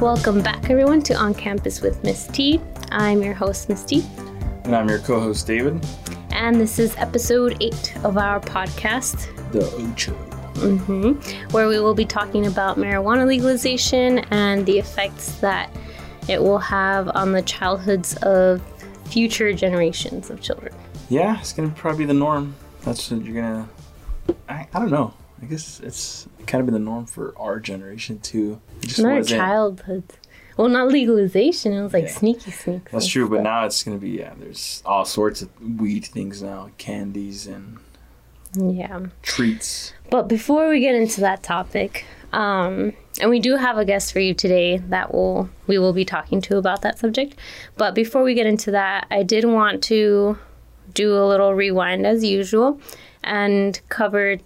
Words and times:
Welcome 0.00 0.40
back, 0.42 0.70
everyone, 0.70 1.02
to 1.02 1.14
On 1.14 1.34
Campus 1.34 1.80
with 1.82 2.02
Miss 2.02 2.26
T. 2.28 2.60
I'm 2.90 3.22
your 3.22 3.34
host, 3.34 3.68
Miss 3.68 3.84
T, 3.84 4.02
And 4.64 4.74
I'm 4.74 4.88
your 4.88 4.98
co 5.00 5.20
host, 5.20 5.46
David. 5.46 5.84
and 6.30 6.58
this 6.60 6.78
is 6.78 6.94
episode 6.96 7.56
eight 7.60 7.94
of 8.04 8.16
our 8.16 8.40
podcast, 8.40 9.28
The 9.52 9.64
Ocho. 9.76 10.12
hmm 10.60 11.12
where 11.52 11.68
we 11.68 11.78
will 11.80 11.94
be 11.94 12.04
talking 12.04 12.46
about 12.46 12.76
marijuana 12.78 13.26
legalization 13.26 14.20
and 14.30 14.64
the 14.66 14.78
effects 14.78 15.32
that 15.40 15.70
it 16.28 16.40
will 16.42 16.58
have 16.58 17.08
on 17.14 17.32
the 17.32 17.42
childhoods 17.42 18.16
of 18.22 18.62
future 19.04 19.52
generations 19.52 20.30
of 20.30 20.40
children. 20.40 20.72
Yeah, 21.08 21.38
it's 21.40 21.52
gonna 21.52 21.70
probably 21.70 22.00
be 22.00 22.06
the 22.06 22.14
norm. 22.14 22.54
That's 22.82 23.10
what 23.10 23.24
you're 23.24 23.34
gonna. 23.42 23.68
I, 24.48 24.66
I 24.72 24.78
don't 24.78 24.90
know. 24.90 25.12
I 25.42 25.46
guess 25.46 25.80
it's 25.80 26.28
kind 26.46 26.60
of 26.60 26.66
been 26.66 26.74
the 26.74 26.78
norm 26.90 27.06
for 27.06 27.34
our 27.38 27.58
generation 27.60 28.18
too. 28.20 28.60
It 28.82 28.86
just 28.88 29.00
Not 29.00 29.24
childhood. 29.26 30.04
Well, 30.56 30.68
not 30.68 30.88
legalization. 30.88 31.72
It 31.72 31.82
was 31.82 31.94
like 31.94 32.04
Yeah. 32.04 32.10
sneaky 32.10 32.50
sneaks. 32.50 32.92
That's 32.92 33.06
true, 33.06 33.28
but 33.28 33.42
now 33.42 33.64
it's 33.64 33.82
gonna 33.82 33.96
be 33.98 34.10
yeah. 34.10 34.32
There's 34.38 34.82
all 34.84 35.04
sorts 35.06 35.40
of 35.42 35.48
weed 35.80 36.04
things 36.04 36.42
now, 36.42 36.70
candies 36.76 37.46
and 37.46 37.78
Yeah. 38.54 39.06
treats. 39.22 39.94
But 40.10 40.28
before 40.28 40.68
we 40.68 40.80
get 40.80 40.94
into 40.94 41.20
that 41.22 41.42
topic, 41.42 42.04
um, 42.32 42.92
and 43.20 43.30
we 43.30 43.38
do 43.40 43.56
have 43.56 43.78
a 43.78 43.84
guest 43.84 44.12
for 44.12 44.20
you 44.20 44.34
today 44.34 44.76
that 44.88 45.14
will 45.14 45.48
we 45.66 45.78
will 45.78 45.92
be 45.94 46.04
talking 46.04 46.40
to 46.42 46.58
about 46.58 46.82
that 46.82 46.98
subject. 46.98 47.36
But 47.78 47.94
before 47.94 48.22
we 48.22 48.34
get 48.34 48.46
into 48.46 48.70
that, 48.72 49.06
I 49.10 49.22
did 49.22 49.44
want 49.46 49.82
to 49.84 50.36
do 50.92 51.16
a 51.16 51.24
little 51.26 51.54
rewind 51.54 52.06
as 52.06 52.24
usual 52.24 52.80
and 53.22 53.80
cover 53.88 54.38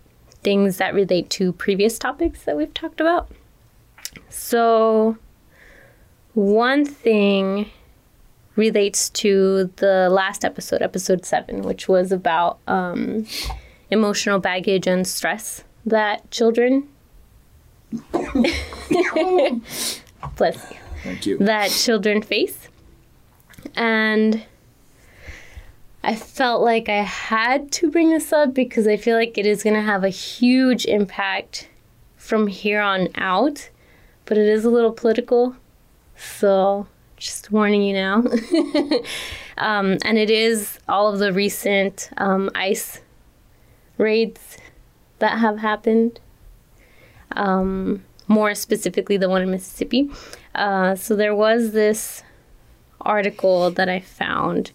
things 0.45 0.77
that 0.77 0.95
relate 0.95 1.31
to 1.31 1.53
previous 1.55 1.99
topics 1.99 2.43
that 2.45 2.57
we've 2.57 2.73
talked 2.75 3.01
about. 3.01 3.29
So, 4.29 5.17
one 6.35 6.85
thing 6.85 7.71
relates 8.57 9.11
to 9.11 9.71
the 9.77 10.09
last 10.11 10.45
episode, 10.45 10.83
episode 10.83 11.25
seven, 11.25 11.63
which 11.63 11.89
was 11.89 12.13
about 12.13 12.59
um, 12.69 13.27
emotional 13.91 14.39
baggage 14.39 14.87
and 14.87 15.07
stress 15.07 15.65
that 15.87 16.31
children 16.31 16.89
bless 20.37 20.71
you 20.71 20.77
Thank 21.03 21.27
you. 21.27 21.39
that 21.39 21.71
children 21.71 22.23
face 22.23 22.69
and 23.77 24.43
i 26.05 26.15
felt 26.15 26.63
like 26.63 26.89
i 26.89 27.03
had 27.03 27.71
to 27.73 27.91
bring 27.91 28.11
this 28.11 28.33
up 28.33 28.55
because 28.55 28.87
i 28.87 28.97
feel 28.97 29.17
like 29.17 29.37
it 29.37 29.47
is 29.47 29.63
going 29.63 29.75
to 29.75 29.83
have 29.83 30.05
a 30.05 30.09
huge 30.09 30.85
impact 30.87 31.69
from 32.17 32.47
here 32.47 32.81
on 32.81 33.09
out 33.17 33.71
but 34.27 34.39
it 34.39 34.47
is 34.47 34.65
a 34.65 34.71
little 34.71 34.93
political 34.93 35.57
so 36.17 36.87
just 37.17 37.51
warning 37.51 37.83
you 37.83 37.93
now 37.93 38.17
um, 39.59 39.99
and 40.05 40.19
it 40.19 40.31
is 40.31 40.79
all 40.89 41.13
of 41.13 41.19
the 41.19 41.33
recent 41.33 42.11
um, 42.17 42.51
ice 42.55 43.01
raids 43.99 44.59
that 45.19 45.39
have 45.39 45.59
happened. 45.59 46.21
Um, 47.33 48.05
more 48.29 48.55
specifically, 48.55 49.17
the 49.17 49.29
one 49.29 49.43
in 49.43 49.51
Mississippi. 49.51 50.11
Uh, 50.55 50.95
so 50.95 51.17
there 51.17 51.35
was 51.35 51.73
this 51.73 52.23
article 53.01 53.71
that 53.71 53.89
I 53.89 54.01
found 54.01 54.73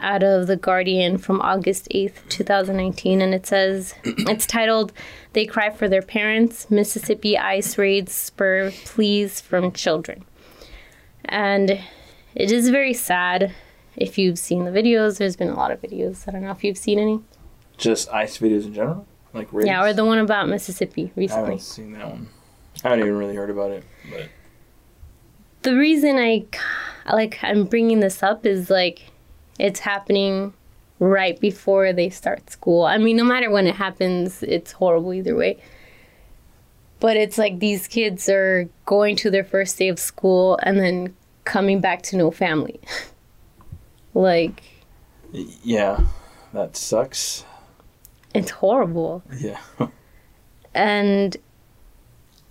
out 0.00 0.22
of 0.22 0.46
The 0.46 0.56
Guardian 0.56 1.18
from 1.18 1.40
August 1.40 1.88
8th, 1.94 2.28
2019, 2.28 3.20
and 3.22 3.34
it 3.34 3.46
says 3.46 3.94
it's 4.04 4.46
titled 4.46 4.92
They 5.32 5.46
Cry 5.46 5.70
for 5.70 5.88
Their 5.88 6.02
Parents 6.02 6.70
Mississippi 6.70 7.36
Ice 7.38 7.78
Raids 7.78 8.12
Spur 8.12 8.70
Pleas 8.84 9.40
from 9.40 9.72
Children. 9.72 10.24
And 11.24 11.80
it 12.34 12.50
is 12.50 12.70
very 12.70 12.94
sad 12.94 13.52
if 13.96 14.18
you've 14.18 14.38
seen 14.38 14.64
the 14.64 14.70
videos. 14.70 15.18
There's 15.18 15.36
been 15.36 15.48
a 15.50 15.54
lot 15.56 15.70
of 15.70 15.80
videos. 15.80 16.26
I 16.28 16.32
don't 16.32 16.42
know 16.42 16.50
if 16.50 16.64
you've 16.64 16.78
seen 16.78 16.98
any. 16.98 17.20
Just 17.76 18.08
ice 18.12 18.38
videos 18.38 18.64
in 18.64 18.74
general, 18.74 19.06
like 19.32 19.52
raids. 19.52 19.66
Yeah, 19.66 19.82
or 19.82 19.92
the 19.92 20.04
one 20.04 20.18
about 20.18 20.48
Mississippi 20.48 21.12
recently. 21.16 21.42
I 21.42 21.44
haven't 21.46 21.60
seen 21.62 21.92
that 21.92 22.08
one. 22.08 22.28
I 22.84 22.88
haven't 22.90 23.00
even 23.04 23.16
really 23.18 23.34
heard 23.36 23.50
about 23.50 23.70
it, 23.70 23.84
but 24.10 24.28
The 25.62 25.76
reason 25.76 26.16
I 26.16 26.44
like 27.12 27.38
I'm 27.42 27.64
bringing 27.64 28.00
this 28.00 28.22
up 28.22 28.46
is 28.46 28.70
like 28.70 29.10
it's 29.60 29.80
happening 29.80 30.52
right 30.98 31.40
before 31.40 31.92
they 31.92 32.10
start 32.10 32.50
school. 32.50 32.84
I 32.84 32.98
mean, 32.98 33.16
no 33.16 33.24
matter 33.24 33.50
when 33.50 33.66
it 33.66 33.74
happens, 33.74 34.42
it's 34.42 34.72
horrible 34.72 35.14
either 35.14 35.34
way. 35.34 35.58
But 37.00 37.16
it's 37.16 37.38
like 37.38 37.58
these 37.58 37.88
kids 37.88 38.28
are 38.28 38.68
going 38.84 39.16
to 39.16 39.30
their 39.30 39.44
first 39.44 39.78
day 39.78 39.88
of 39.88 39.98
school 39.98 40.58
and 40.62 40.78
then 40.78 41.16
coming 41.44 41.80
back 41.80 42.02
to 42.02 42.16
no 42.16 42.30
family. 42.30 42.80
like 44.14 44.62
yeah, 45.32 46.04
that 46.52 46.76
sucks. 46.76 47.44
it's 48.34 48.50
horrible. 48.50 49.22
Yeah. 49.38 49.60
And 50.74 51.36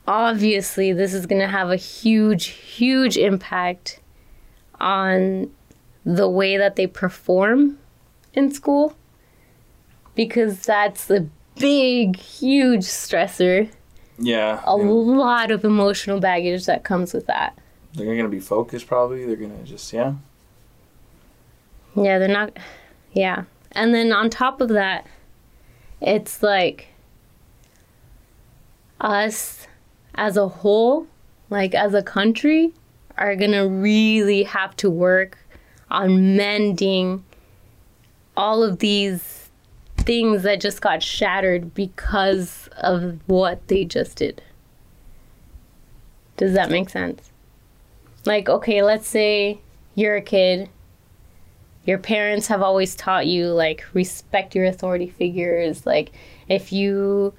obviously, 0.08 0.94
this 0.94 1.14
is 1.14 1.26
going 1.26 1.42
to 1.42 1.48
have 1.48 1.70
a 1.70 1.76
huge, 1.76 2.48
huge 2.48 3.18
impact 3.18 4.00
on 4.80 5.52
the 6.06 6.30
way 6.30 6.58
that 6.58 6.76
they 6.76 6.88
perform 6.88 7.78
in 8.34 8.52
school 8.52 8.96
because 10.16 10.62
that's 10.62 11.10
a 11.10 11.28
big, 11.58 12.18
huge 12.18 12.84
stressor. 12.84 13.70
Yeah. 14.18 14.62
A 14.66 14.76
lot 14.76 15.52
of 15.52 15.64
emotional 15.64 16.20
baggage 16.20 16.66
that 16.66 16.84
comes 16.84 17.14
with 17.14 17.28
that. 17.28 17.58
They're 17.94 18.16
gonna 18.16 18.30
be 18.30 18.40
focused 18.40 18.88
probably. 18.88 19.26
They're 19.26 19.36
gonna 19.36 19.64
just 19.64 19.92
yeah. 19.92 20.14
Yeah, 21.96 22.20
they're 22.20 22.28
not. 22.28 22.58
Yeah. 23.14 23.44
And 23.72 23.94
then 23.94 24.12
on 24.12 24.30
top 24.30 24.62
of 24.62 24.70
that, 24.70 25.06
it's 26.02 26.42
like 26.42 26.88
us 29.02 29.68
as 30.16 30.38
a 30.38 30.48
whole, 30.48 31.08
like 31.50 31.74
as 31.74 31.94
a 31.94 32.04
country, 32.04 32.74
are 33.18 33.36
going 33.36 33.52
to 33.52 33.68
really 33.68 34.44
have 34.44 34.76
to 34.78 34.90
work 34.90 35.38
on 35.90 36.36
mending 36.36 37.24
all 38.38 38.64
of 38.64 38.80
these 38.80 39.50
things 39.98 40.44
that 40.44 40.62
just 40.62 40.82
got 40.82 41.04
shattered 41.04 41.74
because 41.74 42.70
of 42.78 43.20
what 43.28 43.68
they 43.68 43.86
just 43.86 44.18
did. 44.18 44.42
Does 46.38 46.54
that 46.54 46.72
make 46.72 46.90
sense? 46.90 47.32
Like, 48.26 48.48
okay, 48.48 48.82
let's 48.82 49.08
say 49.08 49.60
you're 49.96 50.16
a 50.16 50.22
kid 50.22 50.70
your 51.90 51.98
parents 51.98 52.46
have 52.46 52.62
always 52.62 52.96
taught 52.96 53.26
you 53.26 53.48
like 53.48 53.84
respect 53.94 54.54
your 54.54 54.66
authority 54.66 55.08
figures 55.08 55.88
like 55.88 56.12
if 56.48 56.72
you 56.72 57.34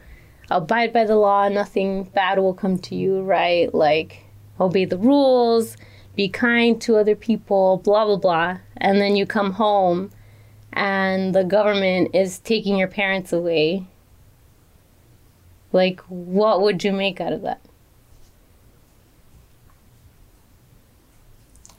abide 0.50 0.92
by 0.92 1.04
the 1.04 1.14
law 1.14 1.48
nothing 1.48 2.02
bad 2.02 2.38
will 2.38 2.52
come 2.52 2.76
to 2.76 2.96
you 2.96 3.22
right 3.22 3.72
like 3.74 4.24
obey 4.58 4.84
the 4.84 4.98
rules 4.98 5.76
be 6.16 6.28
kind 6.28 6.80
to 6.80 6.96
other 6.96 7.14
people 7.14 7.78
blah 7.78 8.04
blah 8.04 8.16
blah 8.16 8.58
and 8.76 9.00
then 9.00 9.16
you 9.16 9.26
come 9.26 9.52
home 9.52 10.10
and 10.72 11.34
the 11.34 11.44
government 11.44 12.14
is 12.14 12.38
taking 12.38 12.76
your 12.76 12.88
parents 12.88 13.32
away 13.32 13.84
like 15.72 16.00
what 16.08 16.60
would 16.60 16.82
you 16.84 16.92
make 16.92 17.20
out 17.20 17.32
of 17.32 17.42
that 17.42 17.60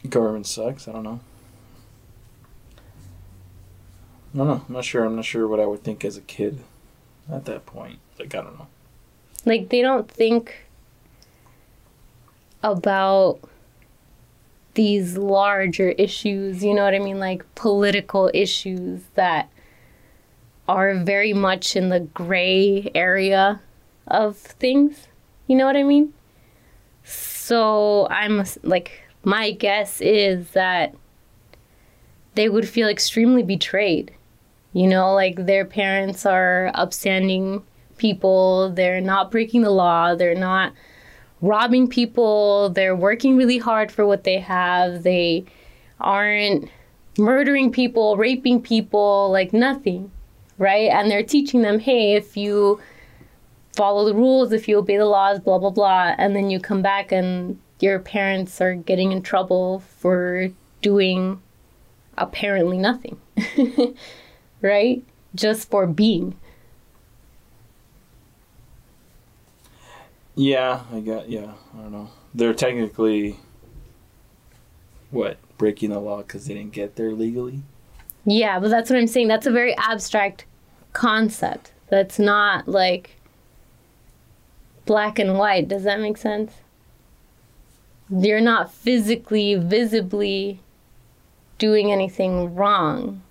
Government 0.09 0.47
sucks. 0.47 0.87
I 0.87 0.93
don't 0.93 1.03
know. 1.03 1.19
I 4.33 4.37
don't 4.37 4.47
know. 4.47 4.65
I'm 4.67 4.73
not 4.73 4.83
sure. 4.83 5.05
I'm 5.05 5.15
not 5.15 5.25
sure 5.25 5.47
what 5.47 5.59
I 5.59 5.65
would 5.65 5.83
think 5.83 6.03
as 6.03 6.17
a 6.17 6.21
kid 6.21 6.59
at 7.31 7.45
that 7.45 7.65
point. 7.65 7.99
Like 8.17 8.33
I 8.33 8.41
don't 8.41 8.57
know. 8.57 8.67
like 9.45 9.69
they 9.69 9.81
don't 9.81 10.09
think 10.09 10.65
about 12.63 13.39
these 14.73 15.17
larger 15.17 15.89
issues 15.91 16.63
you 16.63 16.73
know 16.73 16.83
what 16.83 16.93
i 16.93 16.99
mean 16.99 17.19
like 17.19 17.43
political 17.55 18.29
issues 18.33 19.01
that 19.15 19.49
are 20.67 20.95
very 20.95 21.33
much 21.33 21.75
in 21.75 21.89
the 21.89 21.99
gray 21.99 22.89
area 22.95 23.59
of 24.07 24.37
things 24.37 25.07
you 25.47 25.55
know 25.55 25.65
what 25.65 25.75
i 25.75 25.83
mean 25.83 26.13
so 27.03 28.07
i'm 28.09 28.43
like 28.63 29.03
my 29.23 29.51
guess 29.51 29.99
is 30.01 30.51
that 30.51 30.95
they 32.35 32.47
would 32.47 32.67
feel 32.67 32.87
extremely 32.87 33.43
betrayed 33.43 34.13
you 34.73 34.87
know 34.87 35.13
like 35.13 35.45
their 35.45 35.65
parents 35.65 36.25
are 36.25 36.71
upstanding 36.75 37.61
people. 38.01 38.71
They're 38.71 38.99
not 38.99 39.29
breaking 39.31 39.61
the 39.61 39.69
law. 39.69 40.15
They're 40.15 40.33
not 40.33 40.73
robbing 41.41 41.87
people. 41.87 42.69
They're 42.69 42.95
working 42.95 43.37
really 43.37 43.57
hard 43.57 43.91
for 43.91 44.05
what 44.05 44.23
they 44.23 44.39
have. 44.39 45.03
They 45.03 45.45
aren't 45.99 46.69
murdering 47.17 47.71
people, 47.71 48.17
raping 48.17 48.61
people, 48.61 49.29
like 49.31 49.53
nothing, 49.53 50.11
right? 50.57 50.89
And 50.89 51.09
they're 51.09 51.23
teaching 51.23 51.61
them, 51.61 51.79
hey, 51.79 52.13
if 52.13 52.37
you 52.37 52.79
follow 53.75 54.05
the 54.05 54.15
rules, 54.15 54.51
if 54.51 54.67
you 54.67 54.77
obey 54.77 54.97
the 54.97 55.05
laws, 55.05 55.39
blah, 55.39 55.57
blah, 55.57 55.69
blah. 55.69 56.15
And 56.17 56.35
then 56.35 56.49
you 56.49 56.59
come 56.59 56.81
back 56.81 57.11
and 57.11 57.59
your 57.79 57.99
parents 57.99 58.61
are 58.61 58.75
getting 58.75 59.11
in 59.11 59.21
trouble 59.21 59.79
for 59.97 60.49
doing 60.81 61.41
apparently 62.17 62.77
nothing, 62.77 63.19
right? 64.61 65.03
Just 65.33 65.69
for 65.69 65.87
being. 65.87 66.35
Yeah, 70.41 70.81
I 70.91 71.01
got. 71.01 71.29
Yeah, 71.29 71.53
I 71.77 71.81
don't 71.83 71.91
know. 71.91 72.09
They're 72.33 72.55
technically 72.55 73.37
what 75.11 75.37
breaking 75.59 75.91
the 75.91 75.99
law 75.99 76.23
because 76.23 76.47
they 76.47 76.55
didn't 76.55 76.71
get 76.73 76.95
there 76.95 77.11
legally. 77.11 77.61
Yeah, 78.25 78.59
but 78.59 78.71
that's 78.71 78.89
what 78.89 78.97
I'm 78.97 79.05
saying. 79.05 79.27
That's 79.27 79.45
a 79.45 79.51
very 79.51 79.77
abstract 79.77 80.45
concept. 80.93 81.73
That's 81.89 82.17
not 82.17 82.67
like 82.67 83.17
black 84.87 85.19
and 85.19 85.37
white. 85.37 85.67
Does 85.67 85.83
that 85.83 85.99
make 85.99 86.17
sense? 86.17 86.53
You're 88.09 88.41
not 88.41 88.73
physically, 88.73 89.53
visibly 89.53 90.59
doing 91.59 91.91
anything 91.91 92.55
wrong. 92.55 93.21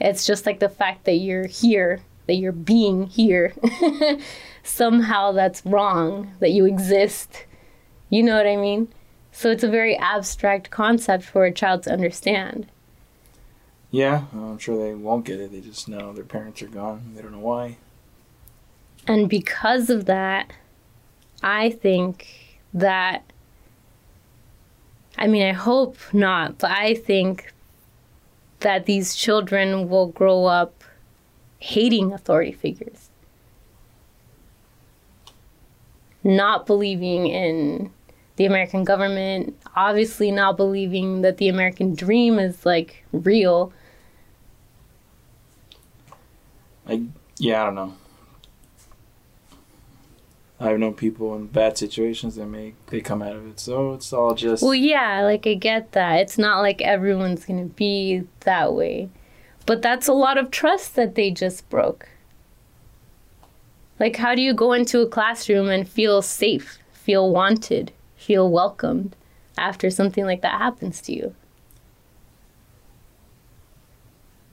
It's 0.00 0.26
just 0.26 0.44
like 0.44 0.58
the 0.58 0.68
fact 0.68 1.04
that 1.04 1.18
you're 1.18 1.46
here, 1.46 2.00
that 2.26 2.34
you're 2.34 2.50
being 2.50 3.06
here. 3.06 3.54
Somehow 4.64 5.30
that's 5.30 5.64
wrong, 5.64 6.32
that 6.40 6.50
you 6.50 6.64
exist. 6.64 7.44
You 8.10 8.24
know 8.24 8.34
what 8.34 8.46
I 8.46 8.56
mean? 8.56 8.88
So 9.30 9.50
it's 9.50 9.62
a 9.62 9.68
very 9.68 9.96
abstract 9.96 10.70
concept 10.70 11.22
for 11.22 11.44
a 11.44 11.52
child 11.52 11.82
to 11.84 11.92
understand. 11.92 12.66
Yeah, 13.90 14.24
I'm 14.32 14.58
sure 14.58 14.76
they 14.76 14.94
won't 14.94 15.24
get 15.24 15.38
it. 15.38 15.52
They 15.52 15.60
just 15.60 15.86
know 15.86 16.12
their 16.12 16.24
parents 16.24 16.62
are 16.62 16.66
gone. 16.66 17.12
They 17.14 17.22
don't 17.22 17.32
know 17.32 17.38
why. 17.38 17.76
And 19.06 19.28
because 19.28 19.90
of 19.90 20.06
that, 20.06 20.52
I 21.42 21.70
think 21.70 22.58
that, 22.72 23.22
I 25.18 25.26
mean, 25.26 25.46
I 25.46 25.52
hope 25.52 25.98
not, 26.12 26.58
but 26.58 26.70
I 26.70 26.94
think 26.94 27.52
that 28.60 28.86
these 28.86 29.14
children 29.14 29.88
will 29.88 30.06
grow 30.06 30.46
up 30.46 30.82
hating 31.58 32.12
authority 32.12 32.52
figures, 32.52 33.03
not 36.24 36.66
believing 36.66 37.26
in 37.26 37.90
the 38.36 38.46
American 38.46 38.82
government, 38.82 39.56
obviously 39.76 40.30
not 40.30 40.56
believing 40.56 41.22
that 41.22 41.36
the 41.36 41.48
American 41.48 41.94
dream 41.94 42.38
is 42.38 42.66
like 42.66 43.04
real. 43.12 43.72
I 46.88 47.02
yeah, 47.38 47.62
I 47.62 47.66
don't 47.66 47.74
know. 47.74 47.94
I've 50.60 50.78
known 50.78 50.94
people 50.94 51.34
in 51.36 51.46
bad 51.46 51.76
situations 51.76 52.36
that 52.36 52.46
make 52.46 52.74
they 52.86 53.00
come 53.00 53.22
out 53.22 53.36
of 53.36 53.46
it. 53.46 53.60
So 53.60 53.92
it's 53.92 54.12
all 54.12 54.34
just 54.34 54.62
Well, 54.62 54.74
yeah, 54.74 55.22
like 55.22 55.46
I 55.46 55.54
get 55.54 55.92
that. 55.92 56.20
It's 56.20 56.38
not 56.38 56.60
like 56.60 56.80
everyone's 56.80 57.44
going 57.44 57.68
to 57.68 57.74
be 57.74 58.24
that 58.40 58.72
way. 58.72 59.10
But 59.66 59.82
that's 59.82 60.08
a 60.08 60.12
lot 60.12 60.38
of 60.38 60.50
trust 60.50 60.94
that 60.96 61.14
they 61.14 61.30
just 61.30 61.68
broke. 61.70 62.08
Like 64.04 64.16
how 64.16 64.34
do 64.34 64.42
you 64.42 64.52
go 64.52 64.74
into 64.74 65.00
a 65.00 65.06
classroom 65.06 65.70
and 65.70 65.88
feel 65.88 66.20
safe, 66.20 66.76
feel 66.92 67.30
wanted, 67.32 67.90
feel 68.16 68.50
welcomed 68.50 69.16
after 69.56 69.88
something 69.88 70.26
like 70.26 70.42
that 70.42 70.58
happens 70.58 71.00
to 71.00 71.14
you? 71.14 71.34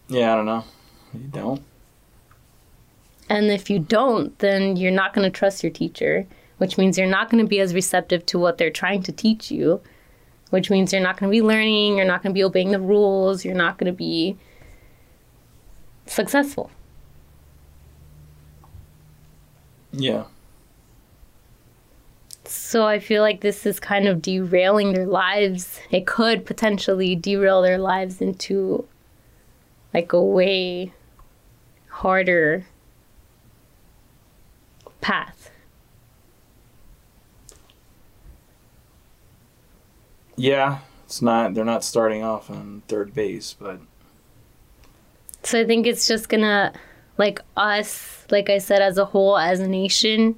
Yeah, 0.08 0.32
I 0.32 0.36
don't 0.38 0.46
know. 0.46 0.64
You 1.14 1.20
don't. 1.20 1.64
And 3.28 3.52
if 3.52 3.70
you 3.70 3.80
don't, 3.80 4.40
then 4.40 4.78
you're 4.78 4.90
not 4.90 5.14
going 5.14 5.30
to 5.30 5.38
trust 5.38 5.64
your 5.64 5.72
teacher, 5.74 6.26
which 6.58 6.78
means 6.78 6.98
you're 6.98 7.06
not 7.06 7.30
going 7.30 7.44
to 7.44 7.50
be 7.50 7.60
as 7.60 7.74
receptive 7.74 8.26
to 8.28 8.40
what 8.40 8.58
they're 8.58 8.70
trying 8.70 9.04
to 9.04 9.12
teach 9.12 9.52
you, 9.52 9.82
which 10.52 10.70
means 10.70 10.94
you're 10.94 11.02
not 11.02 11.18
going 11.18 11.30
to 11.30 11.36
be 11.36 11.42
learning, 11.42 11.98
you're 11.98 12.06
not 12.06 12.24
going 12.24 12.34
to 12.34 12.40
be 12.40 12.46
obeying 12.46 12.72
the 12.72 12.80
rules, 12.80 13.44
you're 13.44 13.54
not 13.54 13.78
going 13.78 13.92
to 13.92 13.98
be 13.98 14.38
successful. 16.06 16.72
Yeah. 19.92 20.26
So 22.46 22.86
I 22.86 23.00
feel 23.00 23.22
like 23.22 23.42
this 23.42 23.66
is 23.66 23.80
kind 23.80 24.08
of 24.08 24.22
derailing 24.22 24.94
their 24.94 25.06
lives. 25.06 25.80
It 25.90 26.06
could 26.06 26.46
potentially 26.46 27.16
derail 27.16 27.62
their 27.62 27.78
lives 27.78 28.22
into 28.22 28.88
like 29.94 30.14
a 30.14 30.22
way 30.22 30.94
harder 31.90 32.66
path. 35.02 35.50
Yeah, 40.36 40.80
it's 41.06 41.22
not. 41.22 41.54
They're 41.54 41.66
not 41.66 41.84
starting 41.84 42.24
off 42.24 42.50
on 42.50 42.84
third 42.88 43.14
base, 43.14 43.56
but 43.60 43.80
So 45.44 45.60
I 45.60 45.66
think 45.66 45.86
it's 45.86 46.08
just 46.08 46.30
gonna, 46.30 46.74
like 47.18 47.42
us, 47.56 48.26
like 48.30 48.50
I 48.50 48.58
said, 48.58 48.82
as 48.82 48.98
a 48.98 49.06
whole, 49.06 49.38
as 49.38 49.60
a 49.60 49.68
nation, 49.68 50.36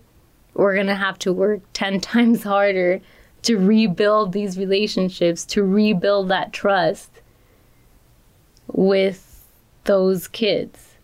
we're 0.53 0.75
gonna 0.75 0.95
have 0.95 1.19
to 1.19 1.33
work 1.33 1.61
10 1.73 2.01
times 2.01 2.43
harder 2.43 3.01
to 3.43 3.57
rebuild 3.57 4.31
these 4.31 4.57
relationships, 4.57 5.45
to 5.45 5.63
rebuild 5.63 6.29
that 6.29 6.53
trust 6.53 7.21
with 8.67 9.45
those 9.83 10.27
kids 10.27 10.95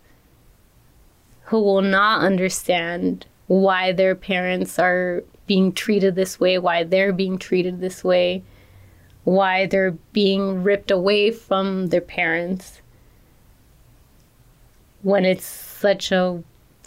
who 1.44 1.60
will 1.60 1.82
not 1.82 2.22
understand 2.22 3.26
why 3.46 3.92
their 3.92 4.14
parents 4.14 4.78
are 4.78 5.22
being 5.46 5.72
treated 5.72 6.14
this 6.14 6.38
way, 6.38 6.58
why 6.58 6.84
they're 6.84 7.12
being 7.12 7.36
treated 7.36 7.80
this 7.80 8.04
way, 8.04 8.42
why 9.24 9.66
they're 9.66 9.90
being 10.12 10.62
ripped 10.62 10.90
away 10.90 11.30
from 11.30 11.88
their 11.88 12.00
parents 12.00 12.79
when 15.02 15.24
it's 15.24 15.44
such 15.44 16.12
a 16.12 16.42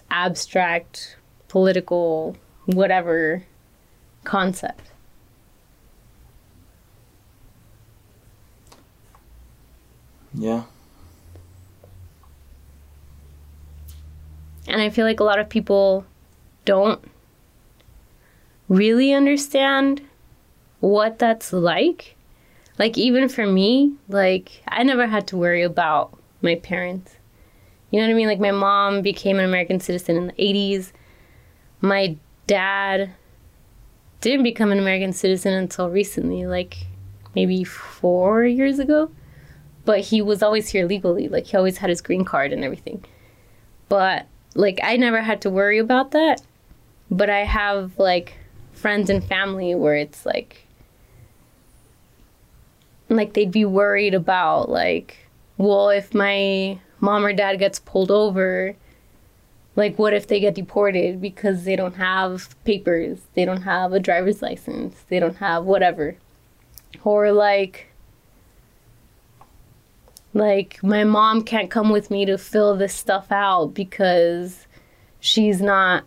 abstract 0.10 1.18
political 1.48 2.36
whatever 2.66 3.44
concept. 4.24 4.94
yeah. 10.34 10.64
And 14.68 14.82
I 14.82 14.90
feel 14.90 15.06
like 15.06 15.20
a 15.20 15.24
lot 15.24 15.40
of 15.40 15.50
people 15.50 16.06
don't 16.66 17.04
really 18.70 19.14
understand 19.14 20.02
what 20.80 21.20
that's 21.20 21.54
like. 21.54 22.16
Like, 22.80 22.98
even 22.98 23.30
for 23.30 23.46
me, 23.46 23.94
like, 24.08 24.64
I 24.68 24.84
never 24.84 25.06
had 25.06 25.28
to 25.28 25.38
worry 25.38 25.62
about 25.62 26.18
my 26.42 26.56
parents. 26.56 27.16
You 27.94 28.00
know 28.00 28.08
what 28.08 28.14
I 28.14 28.16
mean? 28.16 28.28
Like, 28.28 28.40
my 28.40 28.50
mom 28.50 29.04
became 29.04 29.38
an 29.38 29.46
American 29.46 29.80
citizen 29.80 30.18
in 30.18 30.28
the 30.28 30.34
80s. 30.34 30.92
My 31.80 32.18
dad 32.48 33.12
didn't 34.20 34.42
become 34.42 34.72
an 34.72 34.80
American 34.80 35.14
citizen 35.14 35.54
until 35.54 35.92
recently, 35.92 36.48
like 36.48 36.88
maybe 37.36 37.64
four 37.64 38.46
years 38.46 38.80
ago. 38.80 39.12
But 39.86 40.00
he 40.00 40.24
was 40.24 40.42
always 40.42 40.70
here 40.70 40.88
legally. 40.88 41.28
Like, 41.28 41.46
he 41.46 41.56
always 41.56 41.78
had 41.78 41.92
his 41.92 42.02
green 42.02 42.26
card 42.26 42.52
and 42.52 42.64
everything. 42.64 43.06
But 43.90 44.26
like 44.56 44.80
I 44.84 44.98
never 44.98 45.22
had 45.22 45.42
to 45.42 45.50
worry 45.50 45.78
about 45.78 46.12
that. 46.12 46.42
But 47.10 47.30
I 47.30 47.44
have 47.44 47.98
like 48.00 48.34
friends 48.72 49.10
and 49.10 49.24
family 49.24 49.76
where 49.76 49.96
it's 49.96 50.26
like 50.26 50.66
like 53.10 53.34
they'd 53.34 53.52
be 53.52 53.66
worried 53.66 54.14
about 54.16 54.70
like 54.70 55.18
well 55.58 55.90
if 55.90 56.14
my 56.14 56.80
mom 57.04 57.26
or 57.26 57.34
dad 57.34 57.60
gets 57.60 57.80
pulled 57.80 58.10
over 58.10 58.76
like 59.76 59.98
what 60.00 60.14
if 60.14 60.28
they 60.28 60.40
get 60.40 60.56
deported 60.56 61.20
because 61.20 61.66
they 61.66 61.76
don't 61.76 61.96
have 61.96 62.56
papers 62.64 63.20
they 63.34 63.44
don't 63.44 63.64
have 63.64 63.92
a 63.92 64.00
driver's 64.00 64.42
license 64.42 65.04
they 65.10 65.20
don't 65.20 65.36
have 65.38 65.66
whatever 65.66 66.16
or 67.04 67.32
like 67.34 67.88
like 70.34 70.82
my 70.82 71.04
mom 71.04 71.44
can't 71.44 71.70
come 71.70 71.90
with 71.92 72.10
me 72.10 72.26
to 72.26 72.38
fill 72.38 72.76
this 72.76 72.94
stuff 72.94 73.32
out 73.32 73.68
because 73.74 74.66
she's 75.20 75.62
not 75.62 76.06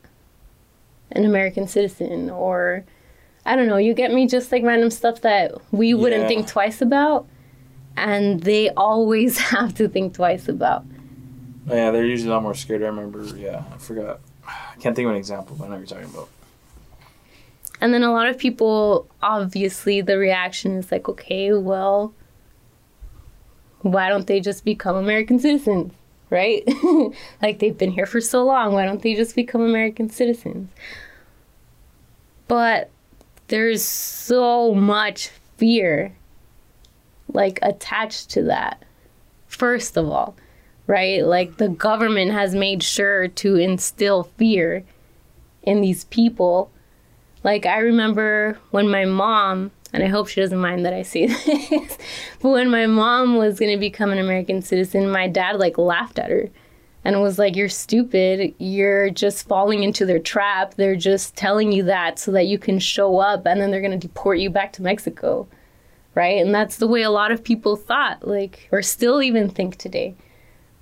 an 1.12 1.24
American 1.24 1.68
citizen 1.68 2.30
or 2.30 2.84
I 3.44 3.54
don't 3.54 3.68
know, 3.68 3.76
you 3.76 3.94
get 3.94 4.12
me 4.12 4.26
just 4.26 4.50
like 4.50 4.64
random 4.64 4.90
stuff 4.90 5.20
that 5.20 5.52
we 5.70 5.94
wouldn't 5.94 6.22
Yeah. 6.22 6.28
think 6.28 6.48
twice 6.48 6.82
about 6.82 7.26
and 7.96 8.40
they 8.42 8.70
always 8.70 9.38
have 9.50 9.74
to 9.74 9.88
think 9.88 10.14
twice 10.14 10.48
about. 10.48 10.84
Oh, 11.68 11.74
yeah, 11.74 11.90
they're 11.90 12.06
usually 12.06 12.30
a 12.30 12.34
lot 12.34 12.42
more 12.42 12.54
scared. 12.54 12.82
I 12.82 12.86
remember. 12.86 13.24
Yeah, 13.36 13.64
I 13.72 13.78
forgot. 13.78 14.20
I 14.46 14.76
can't 14.78 14.94
think 14.94 15.06
of 15.06 15.12
an 15.12 15.18
example, 15.18 15.56
but 15.58 15.64
I 15.64 15.68
know 15.68 15.76
you're 15.78 15.86
talking 15.86 16.04
about. 16.04 16.28
And 17.80 17.92
then 17.92 18.02
a 18.02 18.12
lot 18.12 18.28
of 18.28 18.38
people 18.38 19.06
obviously 19.22 20.00
the 20.00 20.16
reaction 20.16 20.76
is 20.78 20.90
like, 20.90 21.08
okay, 21.08 21.52
well 21.52 22.14
why 23.82 24.08
don't 24.08 24.26
they 24.26 24.40
just 24.40 24.64
become 24.64 24.96
American 24.96 25.38
citizens? 25.38 25.92
Right? 26.28 26.64
like 27.42 27.60
they've 27.60 27.76
been 27.76 27.92
here 27.92 28.06
for 28.06 28.20
so 28.20 28.44
long, 28.44 28.72
why 28.72 28.84
don't 28.84 29.02
they 29.02 29.14
just 29.14 29.36
become 29.36 29.60
American 29.60 30.10
citizens? 30.10 30.70
But 32.48 32.90
there's 33.48 33.82
so 33.82 34.74
much 34.74 35.28
fear 35.56 36.16
like 37.32 37.58
attached 37.62 38.30
to 38.30 38.42
that. 38.44 38.84
First 39.46 39.96
of 39.96 40.08
all, 40.08 40.36
right? 40.86 41.24
Like 41.24 41.56
the 41.56 41.68
government 41.68 42.32
has 42.32 42.54
made 42.54 42.82
sure 42.82 43.28
to 43.28 43.56
instill 43.56 44.24
fear 44.36 44.84
in 45.62 45.80
these 45.80 46.04
people. 46.04 46.70
Like 47.42 47.66
I 47.66 47.78
remember 47.78 48.58
when 48.70 48.88
my 48.88 49.04
mom, 49.04 49.72
and 49.92 50.02
I 50.02 50.08
hope 50.08 50.28
she 50.28 50.40
doesn't 50.40 50.58
mind 50.58 50.84
that 50.84 50.92
I 50.92 51.02
say 51.02 51.26
this, 51.70 51.98
but 52.40 52.50
when 52.50 52.70
my 52.70 52.86
mom 52.86 53.36
was 53.36 53.58
going 53.58 53.72
to 53.72 53.78
become 53.80 54.10
an 54.10 54.18
American 54.18 54.62
citizen, 54.62 55.10
my 55.10 55.28
dad 55.28 55.56
like 55.56 55.78
laughed 55.78 56.18
at 56.18 56.30
her 56.30 56.48
and 57.04 57.22
was 57.22 57.38
like, 57.38 57.54
You're 57.54 57.68
stupid. 57.68 58.54
You're 58.58 59.10
just 59.10 59.46
falling 59.46 59.82
into 59.82 60.04
their 60.04 60.18
trap. 60.18 60.74
They're 60.74 60.96
just 60.96 61.36
telling 61.36 61.72
you 61.72 61.84
that 61.84 62.18
so 62.18 62.32
that 62.32 62.46
you 62.46 62.58
can 62.58 62.78
show 62.78 63.18
up 63.18 63.46
and 63.46 63.60
then 63.60 63.70
they're 63.70 63.80
going 63.80 63.98
to 63.98 64.08
deport 64.08 64.38
you 64.38 64.50
back 64.50 64.72
to 64.74 64.82
Mexico. 64.82 65.46
Right. 66.16 66.44
And 66.44 66.52
that's 66.52 66.78
the 66.78 66.88
way 66.88 67.02
a 67.02 67.10
lot 67.10 67.30
of 67.30 67.44
people 67.44 67.76
thought, 67.76 68.26
like, 68.26 68.68
or 68.72 68.82
still 68.82 69.22
even 69.22 69.48
think 69.48 69.76
today. 69.76 70.16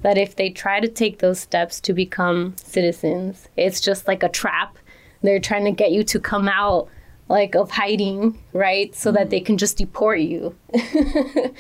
That 0.01 0.17
if 0.17 0.37
they 0.37 0.49
try 0.49 0.81
to 0.81 0.89
take 0.89 1.19
those 1.19 1.41
steps 1.41 1.81
to 1.83 1.93
become 1.93 2.55
citizens, 2.57 3.49
it's 3.57 3.81
just 3.81 4.09
like 4.09 4.23
a 4.23 4.29
trap. 4.31 4.79
They're 5.23 5.41
trying 5.41 5.65
to 5.67 5.73
get 5.73 5.93
you 5.93 6.05
to 6.05 6.21
come 6.21 6.49
out 6.49 6.89
like 7.29 7.55
of 7.55 7.71
hiding, 7.71 8.39
right? 8.53 8.95
So 8.95 9.13
that 9.13 9.31
they 9.31 9.41
can 9.41 9.59
just 9.59 9.77
deport 9.77 10.21
you. 10.21 10.55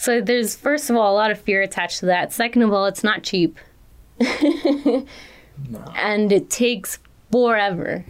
So 0.00 0.22
there's 0.22 0.56
first 0.56 0.88
of 0.88 0.96
all 0.96 1.12
a 1.12 1.18
lot 1.18 1.30
of 1.30 1.38
fear 1.38 1.60
attached 1.60 2.00
to 2.00 2.06
that. 2.06 2.32
Second 2.32 2.62
of 2.62 2.72
all, 2.72 2.86
it's 2.86 3.04
not 3.04 3.22
cheap. 3.22 3.58
No. 5.68 5.84
And 5.94 6.32
it 6.32 6.48
takes 6.48 6.98
forever. 7.30 8.04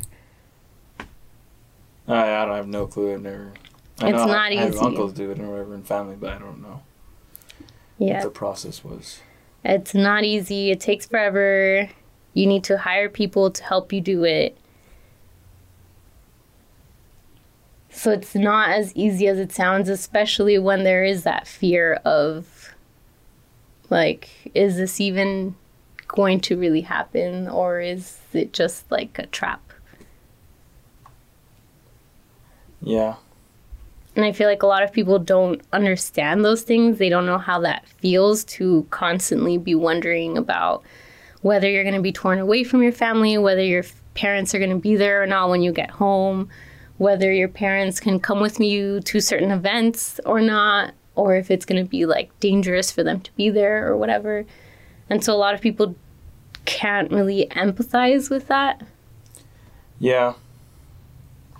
I, 2.07 2.35
I 2.35 2.45
don't 2.45 2.57
have 2.57 2.69
no 2.69 2.87
clue. 2.87 3.14
I've 3.14 3.23
never. 3.23 3.52
I 4.00 4.09
It's 4.11 4.25
know 4.25 4.33
not 4.33 4.52
I, 4.52 4.54
I 4.57 4.64
have 4.64 4.78
uncles 4.78 5.12
do 5.12 5.30
it 5.30 5.38
or 5.38 5.49
whatever 5.50 5.75
in 5.75 5.83
family, 5.83 6.16
but 6.16 6.33
I 6.33 6.38
don't 6.38 6.62
know 6.62 6.83
Yeah. 7.99 8.14
what 8.14 8.23
the 8.23 8.30
process 8.30 8.83
was. 8.85 9.21
It's 9.64 9.95
not 9.95 10.25
easy. 10.25 10.71
It 10.71 10.80
takes 10.80 11.07
forever. 11.07 11.88
You 12.33 12.47
need 12.47 12.64
to 12.64 12.78
hire 12.78 13.09
people 13.09 13.50
to 13.50 13.62
help 13.62 13.92
you 13.92 14.00
do 14.00 14.25
it. 14.25 14.57
So 17.90 18.12
it's 18.12 18.35
not 18.35 18.71
as 18.71 18.95
easy 18.95 19.26
as 19.26 19.38
it 19.38 19.52
sounds, 19.52 19.88
especially 19.88 20.59
when 20.59 20.85
there 20.85 21.04
is 21.04 21.25
that 21.25 21.47
fear 21.47 21.95
of 22.04 22.75
like, 23.90 24.30
is 24.54 24.76
this 24.76 25.00
even 25.00 25.57
going 26.09 26.40
to 26.40 26.57
really 26.57 26.83
happen 26.83 27.49
or 27.49 27.80
is 27.80 28.19
it 28.33 28.52
just 28.52 28.90
like 28.90 29.19
a 29.19 29.26
trap? 29.26 29.61
Yeah. 32.80 33.16
And 34.21 34.27
I 34.27 34.33
feel 34.33 34.49
like 34.49 34.62
a 34.62 34.67
lot 34.67 34.83
of 34.83 34.93
people 34.93 35.19
don't 35.19 35.62
understand 35.73 36.45
those 36.45 36.61
things. 36.61 36.99
They 36.99 37.09
don't 37.09 37.25
know 37.25 37.39
how 37.39 37.59
that 37.61 37.89
feels 37.89 38.45
to 38.45 38.87
constantly 38.91 39.57
be 39.57 39.75
wondering 39.75 40.37
about 40.37 40.83
whether 41.41 41.71
you're 41.71 41.85
going 41.85 41.95
to 41.95 42.03
be 42.03 42.12
torn 42.12 42.39
away 42.39 42.62
from 42.62 42.83
your 42.83 42.93
family, 42.93 43.39
whether 43.39 43.65
your 43.65 43.83
parents 44.12 44.55
are 44.55 44.59
going 44.59 44.73
to 44.73 44.77
be 44.77 44.95
there 44.95 45.23
or 45.23 45.27
not 45.27 45.49
when 45.49 45.62
you 45.62 45.73
get 45.73 45.91
home, 45.91 46.50
whether 46.99 47.33
your 47.33 47.49
parents 47.49 47.99
can 47.99 48.21
come 48.21 48.41
with 48.43 48.61
you 48.61 49.00
to 49.00 49.23
certain 49.23 49.50
events 49.50 50.21
or 50.27 50.43
not, 50.43 50.93
or 51.15 51.35
if 51.35 51.50
it's 51.50 51.65
going 51.65 51.83
to 51.83 51.89
be 51.89 52.05
like 52.05 52.39
dangerous 52.41 52.93
for 52.93 53.03
them 53.03 53.23
to 53.23 53.33
be 53.37 53.49
there 53.49 53.89
or 53.89 53.97
whatever. 53.97 54.45
And 55.09 55.25
so 55.25 55.35
a 55.35 55.39
lot 55.39 55.55
of 55.55 55.62
people 55.62 55.95
can't 56.67 57.11
really 57.11 57.47
empathize 57.53 58.29
with 58.29 58.49
that. 58.49 58.83
Yeah. 59.99 60.35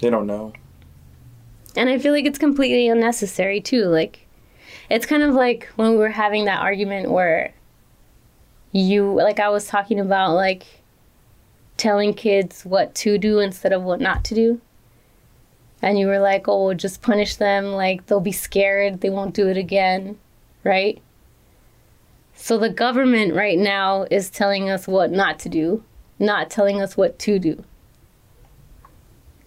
They 0.03 0.11
don't 0.11 0.27
know. 0.27 0.53
And 1.77 1.89
I 1.89 1.99
feel 1.99 2.13
like 2.13 2.25
it's 2.25 2.39
completely 2.39 2.89
unnecessary 2.89 3.61
too. 3.61 3.85
Like, 3.85 4.27
it's 4.89 5.07
kind 5.07 5.23
of 5.23 5.35
like 5.35 5.69
when 5.77 5.93
we 5.93 5.97
were 5.97 6.09
having 6.09 6.45
that 6.47 6.61
argument 6.61 7.11
where 7.11 7.53
you, 8.73 9.15
like, 9.15 9.41
I 9.41 9.49
was 9.49 9.67
talking 9.67 10.01
about, 10.01 10.35
like, 10.35 10.65
telling 11.77 12.15
kids 12.15 12.65
what 12.65 12.95
to 12.97 13.19
do 13.19 13.39
instead 13.39 13.73
of 13.73 13.83
what 13.83 14.01
not 14.01 14.25
to 14.27 14.35
do. 14.35 14.61
And 15.83 15.99
you 15.99 16.07
were 16.07 16.19
like, 16.19 16.47
oh, 16.47 16.75
just 16.75 17.03
punish 17.03 17.37
them. 17.37 17.73
Like, 17.73 18.07
they'll 18.07 18.21
be 18.21 18.33
scared. 18.33 19.01
They 19.01 19.11
won't 19.11 19.35
do 19.35 19.49
it 19.49 19.57
again. 19.57 20.19
Right? 20.63 21.01
So 22.35 22.59
the 22.59 22.69
government 22.69 23.35
right 23.35 23.59
now 23.59 24.07
is 24.11 24.31
telling 24.31 24.69
us 24.69 24.87
what 24.87 25.11
not 25.11 25.39
to 25.41 25.49
do, 25.49 25.83
not 26.19 26.51
telling 26.51 26.83
us 26.83 26.97
what 26.97 27.19
to 27.21 27.39
do 27.39 27.65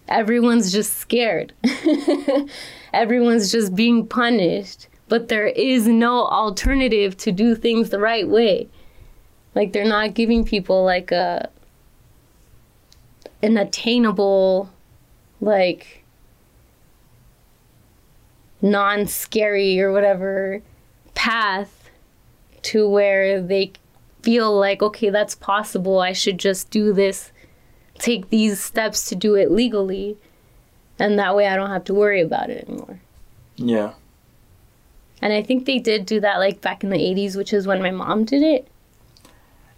everyone's 0.08 0.72
just 0.72 0.98
scared. 0.98 1.52
everyone's 2.92 3.50
just 3.50 3.74
being 3.74 4.06
punished. 4.06 4.88
But 5.08 5.28
there 5.28 5.46
is 5.46 5.86
no 5.86 6.26
alternative 6.26 7.16
to 7.18 7.32
do 7.32 7.54
things 7.54 7.90
the 7.90 8.00
right 8.00 8.28
way. 8.28 8.68
Like 9.54 9.72
they're 9.72 9.84
not 9.84 10.14
giving 10.14 10.44
people 10.44 10.84
like 10.84 11.12
a 11.12 11.48
an 13.42 13.58
attainable 13.58 14.70
like 15.40 16.02
non-scary 18.62 19.78
or 19.78 19.92
whatever 19.92 20.62
path 21.14 21.90
to 22.62 22.88
where 22.88 23.42
they 23.42 23.70
feel 24.22 24.58
like 24.58 24.82
okay 24.82 25.10
that's 25.10 25.34
possible 25.34 25.98
i 26.00 26.14
should 26.14 26.38
just 26.38 26.70
do 26.70 26.94
this 26.94 27.30
take 27.98 28.30
these 28.30 28.62
steps 28.62 29.08
to 29.08 29.14
do 29.14 29.34
it 29.34 29.50
legally 29.50 30.16
and 30.98 31.18
that 31.18 31.34
way 31.34 31.46
I 31.46 31.56
don't 31.56 31.70
have 31.70 31.84
to 31.84 31.94
worry 31.94 32.20
about 32.20 32.50
it 32.50 32.68
anymore. 32.68 33.00
Yeah. 33.56 33.94
And 35.20 35.32
I 35.32 35.42
think 35.42 35.66
they 35.66 35.78
did 35.78 36.06
do 36.06 36.20
that 36.20 36.38
like 36.38 36.60
back 36.60 36.84
in 36.84 36.90
the 36.90 36.98
80s, 36.98 37.36
which 37.36 37.52
is 37.52 37.66
when 37.66 37.82
my 37.82 37.90
mom 37.90 38.24
did 38.24 38.42
it. 38.42 38.68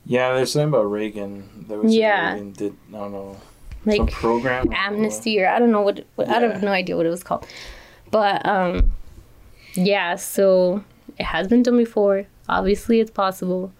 Yeah, 0.04 0.34
there's 0.34 0.52
something 0.52 0.68
about 0.68 0.90
Reagan. 0.90 1.66
There 1.68 1.78
was 1.78 1.94
Yeah. 1.94 2.32
Reagan 2.32 2.52
did 2.52 2.76
I 2.88 2.92
don't 2.92 3.12
know 3.12 3.36
some 3.84 4.04
Like 4.06 4.10
program 4.12 4.72
amnesty 4.72 5.40
or 5.40 5.48
I 5.48 5.58
don't 5.58 5.70
know 5.70 5.82
what, 5.82 6.04
what 6.16 6.28
I 6.28 6.40
have 6.40 6.62
no 6.62 6.72
idea 6.72 6.96
what 6.96 7.06
it 7.06 7.10
was 7.10 7.22
called. 7.22 7.46
But 8.10 8.44
um 8.46 8.92
yeah, 9.74 10.16
so 10.16 10.84
it 11.18 11.24
has 11.24 11.48
been 11.48 11.62
done 11.62 11.76
before. 11.76 12.26
Obviously 12.48 13.00
it's 13.00 13.10
possible. 13.10 13.72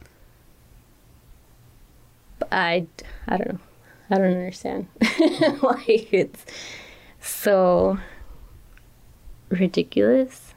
But 2.38 2.48
I 2.52 2.86
I 3.26 3.36
don't 3.36 3.52
know. 3.54 3.60
I 4.10 4.18
don't 4.18 4.26
understand. 4.26 4.88
like 5.62 6.12
it's 6.12 6.44
so 7.20 7.98
ridiculous 9.48 10.54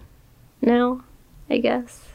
now, 0.61 1.03
I 1.49 1.57
guess. 1.57 2.05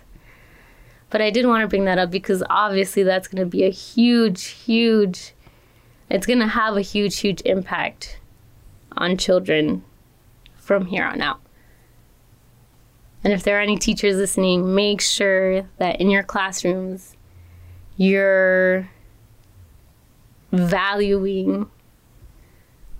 But 1.10 1.22
I 1.22 1.30
did 1.30 1.46
want 1.46 1.62
to 1.62 1.68
bring 1.68 1.84
that 1.84 1.98
up 1.98 2.10
because 2.10 2.42
obviously 2.50 3.02
that's 3.02 3.28
going 3.28 3.42
to 3.42 3.48
be 3.48 3.64
a 3.64 3.70
huge, 3.70 4.44
huge, 4.46 5.32
it's 6.10 6.26
going 6.26 6.40
to 6.40 6.48
have 6.48 6.76
a 6.76 6.80
huge, 6.80 7.18
huge 7.18 7.40
impact 7.44 8.18
on 8.96 9.16
children 9.16 9.84
from 10.56 10.86
here 10.86 11.04
on 11.04 11.20
out. 11.20 11.40
And 13.22 13.32
if 13.32 13.42
there 13.42 13.58
are 13.58 13.62
any 13.62 13.78
teachers 13.78 14.16
listening, 14.16 14.74
make 14.74 15.00
sure 15.00 15.62
that 15.78 16.00
in 16.00 16.10
your 16.10 16.22
classrooms, 16.22 17.16
you're 17.96 18.90
valuing 20.54 21.70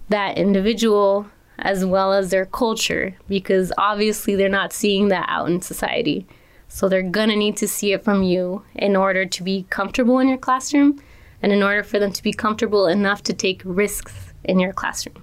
that 0.08 0.36
individual 0.36 1.26
as 1.58 1.84
well 1.84 2.12
as 2.12 2.30
their 2.30 2.46
culture 2.46 3.16
because 3.28 3.72
obviously 3.78 4.34
they're 4.34 4.48
not 4.48 4.72
seeing 4.72 5.08
that 5.08 5.26
out 5.28 5.48
in 5.48 5.60
society. 5.60 6.26
So 6.68 6.88
they're 6.88 7.02
gonna 7.02 7.36
need 7.36 7.56
to 7.58 7.68
see 7.68 7.92
it 7.92 8.02
from 8.02 8.22
you 8.22 8.64
in 8.74 8.96
order 8.96 9.24
to 9.24 9.42
be 9.42 9.66
comfortable 9.70 10.18
in 10.18 10.28
your 10.28 10.38
classroom 10.38 11.00
and 11.42 11.52
in 11.52 11.62
order 11.62 11.82
for 11.82 11.98
them 11.98 12.12
to 12.12 12.22
be 12.22 12.32
comfortable 12.32 12.86
enough 12.86 13.22
to 13.24 13.32
take 13.32 13.62
risks 13.64 14.32
in 14.44 14.58
your 14.58 14.72
classroom, 14.72 15.22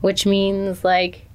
which 0.00 0.26
means 0.26 0.84
like 0.84 1.26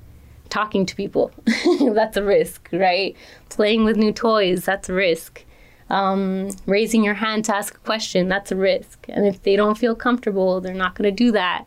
talking 0.50 0.86
to 0.86 0.96
people. 0.96 1.32
that's 1.94 2.18
a 2.18 2.24
risk, 2.24 2.70
right? 2.72 3.16
Playing 3.50 3.84
with 3.84 3.98
new 3.98 4.12
toys, 4.12 4.66
that's 4.66 4.90
a 4.90 4.94
risk. 4.94 5.44
Um, 5.90 6.50
raising 6.66 7.04
your 7.04 7.14
hand 7.14 7.46
to 7.46 7.56
ask 7.56 7.76
a 7.76 7.80
question, 7.80 8.28
that's 8.28 8.52
a 8.52 8.56
risk. 8.56 9.06
And 9.08 9.26
if 9.26 9.44
they 9.44 9.56
don't 9.56 9.78
feel 9.78 9.96
comfortable, 9.96 10.60
they're 10.60 10.74
not 10.74 10.96
going 10.96 11.10
to 11.10 11.16
do 11.16 11.32
that. 11.32 11.66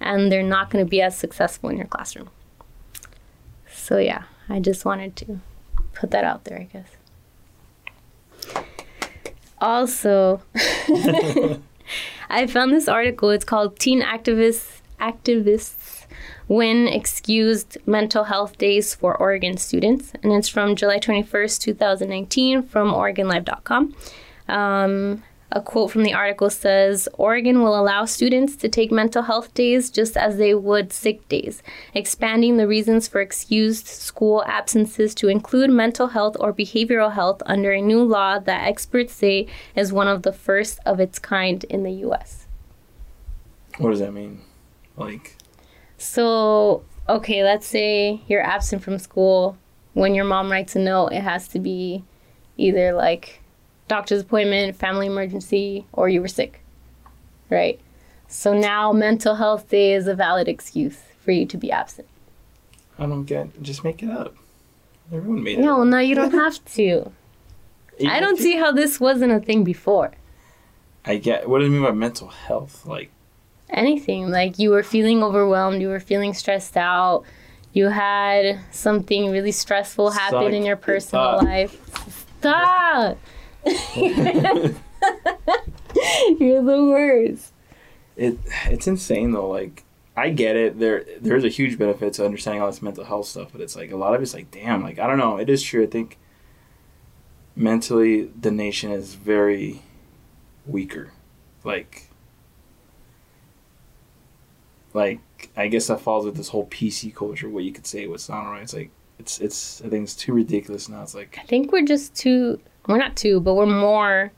And 0.00 0.32
they're 0.32 0.42
not 0.42 0.70
going 0.70 0.84
to 0.84 0.88
be 0.88 1.00
as 1.00 1.16
successful 1.16 1.70
in 1.70 1.76
your 1.76 1.86
classroom. 1.86 2.28
So, 3.72 3.98
yeah, 3.98 4.24
I 4.48 4.58
just 4.58 4.84
wanted 4.84 5.14
to 5.16 5.38
put 5.94 6.10
that 6.10 6.24
out 6.24 6.44
there, 6.44 6.58
I 6.58 6.64
guess. 6.64 6.88
Also, 9.60 10.42
I 12.28 12.48
found 12.48 12.72
this 12.72 12.88
article. 12.88 13.30
It's 13.30 13.44
called 13.44 13.78
Teen 13.78 14.02
Activists 14.02 14.80
Activists 14.98 16.01
Win 16.52 16.86
Excused 16.86 17.78
Mental 17.86 18.24
Health 18.24 18.58
Days 18.58 18.94
for 18.94 19.16
Oregon 19.16 19.56
Students. 19.56 20.12
And 20.22 20.32
it's 20.32 20.48
from 20.48 20.76
July 20.76 20.98
21st, 20.98 21.60
2019, 21.62 22.62
from 22.64 22.92
OregonLive.com. 22.92 23.96
Um, 24.48 25.22
a 25.50 25.62
quote 25.62 25.90
from 25.90 26.02
the 26.02 26.12
article 26.12 26.50
says 26.50 27.08
Oregon 27.14 27.62
will 27.62 27.78
allow 27.78 28.04
students 28.04 28.54
to 28.56 28.68
take 28.68 28.92
mental 28.92 29.22
health 29.22 29.54
days 29.54 29.90
just 29.90 30.14
as 30.14 30.36
they 30.36 30.54
would 30.54 30.92
sick 30.92 31.26
days, 31.30 31.62
expanding 31.94 32.58
the 32.58 32.68
reasons 32.68 33.08
for 33.08 33.22
excused 33.22 33.86
school 33.86 34.44
absences 34.46 35.14
to 35.14 35.28
include 35.28 35.70
mental 35.70 36.08
health 36.08 36.36
or 36.38 36.52
behavioral 36.52 37.14
health 37.14 37.42
under 37.46 37.72
a 37.72 37.80
new 37.80 38.02
law 38.02 38.38
that 38.38 38.68
experts 38.68 39.14
say 39.14 39.46
is 39.74 39.90
one 39.90 40.08
of 40.08 40.22
the 40.22 40.34
first 40.34 40.80
of 40.84 41.00
its 41.00 41.18
kind 41.18 41.64
in 41.64 41.82
the 41.82 41.92
U.S. 42.06 42.46
What 43.78 43.88
does 43.88 44.00
that 44.00 44.12
mean? 44.12 44.42
Like, 44.98 45.36
So, 46.02 46.82
okay, 47.08 47.44
let's 47.44 47.64
say 47.64 48.20
you're 48.26 48.42
absent 48.42 48.82
from 48.82 48.98
school. 48.98 49.56
When 49.94 50.16
your 50.16 50.24
mom 50.24 50.50
writes 50.50 50.74
a 50.74 50.80
note, 50.80 51.12
it 51.12 51.22
has 51.22 51.46
to 51.48 51.60
be 51.60 52.02
either 52.56 52.92
like 52.92 53.40
doctor's 53.86 54.22
appointment, 54.22 54.74
family 54.74 55.06
emergency, 55.06 55.86
or 55.92 56.08
you 56.08 56.20
were 56.20 56.26
sick, 56.28 56.60
right? 57.50 57.78
So 58.26 58.52
now 58.52 58.92
mental 58.92 59.36
health 59.36 59.68
day 59.68 59.92
is 59.92 60.08
a 60.08 60.14
valid 60.14 60.48
excuse 60.48 60.98
for 61.20 61.30
you 61.30 61.46
to 61.46 61.56
be 61.56 61.70
absent. 61.70 62.08
I 62.98 63.06
don't 63.06 63.24
get. 63.24 63.62
Just 63.62 63.84
make 63.84 64.02
it 64.02 64.10
up. 64.10 64.34
Everyone 65.12 65.44
made 65.44 65.60
it. 65.60 65.62
No, 65.62 65.82
up. 65.82 65.86
no, 65.86 65.98
you 65.98 66.16
don't 66.16 66.32
have 66.44 66.64
to. 66.74 67.12
I 68.08 68.18
don't 68.18 68.38
see 68.38 68.56
how 68.56 68.72
this 68.72 68.98
wasn't 68.98 69.30
a 69.30 69.38
thing 69.38 69.62
before. 69.62 70.10
I 71.04 71.18
get. 71.18 71.48
What 71.48 71.60
do 71.60 71.66
you 71.66 71.70
mean 71.70 71.82
by 71.82 71.92
mental 71.92 72.26
health? 72.28 72.84
Like, 72.86 73.12
Anything 73.72 74.30
like 74.30 74.58
you 74.58 74.70
were 74.70 74.82
feeling 74.82 75.22
overwhelmed, 75.22 75.80
you 75.80 75.88
were 75.88 76.00
feeling 76.00 76.34
stressed 76.34 76.76
out, 76.76 77.24
you 77.72 77.88
had 77.88 78.60
something 78.70 79.30
really 79.30 79.52
stressful 79.52 80.10
happen 80.10 80.42
Suck 80.42 80.52
in 80.52 80.64
your 80.64 80.76
personal 80.76 81.24
up. 81.24 81.42
life. 81.42 81.78
Stop! 82.40 83.18
You're 86.38 86.62
the 86.62 86.84
worst. 86.84 87.52
it. 88.16 88.38
It's 88.66 88.86
insane 88.86 89.32
though. 89.32 89.48
Like, 89.48 89.84
I 90.16 90.30
get 90.30 90.56
it. 90.56 90.78
There, 90.78 91.04
there's 91.20 91.44
a 91.44 91.48
huge 91.48 91.78
benefit 91.78 92.12
to 92.14 92.24
understanding 92.24 92.60
all 92.60 92.70
this 92.70 92.82
mental 92.82 93.04
health 93.04 93.26
stuff, 93.26 93.48
but 93.52 93.60
it's 93.60 93.76
like 93.76 93.90
a 93.92 93.96
lot 93.96 94.14
of 94.14 94.20
it's 94.22 94.34
like, 94.34 94.50
damn. 94.50 94.82
Like, 94.82 94.98
I 94.98 95.06
don't 95.06 95.18
know. 95.18 95.36
It 95.38 95.48
is 95.48 95.62
true. 95.62 95.82
I 95.82 95.86
think 95.86 96.18
mentally, 97.56 98.24
the 98.38 98.50
nation 98.50 98.90
is 98.90 99.14
very 99.14 99.82
weaker. 100.66 101.12
Like, 101.64 102.10
like 104.94 105.20
I 105.56 105.68
guess 105.68 105.86
that 105.88 106.00
falls 106.00 106.24
with 106.24 106.36
this 106.36 106.48
whole 106.48 106.66
PC 106.66 107.14
culture. 107.14 107.48
What 107.48 107.64
you 107.64 107.72
could 107.72 107.86
say, 107.86 108.06
not 108.06 108.30
alright. 108.30 108.62
It's 108.62 108.74
like 108.74 108.90
it's 109.18 109.40
it's. 109.40 109.82
I 109.82 109.88
think 109.88 110.04
it's 110.04 110.14
too 110.16 110.32
ridiculous 110.32 110.88
now. 110.88 111.02
It's 111.02 111.14
like 111.14 111.38
I 111.40 111.44
think 111.44 111.72
we're 111.72 111.84
just 111.86 112.14
too 112.14 112.60
we're 112.86 112.98
not 112.98 113.16
too, 113.16 113.40
but 113.40 113.54
we're 113.54 113.66
more 113.66 114.32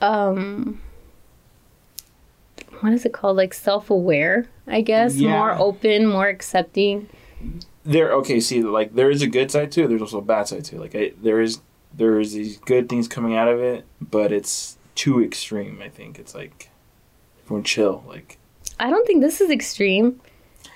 um 0.00 0.80
what 2.80 2.92
is 2.92 3.04
it 3.04 3.12
called? 3.12 3.36
Like 3.36 3.54
self 3.54 3.90
aware, 3.90 4.46
I 4.66 4.80
guess. 4.82 5.16
Yeah. 5.16 5.30
More 5.30 5.52
open, 5.52 6.06
more 6.06 6.28
accepting. 6.28 7.08
there. 7.84 8.12
Okay, 8.12 8.40
see, 8.40 8.62
like 8.62 8.94
there 8.94 9.10
is 9.10 9.22
a 9.22 9.26
good 9.26 9.50
side 9.50 9.72
too. 9.72 9.88
There's 9.88 10.02
also 10.02 10.18
a 10.18 10.22
bad 10.22 10.48
side 10.48 10.64
too. 10.64 10.78
Like 10.78 10.94
I, 10.94 11.12
there 11.20 11.40
is 11.40 11.60
there 11.92 12.20
is 12.20 12.34
these 12.34 12.58
good 12.58 12.88
things 12.88 13.08
coming 13.08 13.34
out 13.36 13.48
of 13.48 13.60
it, 13.60 13.84
but 14.00 14.30
it's 14.32 14.78
too 14.94 15.22
extreme. 15.22 15.80
I 15.82 15.88
think 15.88 16.18
it's 16.18 16.34
like 16.34 16.70
everyone 17.48 17.64
chill. 17.64 18.04
Like 18.06 18.36
I 18.78 18.90
don't 18.90 19.06
think 19.06 19.22
this 19.22 19.40
is 19.40 19.50
extreme. 19.50 20.20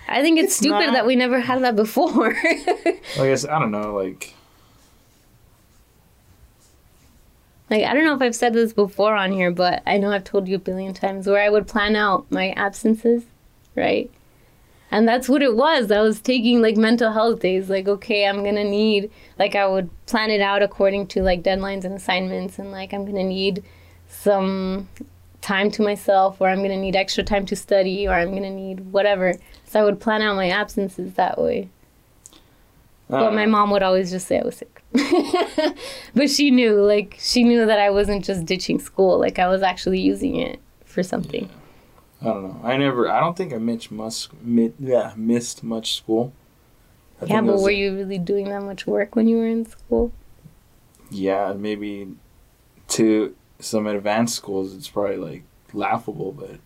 I 0.09 0.21
think 0.23 0.39
it's, 0.39 0.47
It's 0.49 0.57
stupid 0.57 0.87
not. 0.87 0.93
that 0.95 1.07
we 1.07 1.15
never 1.17 1.39
had 1.39 1.63
that 1.63 1.77
before. 1.77 2.35
I 2.45 2.99
guess 3.17 3.45
I 3.45 3.59
don't 3.59 3.71
know. 3.71 3.95
Like 3.95 4.35
like 7.71 7.85
I 7.85 7.93
don't 7.95 8.05
know 8.05 8.15
if 8.15 8.23
I've 8.23 8.35
said 8.35 8.55
this 8.55 8.73
before 8.73 9.15
on 9.15 9.33
here, 9.33 9.51
but 9.51 9.83
I 9.87 9.99
know 9.99 10.11
I've 10.11 10.25
told 10.25 10.49
you 10.49 10.57
a 10.57 10.59
billion 10.59 10.95
times 10.95 11.27
where 11.27 11.43
I 11.43 11.51
would 11.51 11.67
plan 11.69 11.95
out 11.95 12.31
my 12.31 12.51
absences, 12.53 13.25
right? 13.77 14.11
And 14.91 15.09
that's 15.09 15.27
what 15.29 15.43
it 15.43 15.55
was. 15.57 15.91
I 15.91 16.01
was 16.03 16.21
taking 16.21 16.61
like 16.61 16.77
mental 16.77 17.13
health 17.13 17.41
days. 17.41 17.71
Like, 17.71 17.87
okay, 17.89 18.27
I'm 18.27 18.43
gonna 18.45 18.65
need 18.65 19.11
like 19.39 19.55
I 19.55 19.67
would 19.67 19.91
plan 20.07 20.31
it 20.31 20.41
out 20.41 20.63
according 20.63 21.07
to 21.09 21.23
like 21.23 21.43
deadlines 21.43 21.85
and 21.85 21.95
assignments, 21.95 22.59
and 22.59 22.73
like 22.73 22.93
I'm 22.95 23.05
gonna 23.05 23.25
need 23.25 23.63
some 24.09 24.89
time 25.43 25.71
to 25.73 25.83
myself, 25.83 26.41
or 26.41 26.49
I'm 26.49 26.63
gonna 26.63 26.79
need 26.79 26.97
extra 26.97 27.23
time 27.23 27.45
to 27.47 27.57
study, 27.57 28.09
or 28.09 28.15
I'm 28.15 28.33
gonna 28.33 28.51
need 28.51 28.81
whatever. 28.93 29.35
So 29.67 29.81
I 29.81 29.85
would 29.85 30.01
plan 30.01 30.23
out 30.23 30.37
my 30.37 30.49
absences 30.49 31.15
that 31.15 31.39
way. 31.39 31.69
I 33.11 33.21
But 33.21 33.35
my 33.35 33.45
uh. 33.45 33.49
mom 33.49 33.71
would 33.71 33.83
always 33.83 34.11
just 34.11 34.27
say 34.27 34.41
I 34.41 34.45
was 34.45 34.57
sick. 34.57 34.83
but 36.15 36.31
she 36.31 36.51
knew, 36.51 36.81
like, 36.81 37.17
she 37.19 37.45
knew 37.45 37.67
that 37.67 37.79
I 37.79 37.91
wasn't 37.91 38.25
just 38.25 38.47
ditching 38.47 38.79
school. 38.79 39.19
Like, 39.19 39.39
I 39.39 39.49
was 39.49 39.63
actually 39.63 40.01
using 40.01 40.37
it 40.37 40.61
for 40.85 41.03
something. 41.03 41.51
I 42.21 42.25
don't 42.27 42.43
know. 42.45 42.61
I 42.63 42.77
never. 42.77 43.11
I 43.11 43.21
don't 43.21 43.37
think 43.37 43.53
I 43.53 43.59
missed 43.59 43.91
much. 43.91 44.29
Mi- 44.43 44.73
yeah, 44.79 45.13
missed 45.17 45.65
much 45.65 45.97
school. 45.97 46.33
I 47.21 47.27
Yeah, 47.27 47.41
but 47.41 47.61
were 47.61 47.71
you 47.71 47.95
really 47.95 48.19
doing 48.19 48.49
that 48.49 48.63
much 48.63 48.87
work 48.87 49.17
when 49.17 49.27
you 49.27 49.39
were 49.39 49.47
in 49.47 49.67
school? 49.67 50.13
Yeah, 51.11 51.53
maybe 51.53 52.15
to 52.89 53.35
some 53.63 53.87
advanced 53.87 54.35
schools, 54.35 54.75
it's 54.75 54.89
probably 54.89 55.17
like 55.17 55.43
laughable, 55.73 56.33
but 56.33 56.59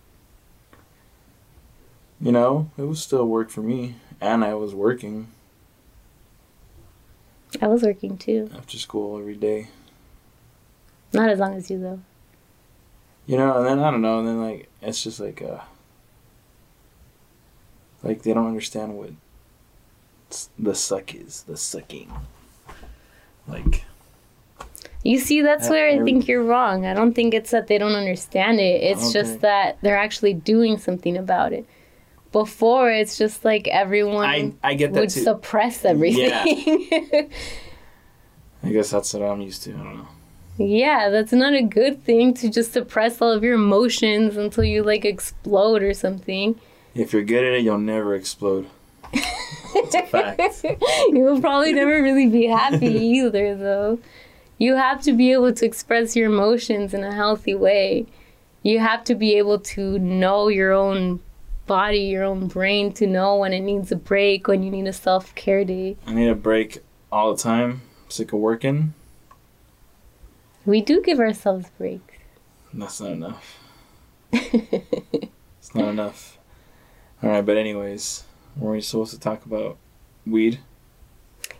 you 2.20 2.32
know, 2.32 2.70
it 2.78 2.82
was 2.82 3.02
still 3.02 3.26
work 3.26 3.50
for 3.50 3.62
me, 3.62 3.96
and 4.20 4.44
I 4.44 4.54
was 4.54 4.74
working 4.74 5.28
I 7.60 7.68
was 7.68 7.82
working 7.82 8.18
too. 8.18 8.50
after 8.56 8.78
school 8.78 9.18
every 9.18 9.36
day. 9.36 9.68
Not 11.12 11.30
as 11.30 11.38
long 11.38 11.54
as 11.54 11.70
you, 11.70 11.78
though. 11.78 12.00
You 13.26 13.36
know, 13.36 13.58
and 13.58 13.66
then 13.66 13.78
I 13.80 13.90
don't 13.90 14.02
know, 14.02 14.18
and 14.18 14.28
then 14.28 14.40
like 14.40 14.68
it's 14.82 15.02
just 15.02 15.20
like 15.20 15.42
uh, 15.42 15.60
like 18.02 18.22
they 18.22 18.34
don't 18.34 18.46
understand 18.46 18.96
what 18.96 19.10
the 20.58 20.74
suck 20.74 21.14
is, 21.14 21.42
the 21.42 21.56
sucking. 21.56 22.12
Like 23.48 23.84
You 25.06 25.20
see, 25.20 25.40
that's 25.40 25.70
where 25.70 25.88
I 25.88 26.02
think 26.02 26.26
you're 26.26 26.42
wrong. 26.42 26.84
I 26.84 26.92
don't 26.92 27.14
think 27.14 27.32
it's 27.32 27.52
that 27.52 27.68
they 27.68 27.78
don't 27.78 27.94
understand 27.94 28.58
it. 28.58 28.82
It's 28.82 29.04
don't 29.04 29.12
just 29.12 29.40
that 29.40 29.78
they're 29.80 29.96
actually 29.96 30.34
doing 30.34 30.78
something 30.78 31.16
about 31.16 31.52
it. 31.52 31.64
Before, 32.32 32.90
it's 32.90 33.16
just 33.16 33.44
like 33.44 33.68
everyone 33.68 34.26
I 34.26 34.52
I 34.64 34.74
get 34.74 34.92
that 34.92 35.00
would 35.00 35.10
too. 35.10 35.20
suppress 35.20 35.84
everything. 35.84 36.88
Yeah. 36.90 37.22
I 38.64 38.72
guess 38.72 38.90
that's 38.90 39.14
what 39.14 39.22
I'm 39.22 39.40
used 39.40 39.62
to. 39.62 39.74
I 39.74 39.76
don't 39.76 39.98
know. 39.98 40.08
Yeah, 40.58 41.10
that's 41.10 41.32
not 41.32 41.54
a 41.54 41.62
good 41.62 42.02
thing 42.02 42.34
to 42.34 42.50
just 42.50 42.72
suppress 42.72 43.22
all 43.22 43.30
of 43.30 43.44
your 43.44 43.54
emotions 43.54 44.36
until 44.36 44.64
you 44.64 44.82
like 44.82 45.04
explode 45.04 45.82
or 45.82 45.94
something. 45.94 46.58
If 46.94 47.12
you're 47.12 47.22
good 47.22 47.44
at 47.44 47.52
it, 47.52 47.62
you'll 47.62 47.78
never 47.78 48.14
explode. 48.14 48.66
It's 49.78 49.94
a 49.94 50.02
fact. 50.06 50.64
You'll 51.12 51.40
probably 51.40 51.74
never 51.74 52.02
really 52.02 52.28
be 52.28 52.46
happy 52.46 52.86
either, 52.86 53.54
though. 53.54 53.98
You 54.58 54.76
have 54.76 55.02
to 55.02 55.12
be 55.12 55.32
able 55.32 55.52
to 55.52 55.66
express 55.66 56.16
your 56.16 56.26
emotions 56.32 56.94
in 56.94 57.04
a 57.04 57.12
healthy 57.12 57.54
way. 57.54 58.06
You 58.62 58.78
have 58.78 59.04
to 59.04 59.14
be 59.14 59.34
able 59.34 59.58
to 59.60 59.98
know 59.98 60.48
your 60.48 60.72
own 60.72 61.20
body, 61.66 61.98
your 62.00 62.24
own 62.24 62.48
brain, 62.48 62.92
to 62.94 63.06
know 63.06 63.36
when 63.36 63.52
it 63.52 63.60
needs 63.60 63.92
a 63.92 63.96
break, 63.96 64.48
when 64.48 64.62
you 64.62 64.70
need 64.70 64.86
a 64.86 64.92
self 64.92 65.34
care 65.34 65.64
day. 65.64 65.96
I 66.06 66.14
need 66.14 66.28
a 66.28 66.34
break 66.34 66.78
all 67.12 67.34
the 67.34 67.42
time. 67.42 67.82
sick 68.08 68.32
of 68.32 68.38
working. 68.40 68.94
We 70.64 70.80
do 70.80 71.00
give 71.00 71.20
ourselves 71.20 71.70
breaks. 71.78 72.14
That's 72.72 73.00
not 73.00 73.12
enough. 73.12 73.58
It's 74.32 75.74
not 75.74 75.88
enough. 75.88 76.38
All 77.22 77.30
right, 77.30 77.46
but 77.46 77.56
anyways, 77.56 78.24
were 78.56 78.72
we 78.72 78.80
supposed 78.80 79.12
to 79.12 79.20
talk 79.20 79.44
about 79.46 79.78
weed? 80.26 80.58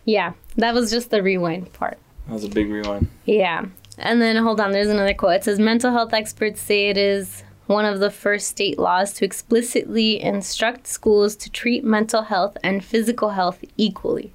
yeah, 0.05 0.33
that 0.55 0.73
was 0.73 0.91
just 0.91 1.09
the 1.09 1.21
rewind 1.23 1.73
part. 1.73 1.97
That 2.27 2.33
was 2.33 2.43
a 2.43 2.49
big 2.49 2.69
rewind. 2.69 3.07
Yeah. 3.25 3.65
And 3.97 4.21
then 4.21 4.35
hold 4.35 4.59
on, 4.59 4.71
there's 4.71 4.89
another 4.89 5.13
quote. 5.13 5.35
It 5.35 5.43
says 5.45 5.59
mental 5.59 5.91
health 5.91 6.13
experts 6.13 6.61
say 6.61 6.89
it 6.89 6.97
is 6.97 7.43
one 7.65 7.85
of 7.85 7.99
the 7.99 8.11
first 8.11 8.47
state 8.47 8.77
laws 8.77 9.13
to 9.13 9.25
explicitly 9.25 10.21
instruct 10.21 10.87
schools 10.87 11.35
to 11.35 11.49
treat 11.49 11.83
mental 11.83 12.23
health 12.23 12.57
and 12.63 12.83
physical 12.83 13.31
health 13.31 13.63
equally, 13.75 14.33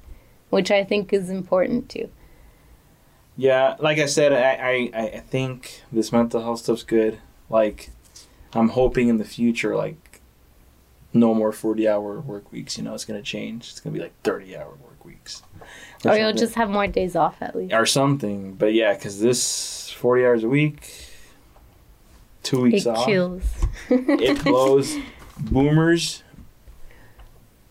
which 0.50 0.70
I 0.70 0.85
think 0.85 1.12
is 1.12 1.31
important 1.31 1.88
too. 1.88 2.11
Yeah, 3.37 3.76
like 3.78 3.98
I 3.98 4.07
said, 4.07 4.33
I, 4.33 4.90
I, 4.94 5.16
I 5.16 5.18
think 5.20 5.83
this 5.90 6.12
mental 6.12 6.42
health 6.42 6.61
stuff's 6.61 6.83
good. 6.83 7.18
Like, 7.48 7.90
I'm 8.52 8.68
hoping 8.70 9.09
in 9.09 9.16
the 9.16 9.24
future, 9.24 9.74
like, 9.74 10.20
no 11.14 11.35
more 11.35 11.52
40 11.52 11.88
hour 11.88 12.20
work 12.20 12.52
weeks. 12.52 12.76
You 12.76 12.85
know, 12.85 12.94
it's 12.94 13.07
going 13.07 13.18
to 13.18 13.24
change. 13.24 13.70
It's 13.70 13.81
going 13.81 13.94
to 13.94 13.98
be 13.98 14.02
like 14.02 14.14
30 14.22 14.57
hour 14.57 14.74
work 14.83 15.05
weeks. 15.05 15.42
Or 16.04 16.16
you'll 16.16 16.32
just 16.32 16.54
have 16.56 16.68
more 16.70 16.86
days 16.86 17.14
off 17.16 17.36
at 17.40 17.54
least. 17.54 17.72
Or 17.74 17.86
something. 17.86 18.54
But 18.54 18.74
yeah, 18.74 18.94
because 18.94 19.20
this 19.20 19.90
40 19.90 20.24
hours 20.24 20.44
a 20.44 20.48
week, 20.48 20.90
two 22.42 22.60
weeks 22.62 22.86
It 22.86 22.88
off, 22.90 23.06
kills. 23.06 23.42
it 23.88 24.42
blows 24.44 24.96
boomers. 25.38 26.22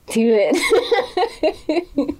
Do 0.07 0.21
it. 0.39 2.15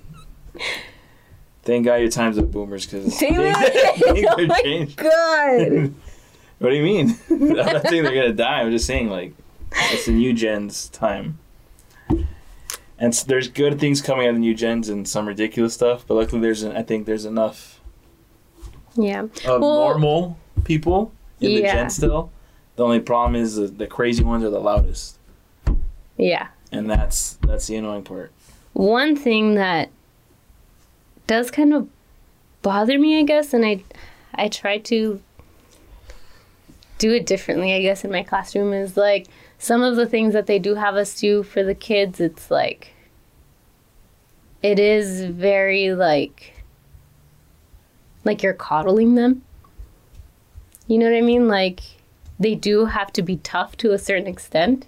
Thank 1.64 1.86
God 1.86 1.96
your 1.96 2.10
time's 2.10 2.38
up, 2.40 2.50
boomers, 2.52 2.86
because 2.86 3.18
Damn 3.20 3.36
things, 3.36 3.56
it. 3.60 3.96
things 4.16 4.26
Oh 4.30 4.42
are 4.44 4.48
my 4.48 4.62
changed. 4.62 4.98
God. 4.98 5.94
What 6.60 6.70
do 6.70 6.76
you 6.76 6.84
mean? 6.84 7.18
I'm 7.30 7.50
not 7.54 7.88
saying 7.88 8.04
they're 8.04 8.14
gonna 8.14 8.34
die. 8.34 8.62
I'm 8.62 8.72
just 8.72 8.86
saying 8.88 9.10
like 9.10 9.34
it's 9.72 10.06
the 10.08 10.12
new 10.14 10.34
gen's 10.34 10.90
time. 10.90 11.38
And 13.02 13.14
s 13.14 13.24
there's 13.24 13.48
good 13.50 13.80
things 13.80 14.00
coming 14.02 14.26
out 14.28 14.30
of 14.30 14.36
the 14.36 14.40
new 14.42 14.54
gens 14.54 14.88
and 14.88 15.08
some 15.08 15.28
ridiculous 15.28 15.74
stuff, 15.74 16.06
but 16.08 16.14
luckily 16.14 16.40
there's 16.40 16.62
an, 16.64 16.78
I 16.78 16.84
think 16.84 17.08
there's 17.08 17.26
enough 17.26 17.82
Yeah. 18.96 19.22
of 19.24 19.32
Well- 19.44 19.60
normal 19.90 20.38
people 20.64 21.12
in 21.40 21.48
the 21.56 21.62
Yeah. 21.62 21.74
gen 21.74 21.90
still. 21.90 22.30
The 22.76 22.84
only 22.86 23.00
problem 23.00 23.36
is 23.36 23.56
the, 23.56 23.66
the 23.68 23.88
crazy 23.88 24.24
ones 24.24 24.44
are 24.44 24.50
the 24.52 24.60
loudest, 24.60 25.18
Yeah. 26.18 26.48
and 26.72 26.90
that's 26.90 27.34
that's 27.48 27.66
the 27.68 27.76
annoying 27.76 28.04
part. 28.04 28.32
One 28.74 29.16
thing 29.16 29.56
that 29.56 29.90
does 31.28 31.50
kind 31.52 31.74
of 31.74 31.88
bother 32.62 33.00
me, 33.00 33.18
I 33.20 33.24
guess, 33.24 33.52
and 33.54 33.66
I 33.66 33.84
I 34.36 34.48
try 34.48 34.78
to 34.78 35.20
do 37.00 37.12
it 37.14 37.26
differently, 37.26 37.74
I 37.74 37.82
guess, 37.82 38.06
in 38.06 38.12
my 38.12 38.22
classroom 38.24 38.74
is 38.74 38.96
like 38.96 39.26
some 39.62 39.84
of 39.84 39.96
the 39.96 40.08
things 40.08 40.34
that 40.34 40.48
they 40.48 40.58
do 40.58 40.74
have 40.74 40.96
us 40.96 41.20
do 41.20 41.44
for 41.44 41.62
the 41.62 41.76
kids, 41.76 42.20
it's 42.20 42.50
like 42.50 42.96
it 44.64 44.80
is 44.80 45.24
very 45.26 45.94
like 45.94 46.64
like 48.26 48.42
you're 48.42 48.56
coddling 48.56 49.14
them. 49.14 49.44
You 50.88 50.98
know 50.98 51.06
what 51.06 51.16
I 51.16 51.22
mean? 51.22 51.48
Like 51.48 51.82
they 52.40 52.56
do 52.56 52.86
have 52.86 53.14
to 53.14 53.22
be 53.22 53.38
tough 53.38 53.78
to 53.78 53.92
a 53.92 54.00
certain 54.00 54.26
extent 54.26 54.88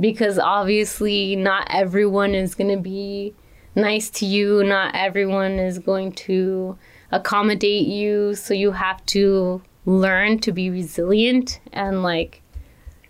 because 0.00 0.36
obviously 0.36 1.36
not 1.36 1.68
everyone 1.70 2.34
is 2.34 2.56
going 2.56 2.76
to 2.76 2.82
be 2.82 3.32
nice 3.76 4.10
to 4.10 4.26
you, 4.26 4.64
not 4.64 4.96
everyone 4.96 5.60
is 5.60 5.78
going 5.78 6.10
to 6.26 6.76
accommodate 7.12 7.86
you, 7.86 8.34
so 8.34 8.52
you 8.52 8.72
have 8.72 9.06
to 9.06 9.62
learn 9.86 10.40
to 10.40 10.50
be 10.50 10.70
resilient 10.70 11.60
and 11.72 12.02
like 12.02 12.41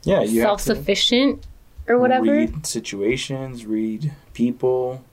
Yeah, 0.05 0.23
you 0.23 0.41
have 0.43 0.57
to 0.59 0.65
self-sufficient 0.65 1.47
or 1.89 1.99
whatever. 1.99 2.33
read 2.33 2.67
situations, 2.67 3.67
read 3.67 4.13
people. 4.35 5.05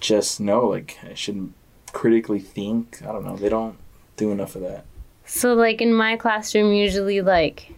Just 0.00 0.40
know, 0.40 0.66
like 0.66 0.98
I 1.02 1.14
shouldn't 1.14 1.54
critically 1.92 2.40
think. 2.40 3.00
I 3.02 3.12
don't 3.12 3.24
know. 3.24 3.36
They 3.36 3.48
don't 3.48 3.78
do 4.16 4.30
enough 4.30 4.54
of 4.54 4.62
that. 4.62 4.84
So 5.24 5.54
like 5.54 5.80
in 5.80 5.92
my 5.92 6.16
classroom 6.16 6.72
usually 6.72 7.20
like 7.22 7.72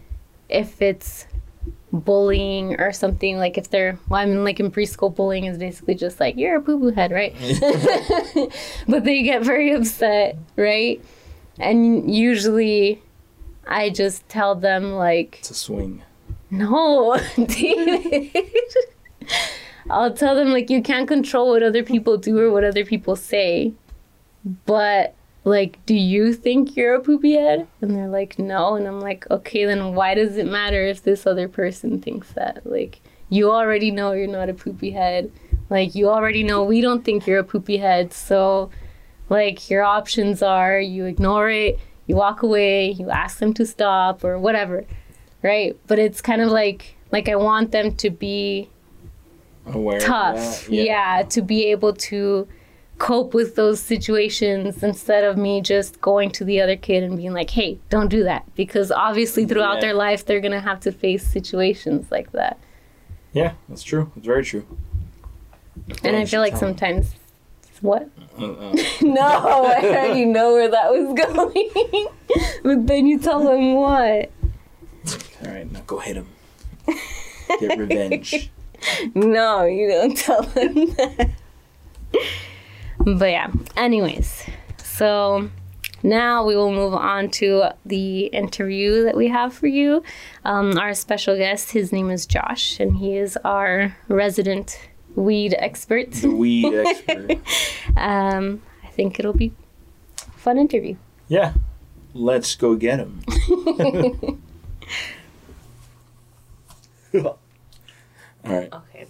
if 0.49 0.81
it's 0.81 1.25
bullying 1.91 2.79
or 2.79 2.91
something 2.91 3.37
like 3.37 3.57
if 3.57 3.69
they're 3.71 3.97
well 4.09 4.21
I 4.21 4.25
mean 4.25 4.43
like 4.43 4.59
in 4.59 4.69
preschool 4.71 5.15
bullying 5.15 5.45
is 5.45 5.57
basically 5.57 5.95
just 5.95 6.19
like 6.19 6.37
you're 6.37 6.57
a 6.57 6.61
poo 6.61 6.79
poo 6.79 6.91
head, 6.91 7.11
right? 7.11 7.33
but 8.87 9.03
they 9.03 9.23
get 9.23 9.43
very 9.43 9.71
upset, 9.71 10.37
right? 10.55 11.03
And 11.57 12.13
usually 12.13 13.01
I 13.69 13.89
just 13.91 14.27
tell 14.27 14.55
them 14.55 14.93
like 14.93 15.37
It's 15.39 15.51
a 15.51 15.53
swing. 15.53 16.01
no, 16.49 17.17
David. 17.37 18.35
I'll 19.89 20.13
tell 20.13 20.35
them 20.35 20.49
like 20.51 20.69
you 20.69 20.81
can't 20.81 21.07
control 21.07 21.49
what 21.49 21.63
other 21.63 21.83
people 21.83 22.17
do 22.17 22.37
or 22.39 22.51
what 22.51 22.63
other 22.63 22.83
people 22.85 23.15
say. 23.15 23.73
But 24.65 25.15
like, 25.43 25.83
do 25.85 25.93
you 25.95 26.33
think 26.33 26.75
you're 26.75 26.95
a 26.95 26.99
poopy 27.01 27.33
head? 27.33 27.67
And 27.81 27.95
they're 27.95 28.07
like, 28.07 28.37
no. 28.39 28.75
And 28.75 28.87
I'm 28.87 28.99
like, 28.99 29.29
okay, 29.31 29.65
then 29.65 29.93
why 29.95 30.13
does 30.15 30.37
it 30.37 30.45
matter 30.45 30.85
if 30.85 31.03
this 31.03 31.25
other 31.25 31.47
person 31.47 32.01
thinks 32.01 32.31
that? 32.33 32.65
Like, 32.65 33.01
you 33.29 33.51
already 33.51 33.91
know 33.91 34.11
you're 34.11 34.27
not 34.27 34.49
a 34.49 34.53
poopy 34.53 34.91
head. 34.91 35.31
Like, 35.69 35.93
you 35.95 36.09
already 36.09 36.43
know 36.43 36.63
we 36.63 36.81
don't 36.81 37.05
think 37.05 37.27
you're 37.27 37.39
a 37.39 37.43
poopy 37.43 37.77
head. 37.77 38.11
So, 38.13 38.69
like, 39.29 39.69
your 39.69 39.83
options 39.83 40.41
are 40.41 40.79
you 40.79 41.05
ignore 41.05 41.49
it, 41.49 41.79
you 42.09 42.15
walk 42.15 42.43
away, 42.43 42.91
you 42.91 43.09
ask 43.09 43.37
them 43.39 43.53
to 43.53 43.65
stop, 43.65 44.23
or 44.23 44.37
whatever 44.37 44.83
right? 45.41 45.77
But 45.87 45.99
it's 45.99 46.19
kind 46.21 46.41
of 46.41 46.49
like 46.51 46.97
like 47.13 47.29
I 47.29 47.35
want 47.37 47.71
them 47.71 47.95
to 48.03 48.09
be 48.09 48.67
Aware. 49.67 49.99
tough, 50.01 50.65
that. 50.65 50.73
yeah. 50.73 51.23
to 51.29 51.41
be 51.41 51.59
able 51.71 51.93
to 52.11 52.45
cope 52.97 53.33
with 53.33 53.55
those 53.55 53.79
situations 53.79 54.83
instead 54.83 55.23
of 55.23 55.37
me 55.37 55.61
just 55.61 56.01
going 56.01 56.29
to 56.31 56.43
the 56.43 56.59
other 56.59 56.75
kid 56.75 57.03
and 57.03 57.15
being 57.15 57.31
like, 57.33 57.51
"Hey, 57.51 57.79
don't 57.89 58.09
do 58.09 58.23
that," 58.25 58.43
because 58.55 58.91
obviously 58.91 59.45
throughout 59.45 59.75
Yeah. 59.75 59.79
their 59.85 59.93
life 59.93 60.25
they're 60.25 60.41
gonna 60.41 60.59
have 60.71 60.81
to 60.81 60.91
face 60.91 61.25
situations 61.25 62.11
like 62.11 62.33
that, 62.33 62.57
Yeah, 63.31 63.53
that's 63.69 63.83
true. 63.83 64.11
It's 64.17 64.25
very 64.25 64.43
true. 64.43 64.65
and 66.03 66.17
I 66.17 66.25
feel 66.25 66.41
like 66.41 66.57
sometimes. 66.57 67.15
What? 67.81 68.09
Uh-uh. 68.37 68.75
No, 69.01 69.21
I 69.21 69.75
already 69.83 70.25
know 70.25 70.53
where 70.53 70.69
that 70.69 70.91
was 70.91 71.13
going. 71.13 72.07
but 72.63 72.87
then 72.87 73.07
you 73.07 73.19
tell 73.19 73.43
them 73.43 73.73
what? 73.73 74.31
All 75.45 75.51
right, 75.51 75.71
now 75.71 75.81
go 75.87 75.99
hit 75.99 76.17
him. 76.17 76.27
Get 77.59 77.77
revenge. 77.77 78.51
No, 79.13 79.65
you 79.65 79.87
don't 79.89 80.15
tell 80.15 80.43
them 80.43 80.73
that. 80.95 81.29
But 82.99 83.31
yeah, 83.31 83.51
anyways, 83.77 84.43
so 84.77 85.49
now 86.03 86.45
we 86.45 86.55
will 86.55 86.71
move 86.71 86.93
on 86.93 87.29
to 87.31 87.69
the 87.85 88.25
interview 88.27 89.03
that 89.03 89.15
we 89.15 89.27
have 89.29 89.53
for 89.53 89.67
you. 89.67 90.03
Um, 90.45 90.77
our 90.77 90.93
special 90.93 91.35
guest, 91.37 91.71
his 91.71 91.91
name 91.91 92.09
is 92.09 92.25
Josh, 92.25 92.79
and 92.79 92.97
he 92.97 93.17
is 93.17 93.37
our 93.43 93.95
resident 94.07 94.79
weed 95.15 95.55
expert. 95.57 96.11
The 96.11 96.29
weed 96.29 96.73
expert. 96.85 97.39
Um, 97.97 98.61
I 98.83 98.87
think 98.87 99.19
it'll 99.19 99.33
be 99.33 99.53
a 100.27 100.31
fun 100.31 100.57
interview. 100.57 100.95
Yeah. 101.27 101.53
Let's 102.13 102.55
go 102.55 102.75
get 102.75 102.99
him. 102.99 103.21
All 107.25 107.37
right. 108.43 108.71
Okay. 108.71 109.05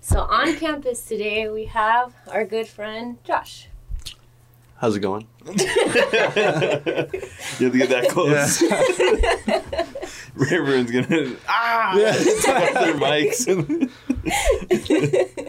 So 0.00 0.20
on 0.20 0.56
campus 0.56 1.04
today, 1.04 1.48
we 1.48 1.64
have 1.66 2.14
our 2.28 2.44
good 2.44 2.68
friend 2.68 3.18
Josh. 3.24 3.68
How's 4.84 4.96
it 4.96 5.00
going? 5.00 5.26
you 5.46 5.52
have 5.54 7.10
to 7.58 7.70
get 7.70 7.88
that 7.88 8.08
close. 8.10 8.62
Everyone's 10.52 10.90
gonna 10.90 11.36
ah 11.48 11.94
tap 12.42 12.74
their 12.74 12.92
mics. 12.96 13.48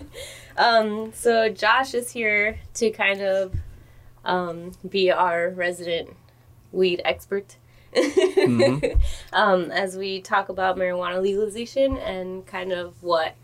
Um, 0.57 1.11
so 1.13 1.49
Josh 1.49 1.93
is 1.93 2.11
here 2.11 2.61
to 2.75 2.91
kind 2.91 3.19
of 3.19 3.53
um, 4.23 4.71
be 4.87 5.11
our 5.11 5.49
resident 5.49 6.15
weed 6.71 7.01
expert. 7.03 7.57
Mhm. 7.93 8.97
um, 9.33 9.69
as 9.69 9.97
we 9.97 10.21
talk 10.21 10.47
about 10.47 10.77
marijuana 10.77 11.21
legalization 11.21 11.97
and 11.97 12.45
kind 12.45 12.71
of 12.71 13.03
what 13.03 13.35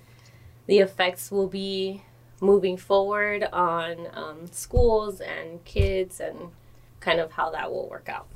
the 0.67 0.79
effects 0.79 1.31
will 1.31 1.49
be 1.49 2.01
moving 2.41 2.75
forward 2.75 3.47
on 3.53 4.07
um, 4.13 4.47
schools 4.51 5.21
and 5.21 5.63
kids 5.63 6.19
and 6.19 6.49
kind 6.99 7.19
of 7.19 7.31
how 7.33 7.51
that 7.51 7.71
will 7.71 7.87
work 7.87 8.09
out. 8.09 8.27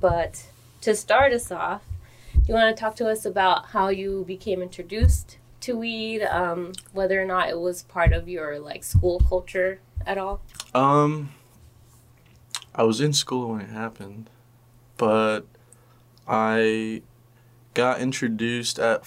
But 0.00 0.46
to 0.80 0.94
start 0.96 1.32
us 1.32 1.52
off, 1.52 1.82
do 2.32 2.40
you 2.48 2.54
want 2.54 2.74
to 2.74 2.80
talk 2.80 2.96
to 2.96 3.08
us 3.08 3.24
about 3.24 3.66
how 3.66 3.88
you 3.88 4.24
became 4.26 4.62
introduced 4.62 5.38
to 5.60 5.76
weed, 5.76 6.22
um, 6.22 6.72
whether 6.92 7.20
or 7.20 7.24
not 7.26 7.48
it 7.48 7.60
was 7.60 7.82
part 7.82 8.12
of 8.12 8.28
your 8.28 8.58
like 8.58 8.82
school 8.84 9.20
culture 9.28 9.80
at 10.06 10.18
all? 10.18 10.40
Um, 10.74 11.30
I 12.74 12.84
was 12.84 13.00
in 13.00 13.12
school 13.12 13.50
when 13.50 13.60
it 13.60 13.70
happened, 13.70 14.30
but 14.96 15.42
I 16.26 17.02
got 17.74 18.00
introduced 18.00 18.78
at 18.78 19.04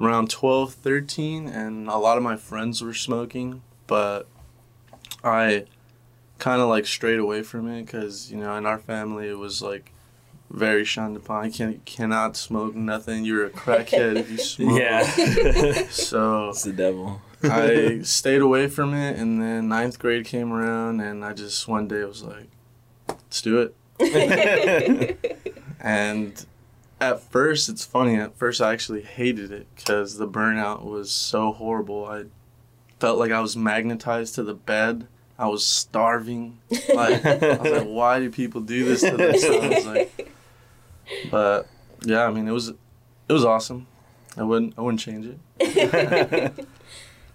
around 0.00 0.30
12, 0.30 0.74
13, 0.74 1.48
and 1.48 1.88
a 1.88 1.96
lot 1.96 2.16
of 2.16 2.22
my 2.22 2.36
friends 2.36 2.82
were 2.82 2.94
smoking, 2.94 3.62
but 3.86 4.26
I 5.24 5.64
kind 6.38 6.60
of 6.60 6.68
like 6.68 6.86
strayed 6.86 7.18
away 7.18 7.42
from 7.42 7.68
it 7.68 7.84
because, 7.86 8.30
you 8.30 8.36
know, 8.38 8.54
in 8.56 8.66
our 8.66 8.78
family 8.78 9.28
it 9.28 9.38
was 9.38 9.62
like 9.62 9.92
very 10.50 10.84
shunned 10.84 11.16
upon. 11.16 11.46
You 11.46 11.50
can, 11.50 11.80
cannot 11.84 12.36
smoke 12.36 12.74
nothing. 12.74 13.24
You're 13.24 13.46
a 13.46 13.50
crackhead 13.50 14.16
if 14.16 14.30
you 14.30 14.38
smoke. 14.54 14.78
yeah. 14.78 15.02
So 15.90 16.50
It's 16.50 16.62
the 16.62 16.72
devil. 16.72 17.20
I 17.42 18.00
stayed 18.02 18.42
away 18.42 18.68
from 18.68 18.94
it, 18.94 19.18
and 19.18 19.40
then 19.42 19.68
ninth 19.68 19.98
grade 19.98 20.24
came 20.24 20.52
around, 20.52 21.00
and 21.00 21.24
I 21.24 21.32
just 21.32 21.66
one 21.68 21.86
day 21.88 22.02
was 22.04 22.22
like, 22.22 22.48
"Let's 23.08 23.42
do 23.42 23.60
it." 23.60 23.74
And 25.80 26.46
at 27.00 27.20
first, 27.20 27.68
it's 27.68 27.84
funny. 27.84 28.16
At 28.16 28.36
first, 28.36 28.60
I 28.60 28.72
actually 28.72 29.02
hated 29.02 29.50
it 29.52 29.66
because 29.76 30.16
the 30.16 30.28
burnout 30.28 30.84
was 30.84 31.10
so 31.10 31.52
horrible. 31.52 32.06
I 32.06 32.24
felt 32.98 33.18
like 33.18 33.30
I 33.30 33.40
was 33.40 33.56
magnetized 33.56 34.34
to 34.36 34.42
the 34.42 34.54
bed. 34.54 35.06
I 35.38 35.48
was 35.48 35.64
starving. 35.66 36.58
Like 36.94 37.26
I 37.26 37.56
was 37.56 37.72
like, 37.72 37.86
"Why 37.86 38.20
do 38.20 38.30
people 38.30 38.62
do 38.62 38.84
this 38.86 39.02
to 39.02 39.16
themselves?" 39.16 39.84
Like, 39.86 40.32
but 41.30 41.68
yeah, 42.02 42.24
I 42.24 42.30
mean, 42.30 42.48
it 42.48 42.52
was 42.52 42.68
it 42.68 43.32
was 43.32 43.44
awesome. 43.44 43.86
I 44.36 44.44
wouldn't 44.44 44.74
I 44.78 44.80
wouldn't 44.80 45.00
change 45.00 45.36
it. 45.58 46.66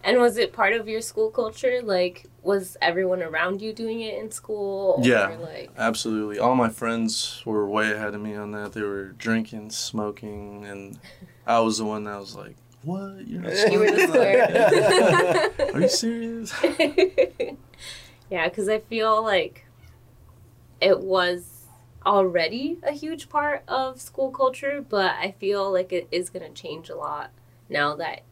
And 0.03 0.17
was 0.19 0.37
it 0.37 0.53
part 0.53 0.73
of 0.73 0.87
your 0.87 1.01
school 1.01 1.29
culture? 1.29 1.81
Like, 1.83 2.25
was 2.41 2.77
everyone 2.81 3.21
around 3.21 3.61
you 3.61 3.73
doing 3.73 4.01
it 4.01 4.17
in 4.17 4.31
school? 4.31 4.95
Or 4.97 5.05
Yeah. 5.05 5.37
Like, 5.39 5.69
Absolutely. 5.77 6.39
All 6.39 6.55
my 6.55 6.69
friends 6.69 7.41
were 7.45 7.67
way 7.67 7.91
ahead 7.91 8.15
of 8.15 8.21
me 8.21 8.35
on 8.35 8.51
that. 8.51 8.73
They 8.73 8.81
were 8.81 9.09
drinking, 9.09 9.69
smoking, 9.71 10.65
and 10.65 10.99
I 11.45 11.59
was 11.59 11.77
the 11.77 11.85
one 11.85 12.05
that 12.05 12.19
was 12.19 12.35
like, 12.35 12.55
"What? 12.83 13.27
You're 13.27 13.41
not 13.41 13.71
you 13.71 13.79
were 13.79 13.87
smoking?" 13.87 14.15
Are 15.75 15.81
you 15.81 15.87
serious? 15.87 16.53
yeah, 18.29 18.47
because 18.49 18.69
I 18.69 18.79
feel 18.79 19.23
like 19.23 19.65
it 20.79 20.99
was 20.99 21.65
already 22.05 22.79
a 22.83 22.91
huge 22.91 23.29
part 23.29 23.63
of 23.67 24.01
school 24.01 24.31
culture, 24.31 24.83
but 24.87 25.11
I 25.11 25.35
feel 25.39 25.71
like 25.71 25.93
it 25.93 26.07
is 26.11 26.29
going 26.29 26.51
to 26.51 26.61
change 26.61 26.89
a 26.89 26.95
lot 26.95 27.31
now 27.69 27.95
that 27.95 28.23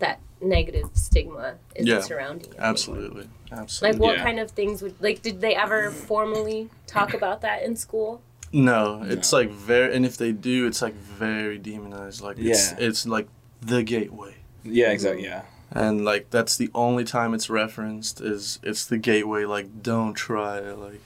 that 0.00 0.20
negative 0.42 0.90
stigma 0.94 1.54
is 1.74 1.86
Yeah, 1.86 2.00
surrounding 2.00 2.50
it. 2.50 2.56
Absolutely. 2.58 3.28
Absolutely. 3.50 3.98
Like, 3.98 4.02
what 4.08 4.16
Yeah. 4.18 4.24
kind 4.24 4.40
of 4.40 4.50
things 4.50 4.82
would 4.82 4.94
like? 5.00 5.22
Did 5.22 5.40
they 5.40 5.54
ever 5.54 5.90
formally 5.90 6.68
talk 6.86 7.14
about 7.14 7.40
that 7.42 7.62
in 7.62 7.76
school? 7.76 8.20
No, 8.52 9.02
it's 9.06 9.32
No. 9.32 9.38
like 9.38 9.50
very, 9.50 9.94
and 9.94 10.04
if 10.04 10.16
they 10.16 10.32
do, 10.32 10.66
it's 10.66 10.82
like 10.82 10.94
very 10.94 11.58
demonized. 11.58 12.20
Like 12.20 12.38
it's 12.38 12.72
Yeah. 12.72 12.76
it's 12.86 13.06
like 13.06 13.28
the 13.60 13.82
gateway, 13.82 14.34
Yeah, 14.64 14.90
exactly. 14.90 15.24
Yeah. 15.24 15.42
and 15.70 16.04
like 16.04 16.28
that's 16.30 16.56
the 16.56 16.70
only 16.74 17.04
time 17.04 17.32
it's 17.34 17.48
referenced 17.48 18.20
is 18.20 18.58
it's 18.62 18.84
the 18.84 18.98
gateway. 18.98 19.44
Like 19.44 19.82
don't 19.82 20.14
try 20.14 20.58
it. 20.58 20.78
Like 20.78 21.00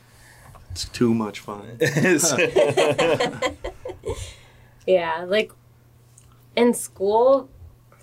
it's 0.71 0.87
too 0.87 1.15
much 1.15 1.39
fun. 1.41 1.79
Yeah, 4.87 5.25
like 5.27 5.51
in 6.55 6.73
school, 6.75 7.49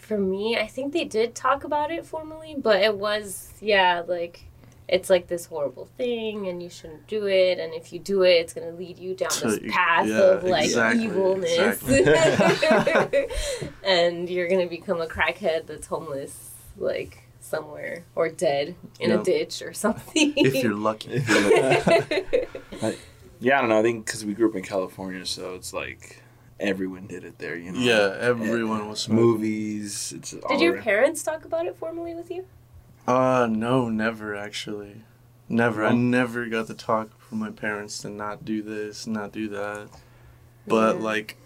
for 0.03 0.17
me, 0.17 0.57
I 0.57 0.67
think 0.67 0.93
they 0.93 1.05
did 1.05 1.33
talk 1.33 1.63
about 1.63 1.91
it 1.91 2.05
formally, 2.05 2.55
but 2.57 2.81
it 2.81 2.95
was, 2.97 3.51
yeah, 3.61 4.03
like 4.05 4.45
it's 4.87 5.09
like 5.09 5.27
this 5.27 5.45
horrible 5.45 5.85
thing 5.97 6.47
and 6.47 6.61
you 6.61 6.69
shouldn't 6.69 7.07
do 7.07 7.25
it. 7.25 7.57
And 7.57 7.73
if 7.73 7.93
you 7.93 7.99
do 7.99 8.23
it, 8.23 8.31
it's 8.33 8.53
going 8.53 8.69
to 8.69 8.77
lead 8.77 8.99
you 8.99 9.15
down 9.15 9.29
this 9.41 9.59
path 9.69 10.07
yeah, 10.07 10.17
of 10.19 10.43
like 10.43 10.65
exactly, 10.65 11.05
evilness. 11.05 11.89
exactly. 11.89 13.27
and 13.83 14.29
you're 14.29 14.49
going 14.49 14.61
to 14.61 14.69
become 14.69 14.99
a 15.01 15.07
crackhead 15.07 15.67
that's 15.67 15.87
homeless, 15.87 16.51
like 16.77 17.23
somewhere 17.39 18.03
or 18.15 18.27
dead 18.29 18.75
in 18.99 19.09
Yeah. 19.09 19.21
a 19.21 19.23
ditch 19.23 19.61
or 19.61 19.73
something. 19.73 20.33
if 20.37 20.55
you're 20.63 20.75
lucky. 20.75 21.23
Yeah, 23.39 23.57
I 23.57 23.59
don't 23.59 23.71
know. 23.71 23.79
I 23.79 23.81
think 23.81 24.05
because 24.05 24.23
we 24.23 24.33
grew 24.33 24.47
up 24.49 24.55
in 24.55 24.63
California, 24.63 25.25
so 25.25 25.55
it's 25.55 25.73
like 25.73 26.22
everyone 26.59 27.07
did 27.07 27.23
it 27.23 27.37
there. 27.39 27.55
You 27.55 27.71
know. 27.71 27.79
Yeah, 27.79 28.15
everyone 28.19 28.89
was 28.89 28.99
smoking. 29.01 29.23
Movies. 29.25 30.13
It's 30.15 30.33
all 30.33 30.49
Did 30.49 30.61
your 30.61 30.73
around. 30.75 30.83
parents 30.83 31.23
talk 31.23 31.45
about 31.45 31.65
it 31.65 31.75
formally 31.75 32.13
with 32.15 32.29
you? 32.31 32.45
Uh, 33.07 33.47
no, 33.49 33.89
never 33.89 34.35
actually. 34.35 35.03
Never. 35.49 35.83
I 35.85 35.91
never 35.93 36.45
got 36.47 36.67
to 36.67 36.73
talk 36.73 37.19
from 37.19 37.39
my 37.39 37.51
parents 37.51 37.99
to 37.99 38.09
not 38.09 38.45
do 38.45 38.61
this, 38.61 39.05
not 39.05 39.31
do 39.31 39.49
that. 39.49 39.89
But 40.65 40.95
Yeah. 40.97 41.01
like, 41.03 41.37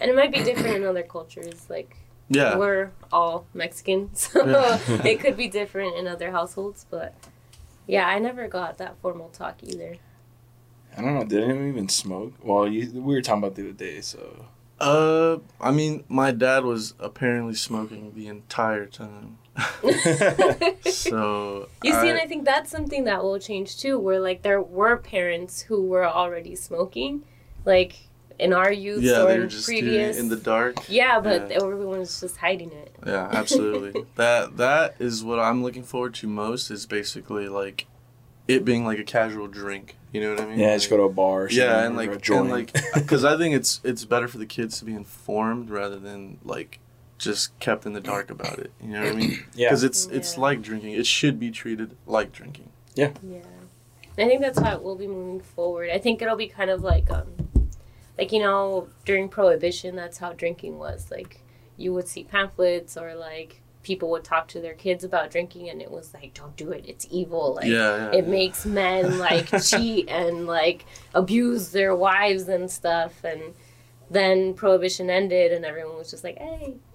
And 0.00 0.10
it 0.10 0.16
might 0.16 0.32
be 0.32 0.42
different 0.42 0.76
in 0.76 0.84
other 0.84 1.04
cultures. 1.04 1.66
Like, 1.70 1.96
yeah, 2.28 2.56
we're 2.58 2.90
all 3.12 3.46
Mexican, 3.54 4.10
so 4.14 4.44
Yeah. 4.44 4.78
it 5.06 5.20
could 5.20 5.36
be 5.36 5.46
different 5.48 5.96
in 5.96 6.08
other 6.08 6.32
households. 6.32 6.84
But 6.90 7.14
yeah, 7.86 8.06
I 8.08 8.18
never 8.18 8.48
got 8.48 8.78
that 8.78 8.96
formal 9.00 9.28
talk 9.28 9.62
either. 9.62 9.96
I 10.96 11.00
don't 11.02 11.14
know. 11.14 11.24
Did 11.24 11.44
anyone 11.44 11.68
even 11.68 11.88
smoke? 11.88 12.34
Well, 12.42 12.66
you, 12.68 12.90
we 12.92 13.14
were 13.14 13.22
talking 13.22 13.42
about 13.42 13.54
the 13.56 13.62
other 13.62 13.72
day, 13.72 14.00
so. 14.00 14.46
Uh, 14.80 15.38
I 15.60 15.70
mean, 15.70 16.04
my 16.08 16.32
dad 16.32 16.64
was 16.64 16.94
apparently 16.98 17.54
smoking 17.54 18.12
the 18.14 18.26
entire 18.26 18.86
time. 18.86 19.38
so 20.84 21.68
You 21.82 21.92
see, 21.92 22.08
and 22.08 22.18
I- 22.18 22.22
I 22.22 22.26
think 22.26 22.44
that's 22.44 22.70
something 22.70 23.04
that 23.04 23.22
will 23.22 23.38
change 23.38 23.78
too, 23.78 23.98
where 23.98 24.20
like 24.20 24.42
there 24.42 24.60
were 24.60 24.96
parents 24.96 25.62
who 25.62 25.84
were 25.86 26.06
already 26.06 26.54
smoking, 26.56 27.22
like 27.64 27.96
in 28.38 28.52
our 28.52 28.72
youth 28.72 29.02
yeah, 29.02 29.22
or 29.22 29.26
they 29.28 29.38
were 29.38 29.44
in 29.44 29.48
just 29.50 29.66
previous. 29.66 30.18
in 30.18 30.28
the 30.28 30.36
dark. 30.36 30.76
yeah, 30.88 31.20
but 31.20 31.50
Yeah. 31.50 31.58
everyone's 31.62 32.20
just 32.20 32.36
hiding 32.38 32.72
it. 32.72 32.94
Yeah, 33.06 33.28
absolutely. 33.32 34.04
that 34.16 34.56
that 34.56 34.96
is 34.98 35.22
what 35.22 35.38
I'm 35.38 35.62
looking 35.62 35.84
forward 35.84 36.14
to 36.14 36.26
most. 36.26 36.70
Is 36.70 36.86
basically 36.86 37.48
like 37.48 37.86
it 38.48 38.64
being 38.64 38.84
like 38.84 38.98
a 38.98 39.04
casual 39.04 39.46
drink. 39.46 39.96
You 40.12 40.20
know 40.20 40.30
what 40.30 40.40
I 40.40 40.46
mean? 40.46 40.58
Yeah, 40.58 40.72
Like- 40.72 40.76
just 40.80 40.90
go 40.90 40.96
to 40.98 41.02
a 41.04 41.08
bar. 41.12 41.44
Or 41.44 41.50
yeah, 41.50 41.84
and 41.84 41.96
like 41.96 42.28
and 42.28 42.50
like 42.50 42.72
because 42.94 43.24
I 43.24 43.36
think 43.36 43.54
it's 43.54 43.80
it's 43.82 44.04
better 44.04 44.28
for 44.28 44.38
the 44.38 44.46
kids 44.46 44.78
to 44.80 44.84
be 44.84 44.94
informed 44.94 45.70
rather 45.70 45.98
than 45.98 46.38
like 46.44 46.80
just 47.18 47.58
kept 47.60 47.86
in 47.86 47.92
the 47.92 48.00
dark 48.00 48.30
about 48.30 48.58
it. 48.58 48.72
You 48.80 48.88
know 48.88 49.00
what 49.04 49.12
I 49.12 49.16
mean? 49.16 49.44
yeah. 49.54 49.68
Because 49.68 49.84
it's 49.84 50.06
it's 50.06 50.36
like 50.36 50.60
drinking. 50.60 50.92
It 50.92 51.06
should 51.06 51.38
be 51.38 51.50
treated 51.50 51.96
like 52.06 52.32
drinking. 52.32 52.70
Yeah. 52.94 53.12
Yeah. 53.22 53.40
I 54.18 54.26
think 54.26 54.42
that's 54.42 54.58
how 54.58 54.74
it 54.74 54.82
will 54.82 54.96
be 54.96 55.06
moving 55.06 55.40
forward. 55.40 55.88
I 55.90 55.96
think 55.98 56.20
it'll 56.20 56.36
be 56.36 56.48
kind 56.48 56.70
of 56.70 56.82
like 56.82 57.10
um 57.10 57.28
like 58.18 58.32
you 58.32 58.40
know, 58.40 58.88
during 59.06 59.28
prohibition 59.30 59.96
that's 59.96 60.18
how 60.18 60.32
drinking 60.34 60.78
was. 60.78 61.10
Like 61.10 61.40
you 61.78 61.94
would 61.94 62.06
see 62.06 62.24
pamphlets 62.24 62.98
or 62.98 63.14
like 63.14 63.61
people 63.82 64.10
would 64.10 64.24
talk 64.24 64.48
to 64.48 64.60
their 64.60 64.74
kids 64.74 65.04
about 65.04 65.30
drinking 65.30 65.68
and 65.68 65.82
it 65.82 65.90
was 65.90 66.14
like 66.14 66.34
don't 66.34 66.56
do 66.56 66.70
it, 66.70 66.84
it's 66.86 67.06
evil. 67.10 67.54
Like 67.54 67.66
yeah, 67.66 68.10
yeah. 68.12 68.18
it 68.18 68.28
makes 68.28 68.64
men 68.64 69.18
like 69.18 69.46
cheat 69.62 70.08
and 70.08 70.46
like 70.46 70.84
abuse 71.14 71.70
their 71.70 71.94
wives 71.94 72.48
and 72.48 72.70
stuff 72.70 73.24
and 73.24 73.54
then 74.10 74.52
prohibition 74.52 75.08
ended 75.08 75.52
and 75.52 75.64
everyone 75.64 75.96
was 75.96 76.10
just 76.10 76.22
like, 76.22 76.36
"Hey, 76.36 76.74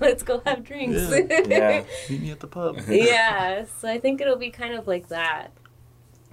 let's 0.00 0.24
go 0.24 0.42
have 0.44 0.64
drinks." 0.64 1.08
Yeah. 1.46 1.84
Meet 2.10 2.20
me 2.20 2.30
at 2.32 2.40
the 2.40 2.48
pub. 2.48 2.80
yeah 2.88 3.64
so 3.64 3.88
i 3.88 3.98
think 3.98 4.20
it'll 4.20 4.36
be 4.36 4.50
kind 4.50 4.74
of 4.74 4.86
like 4.86 5.08
that 5.08 5.52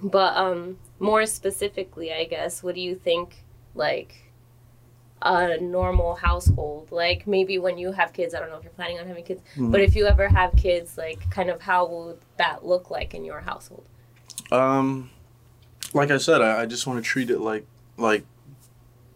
but 0.02 0.36
um 0.36 0.78
more 0.98 1.24
specifically 1.26 2.12
i 2.12 2.24
guess 2.24 2.62
what 2.62 2.74
do 2.74 2.80
you 2.80 2.94
think 2.94 3.44
like 3.74 4.31
a 5.24 5.58
normal 5.60 6.14
household 6.16 6.88
like 6.90 7.26
maybe 7.26 7.58
when 7.58 7.78
you 7.78 7.92
have 7.92 8.12
kids 8.12 8.34
i 8.34 8.40
don't 8.40 8.50
know 8.50 8.56
if 8.56 8.64
you're 8.64 8.72
planning 8.72 8.98
on 8.98 9.06
having 9.06 9.24
kids 9.24 9.40
Mhm. 9.56 9.70
but 9.70 9.80
if 9.80 9.94
you 9.94 10.06
ever 10.06 10.28
have 10.28 10.54
kids 10.56 10.98
like 10.98 11.30
kind 11.30 11.48
of 11.50 11.60
how 11.62 11.86
would 11.86 12.18
that 12.38 12.64
look 12.66 12.90
like 12.90 13.14
in 13.14 13.24
your 13.24 13.40
household 13.40 13.84
Um, 14.50 15.10
like 15.94 16.10
I 16.10 16.18
said, 16.18 16.42
I, 16.42 16.62
I 16.62 16.66
just 16.66 16.86
want 16.86 17.02
to 17.02 17.08
treat 17.08 17.30
it 17.30 17.38
like 17.40 17.66
like, 17.96 18.24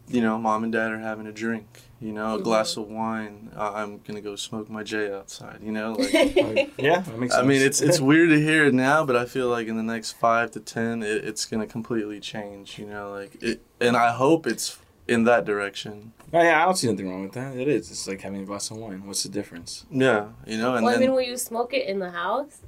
you 0.09 0.21
know, 0.21 0.39
mom 0.39 0.63
and 0.65 0.73
dad 0.73 0.93
are 0.93 0.99
having 0.99 1.27
a 1.27 1.33
drink. 1.33 1.67
You 2.01 2.13
know, 2.13 2.35
a 2.35 2.39
Mhm. 2.39 2.45
glass 2.45 2.77
of 2.77 2.89
wine. 2.89 3.51
Uh, 3.57 3.73
I'm 3.75 4.01
gonna 4.07 4.21
go 4.21 4.37
smoke 4.37 4.69
my 4.69 4.83
J 4.83 5.11
outside. 5.13 5.61
You 5.63 5.73
know, 5.73 5.93
like. 5.93 6.13
yeah, 6.79 7.01
that 7.01 7.19
makes 7.19 7.35
I 7.35 7.43
mean, 7.43 7.63
it's 7.63 7.81
it's 7.81 8.01
weird 8.01 8.29
to 8.31 8.39
hear 8.41 8.67
it 8.67 8.75
now, 8.75 9.05
but 9.05 9.17
I 9.17 9.25
feel 9.25 9.49
like 9.49 9.67
in 9.67 9.77
the 9.77 9.83
next 9.83 10.13
five 10.13 10.51
to 10.53 10.61
ten, 10.61 11.03
it, 11.03 11.25
it's 11.25 11.45
gonna 11.47 11.67
completely 11.67 12.21
change. 12.21 12.79
You 12.79 12.87
know, 12.87 13.11
like 13.13 13.43
it, 13.43 13.63
and 13.81 13.97
I 13.97 14.13
hope 14.13 14.47
it's 14.47 14.79
in 15.09 15.25
that 15.25 15.45
direction. 15.45 16.13
Oh, 16.33 16.43
yeah, 16.43 16.61
I 16.63 16.65
don't 16.65 16.77
see 16.77 16.91
nothing 16.91 17.09
wrong 17.11 17.23
with 17.23 17.33
that. 17.33 17.57
It 17.57 17.69
is. 17.69 17.91
It's 17.91 18.07
like 18.09 18.21
having 18.21 18.43
a 18.43 18.45
glass 18.45 18.71
of 18.71 18.79
wine. 18.79 19.07
What's 19.07 19.23
the 19.23 19.29
difference? 19.29 19.87
Yeah, 19.91 20.29
you 20.47 20.59
know, 20.59 20.75
and 20.75 20.85
well 20.85 20.95
i 20.97 20.99
mean 20.99 21.13
will 21.13 21.21
you 21.23 21.37
smoke 21.37 21.73
it 21.73 21.87
in 21.87 21.99
the 22.01 22.11
house 22.11 22.59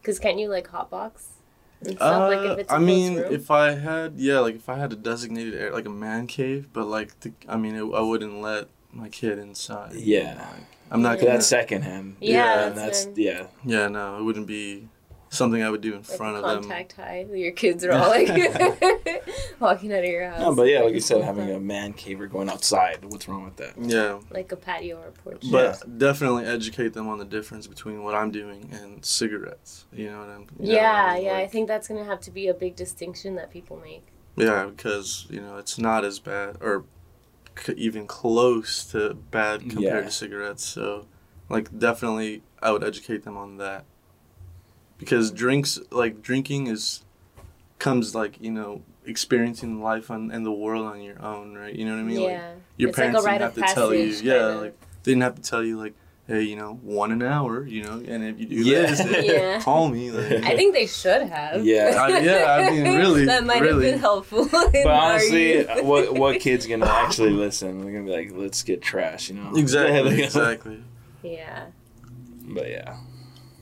because 0.00 0.18
can't 0.18 0.38
you 0.38 0.48
like 0.48 0.68
hotbox 0.68 1.26
and 1.80 1.96
stuff 1.96 2.22
uh, 2.22 2.28
like 2.28 2.50
if 2.52 2.58
it's 2.60 2.72
a 2.72 2.74
I 2.74 2.78
mean, 2.78 3.16
room? 3.16 3.32
if 3.32 3.50
I 3.50 3.70
had 3.72 4.14
yeah, 4.16 4.38
like 4.40 4.56
if 4.56 4.68
I 4.68 4.76
had 4.76 4.92
a 4.92 4.96
designated 4.96 5.54
area, 5.54 5.72
like 5.72 5.86
a 5.86 5.90
man 5.90 6.26
cave, 6.26 6.68
but 6.72 6.86
like 6.86 7.18
the, 7.20 7.32
I 7.48 7.56
mean, 7.56 7.74
it, 7.76 7.82
I 7.94 8.00
wouldn't 8.00 8.40
let 8.40 8.68
my 8.92 9.08
kid 9.08 9.38
inside. 9.38 9.94
Yeah. 9.94 10.46
I'm 10.90 11.02
not 11.02 11.16
Yeah. 11.18 11.24
gonna. 11.24 11.32
That's 11.34 11.46
secondhand. 11.46 12.16
Yeah, 12.20 12.66
and 12.68 12.76
that's 12.76 13.04
that's 13.06 13.18
yeah. 13.18 13.46
Yeah, 13.64 13.88
no, 13.88 14.18
it 14.18 14.22
wouldn't 14.22 14.46
be 14.46 14.88
something 15.34 15.62
I 15.62 15.70
would 15.70 15.80
do 15.80 15.92
in 15.92 15.98
like 15.98 16.04
front 16.06 16.36
of 16.36 16.42
them. 16.42 16.62
contact 16.62 16.92
high 16.94 17.26
your 17.32 17.52
kids 17.52 17.84
are 17.84 17.92
all 17.92 18.08
like 18.08 18.28
walking 19.60 19.92
out 19.92 20.00
of 20.00 20.04
your 20.10 20.28
house 20.30 20.40
No, 20.40 20.54
but 20.54 20.62
yeah, 20.64 20.80
like 20.80 20.94
you 20.94 21.00
said, 21.10 21.22
having 21.22 21.50
a 21.50 21.60
man 21.60 21.92
cave 21.92 22.20
or 22.20 22.26
going 22.26 22.48
outside. 22.48 23.04
What's 23.04 23.28
wrong 23.28 23.44
with 23.44 23.56
that? 23.56 23.74
Yeah, 23.78 24.20
like 24.30 24.52
a 24.52 24.56
patio 24.56 24.98
or 25.00 25.08
a 25.08 25.12
porch. 25.12 25.42
but 25.50 25.98
definitely 25.98 26.44
educate 26.46 26.92
them 26.94 27.08
on 27.08 27.18
the 27.18 27.24
difference 27.24 27.66
between 27.66 28.02
what 28.02 28.14
I'm 28.14 28.30
doing 28.30 28.70
and 28.72 29.04
cigarettes. 29.04 29.86
You 29.92 30.10
know 30.10 30.20
what 30.20 30.28
I'm? 30.28 30.40
you 30.58 30.72
yeah, 30.74 31.06
I 31.10 31.14
mean? 31.16 31.24
yeah. 31.26 31.36
I 31.36 31.46
think 31.46 31.68
that's 31.68 31.88
gonna 31.88 32.04
have 32.04 32.20
to 32.22 32.30
be 32.30 32.48
a 32.48 32.54
big 32.54 32.76
distinction 32.76 33.34
that 33.36 33.50
people 33.50 33.76
make. 33.82 34.06
Yeah, 34.36 34.66
because 34.66 35.26
you 35.30 35.40
know 35.40 35.56
it's 35.58 35.78
not 35.78 36.04
as 36.04 36.18
bad 36.18 36.56
or 36.60 36.84
c- 37.58 37.74
even 37.76 38.06
close 38.06 38.84
to 38.86 39.14
bad 39.14 39.60
compared 39.60 39.82
Yeah. 39.82 40.00
to 40.02 40.10
cigarettes. 40.10 40.64
So, 40.64 41.06
like, 41.48 41.76
definitely, 41.78 42.42
I 42.62 42.72
would 42.72 42.82
educate 42.82 43.22
them 43.24 43.36
on 43.36 43.58
that. 43.58 43.84
Because 44.98 45.30
drinks, 45.30 45.78
like 45.90 46.22
drinking, 46.22 46.68
is 46.68 47.02
comes 47.78 48.14
like 48.14 48.40
you 48.40 48.50
know 48.50 48.82
experiencing 49.04 49.82
life 49.82 50.10
on 50.10 50.30
and 50.30 50.46
the 50.46 50.52
world 50.52 50.86
on 50.86 51.02
your 51.02 51.20
own, 51.22 51.54
right? 51.54 51.74
You 51.74 51.84
know 51.84 51.92
what 51.92 52.00
I 52.00 52.04
mean? 52.04 52.20
Like, 52.20 52.28
yeah, 52.30 52.52
your 52.76 52.88
It's 52.90 52.96
parents 52.98 53.24
rite 53.24 53.38
didn't 53.40 53.56
have 53.56 53.68
to 53.68 53.74
tell 53.74 53.94
you. 53.94 54.04
Yeah, 54.04 54.32
kinda. 54.32 54.60
like 54.60 54.80
they 55.02 55.10
didn't 55.12 55.22
have 55.22 55.34
to 55.34 55.42
tell 55.42 55.62
you 55.62 55.78
like, 55.78 55.94
hey, 56.26 56.40
you 56.42 56.56
know, 56.56 56.78
one 56.82 57.12
an 57.12 57.22
hour, 57.22 57.66
you 57.66 57.82
know, 57.82 57.94
and 58.06 58.24
if 58.24 58.38
you 58.40 58.46
do 58.46 58.54
Yeah. 58.54 58.86
this, 58.86 59.04
Yeah. 59.26 59.60
call 59.60 59.88
me. 59.90 60.10
Like, 60.10 60.42
I 60.44 60.56
think 60.56 60.72
they 60.74 60.86
should 60.86 61.22
have. 61.28 61.62
Yeah. 61.66 61.96
I- 62.00 62.20
yeah, 62.20 62.46
I 62.48 62.70
mean, 62.70 62.84
really, 62.96 63.26
that 63.26 63.44
might 63.44 63.60
really. 63.60 63.84
have 63.86 63.94
been 63.94 64.00
helpful. 64.00 64.48
But 64.50 64.86
honestly, 64.86 65.66
uh, 65.68 65.82
what 65.84 66.14
what 66.14 66.40
kid's 66.40 66.66
gonna 66.66 66.86
actually 66.86 67.30
listen? 67.32 67.82
They're 67.82 67.92
gonna 67.92 68.04
be 68.04 68.10
like, 68.12 68.30
"Let's 68.32 68.62
get 68.62 68.80
trash," 68.80 69.28
you 69.28 69.34
know? 69.34 69.52
exactly, 69.56 70.22
exactly. 70.22 70.82
Yeah. 71.22 71.66
But 72.46 72.70
yeah, 72.70 72.96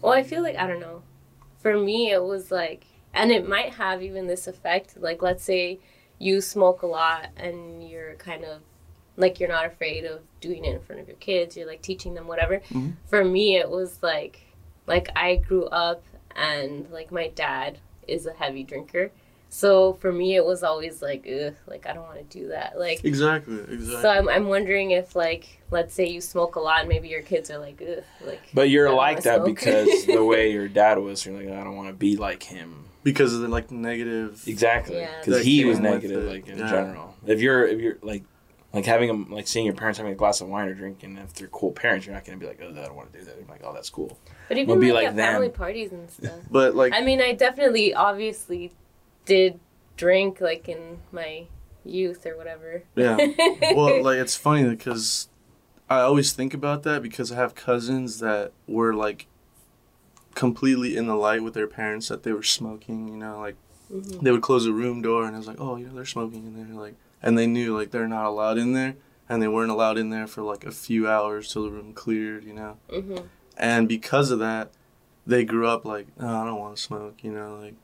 Well, 0.00 0.12
I 0.12 0.22
feel 0.22 0.42
like 0.42 0.56
I 0.56 0.66
don't 0.68 0.80
know. 0.80 1.01
For 1.62 1.78
me, 1.78 2.10
it 2.10 2.22
was 2.22 2.50
like, 2.50 2.84
and 3.14 3.30
it 3.30 3.48
might 3.48 3.74
have 3.74 4.02
even 4.02 4.26
this 4.26 4.46
effect. 4.46 4.96
Like, 5.00 5.22
let's 5.22 5.44
say 5.44 5.78
you 6.18 6.40
smoke 6.40 6.82
a 6.82 6.86
lot 6.86 7.28
and 7.36 7.88
you're 7.88 8.14
kind 8.14 8.44
of 8.44 8.60
like 9.16 9.38
you're 9.38 9.48
not 9.48 9.66
afraid 9.66 10.04
of 10.04 10.20
doing 10.40 10.64
it 10.64 10.74
in 10.74 10.80
front 10.80 11.00
of 11.00 11.08
your 11.08 11.16
kids. 11.18 11.56
You're 11.56 11.66
like 11.66 11.82
teaching 11.82 12.14
them 12.14 12.26
whatever. 12.26 12.60
Mhm. 12.70 12.94
For 13.06 13.24
me, 13.24 13.56
it 13.56 13.68
was 13.68 14.02
like, 14.02 14.40
like 14.86 15.08
I 15.14 15.36
grew 15.36 15.66
up 15.66 16.02
and 16.34 16.90
like 16.90 17.12
my 17.12 17.28
dad 17.28 17.78
is 18.08 18.26
a 18.26 18.32
heavy 18.32 18.64
drinker. 18.64 19.10
So 19.54 19.92
for 20.00 20.10
me, 20.10 20.34
it 20.34 20.46
was 20.46 20.62
always 20.62 21.02
like, 21.02 21.28
ugh, 21.30 21.52
like 21.66 21.86
I 21.86 21.92
don't 21.92 22.04
want 22.04 22.16
to 22.16 22.38
do 22.38 22.48
that. 22.48 22.78
Like, 22.78 23.04
Exactly. 23.04 23.58
Exactly. 23.60 24.00
so 24.00 24.08
I'm, 24.08 24.26
I'm 24.26 24.48
wondering 24.48 24.92
if 24.92 25.14
like, 25.14 25.60
let's 25.70 25.92
say 25.92 26.08
you 26.08 26.22
smoke 26.22 26.56
a 26.56 26.60
lot, 26.60 26.80
and 26.80 26.88
maybe 26.88 27.08
your 27.08 27.20
kids 27.20 27.50
are 27.50 27.58
like, 27.58 27.82
ugh, 27.86 28.02
like. 28.26 28.40
but 28.54 28.70
you're 28.70 28.90
like 28.94 29.22
that 29.24 29.36
smoke. 29.36 29.44
because 29.54 30.06
the 30.06 30.24
way 30.24 30.50
your 30.52 30.68
dad 30.68 30.96
was. 30.98 31.26
You're 31.26 31.36
like, 31.38 31.48
I 31.54 31.62
don't 31.64 31.76
want 31.76 31.88
to 31.88 31.94
be 31.94 32.16
like 32.16 32.42
him. 32.42 32.86
because 33.02 33.34
of 33.34 33.42
the 33.42 33.48
like 33.48 33.70
negative. 33.70 34.42
Exactly, 34.46 34.96
Yeah. 34.96 35.18
because 35.18 35.34
That 35.34 35.44
he 35.44 35.66
was 35.66 35.78
negative, 35.78 36.24
like 36.24 36.48
in 36.48 36.56
yeah. 36.58 36.70
general. 36.70 37.14
If 37.26 37.42
you're, 37.42 37.66
if 37.66 37.78
you're 37.78 37.98
like, 38.00 38.24
like 38.72 38.86
having 38.86 39.08
them, 39.08 39.30
like 39.30 39.46
seeing 39.48 39.66
your 39.66 39.74
parents 39.74 39.98
having 39.98 40.14
a 40.14 40.16
glass 40.16 40.40
of 40.40 40.48
wine 40.48 40.66
or 40.66 40.72
drinking, 40.72 41.18
if 41.18 41.34
they're 41.34 41.48
cool 41.48 41.72
parents, 41.72 42.06
you're 42.06 42.14
not 42.14 42.24
gonna 42.24 42.38
be 42.38 42.46
like, 42.46 42.58
oh, 42.62 42.70
I 42.70 42.86
don't 42.86 42.96
want 42.96 43.12
to 43.12 43.18
do 43.18 43.24
that. 43.26 43.36
You're 43.36 43.46
like, 43.48 43.60
oh, 43.64 43.74
that's 43.74 43.90
cool. 43.90 44.16
But 44.48 44.56
even 44.56 44.68
We'll 44.68 44.80
be 44.80 44.92
like, 44.92 45.02
like 45.02 45.08
at 45.10 45.16
them. 45.16 45.34
family 45.34 45.50
parties 45.50 45.92
and 45.92 46.08
stuff. 46.10 46.40
But 46.50 46.74
like, 46.74 46.94
I 46.94 47.02
mean, 47.02 47.20
I 47.20 47.34
definitely, 47.34 47.92
obviously, 47.92 48.72
did 49.24 49.60
drink 49.96 50.40
like 50.40 50.68
in 50.68 50.98
my 51.12 51.46
youth 51.84 52.26
or 52.26 52.36
whatever. 52.36 52.84
yeah. 52.96 53.16
well, 53.74 54.02
like 54.02 54.18
it's 54.18 54.36
funny 54.36 54.68
because 54.68 55.28
I 55.90 56.00
always 56.00 56.32
think 56.32 56.54
about 56.54 56.82
that 56.84 57.02
because 57.02 57.30
I 57.32 57.36
have 57.36 57.54
cousins 57.54 58.20
that 58.20 58.52
were 58.66 58.94
like 58.94 59.26
completely 60.34 60.96
in 60.96 61.06
the 61.06 61.14
light 61.16 61.42
with 61.42 61.54
their 61.54 61.66
parents 61.66 62.08
that 62.08 62.22
they 62.22 62.32
were 62.32 62.42
smoking. 62.42 63.08
You 63.08 63.16
know, 63.16 63.38
like 63.40 63.56
Mhm. 63.92 64.22
they 64.22 64.30
would 64.30 64.42
close 64.42 64.64
a 64.66 64.72
room 64.72 65.02
door 65.02 65.24
and 65.26 65.34
I 65.34 65.38
was 65.38 65.46
like, 65.46 65.60
oh, 65.60 65.76
you 65.76 65.86
know, 65.86 65.94
they're 65.94 66.06
smoking 66.06 66.46
in 66.46 66.56
there. 66.56 66.80
Like, 66.80 66.94
and 67.22 67.36
they 67.36 67.46
knew 67.46 67.76
like 67.76 67.90
they're 67.90 68.08
not 68.08 68.24
allowed 68.26 68.56
in 68.58 68.72
there, 68.72 68.94
and 69.28 69.42
they 69.42 69.48
weren't 69.48 69.70
allowed 69.70 69.98
in 69.98 70.10
there 70.10 70.26
for 70.26 70.42
like 70.42 70.64
a 70.64 70.70
few 70.72 71.08
hours 71.08 71.52
till 71.52 71.64
the 71.64 71.70
room 71.70 71.92
cleared. 71.92 72.44
You 72.44 72.54
know, 72.54 72.76
Mhm. 72.88 73.24
and 73.56 73.88
because 73.88 74.30
of 74.30 74.38
that, 74.38 74.70
they 75.26 75.44
grew 75.44 75.66
up 75.68 75.84
like, 75.84 76.06
oh, 76.18 76.26
I 76.26 76.44
don't 76.46 76.58
want 76.58 76.76
to 76.76 76.82
smoke. 76.82 77.22
You 77.22 77.32
know, 77.32 77.58
like. 77.60 77.74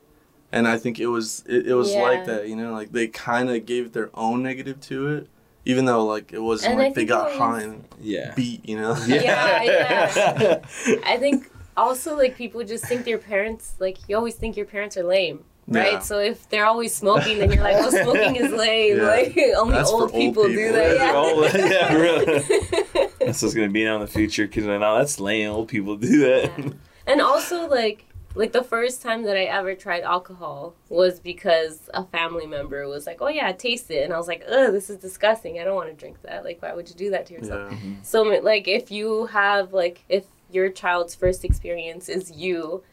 And 0.50 0.66
I 0.66 0.78
think 0.78 0.98
it 0.98 1.08
was 1.08 1.44
it, 1.46 1.66
it 1.68 1.74
was 1.74 1.92
Yeah. 1.92 2.02
like 2.02 2.24
that, 2.26 2.48
you 2.48 2.56
know, 2.56 2.72
like 2.72 2.92
they 2.92 3.06
kind 3.08 3.50
of 3.50 3.66
gave 3.66 3.92
their 3.92 4.11
own 4.14 4.42
negative 4.42 4.80
to 4.82 5.08
it, 5.08 5.28
even 5.66 5.84
though 5.84 6.04
like 6.06 6.32
it 6.32 6.40
wasn't 6.40 6.72
And 6.72 6.80
I 6.80 6.84
like 6.87 6.94
they 6.94 7.04
got 7.04 7.30
it 7.32 7.38
high 7.38 7.61
and 7.62 7.84
Yeah. 8.00 8.32
beat, 8.34 8.66
you 8.68 8.76
know. 8.80 8.96
Yeah, 9.06 9.62
yeah. 9.62 10.61
I 11.06 11.16
think 11.18 11.50
also 11.76 12.16
like 12.16 12.37
people 12.37 12.64
just 12.64 12.84
think 12.87 13.04
their 13.04 13.18
parents 13.18 13.74
like 13.78 13.98
you 14.08 14.16
always 14.16 14.34
think 14.37 14.56
your 14.56 14.66
parents 14.66 14.96
are 14.96 15.04
lame. 15.04 15.44
Right, 15.70 15.92
Yeah. 15.92 15.98
so 15.98 16.18
if 16.18 16.48
they're 16.48 16.64
always 16.64 16.94
smoking, 16.94 17.38
then 17.40 17.52
you're 17.52 17.62
like, 17.62 17.76
"Oh, 17.78 17.90
smoking 18.04 18.37
is 18.37 18.50
lame. 18.50 18.96
Yeah. 18.96 19.02
Like 19.02 19.37
only 19.58 19.74
That's 19.74 19.90
for 19.90 19.96
old 19.96 20.02
old 20.04 20.12
people, 20.14 20.44
do 20.48 20.72
that." 20.72 20.96
That's 20.96 20.98
Yeah, 20.98 21.12
for 21.12 21.18
old- 21.18 21.70
yeah, 21.70 21.94
really. 21.94 23.04
That's 23.20 23.42
what's 23.42 23.52
gonna 23.52 23.68
be 23.68 23.84
now 23.84 23.96
in 23.96 24.00
the 24.00 24.06
future. 24.06 24.46
Because 24.46 24.64
now 24.64 24.96
that's 24.96 25.20
lame. 25.20 25.50
Old 25.50 25.68
people 25.68 25.96
do 25.98 26.20
that. 26.20 26.58
Yeah. 26.58 26.70
And 27.06 27.20
also 27.20 27.68
like 27.68 28.06
like 28.38 28.53
the 28.53 28.62
first 28.62 29.03
time 29.03 29.24
that 29.24 29.37
I 29.37 29.44
ever 29.44 29.74
tried 29.74 30.05
alcohol 30.05 30.74
was 30.88 31.18
because 31.18 31.90
a 31.92 32.05
family 32.05 32.46
member 32.46 32.87
was 32.88 33.05
like, 33.05 33.18
"Oh 33.20 33.29
yeah, 33.29 33.51
taste 33.51 33.90
it," 33.90 34.05
and 34.05 34.12
I 34.12 34.16
was 34.16 34.29
like, 34.29 34.44
"Ugh, 34.48 34.72
this 34.72 34.88
is 34.88 34.98
disgusting. 34.98 35.59
I 35.59 35.64
don't 35.64 35.74
want 35.74 35.88
to 35.88 35.94
drink 35.94 36.22
that. 36.22 36.44
Like, 36.44 36.62
why 36.62 36.72
would 36.72 36.88
you 36.88 36.94
do 36.94 37.11
that 37.11 37.27
to 37.27 37.35
yourself?" 37.35 37.72
Yeah. 37.72 37.77
Mm-hmm. 37.77 37.94
So 38.03 38.22
like 38.22 38.68
if 38.68 38.92
you 38.92 39.27
have 39.27 39.72
like 39.72 40.05
if 40.09 40.27
your 40.53 40.68
child's 40.70 41.16
first 41.16 41.44
experience 41.44 42.09
is 42.09 42.31
you 42.31 42.85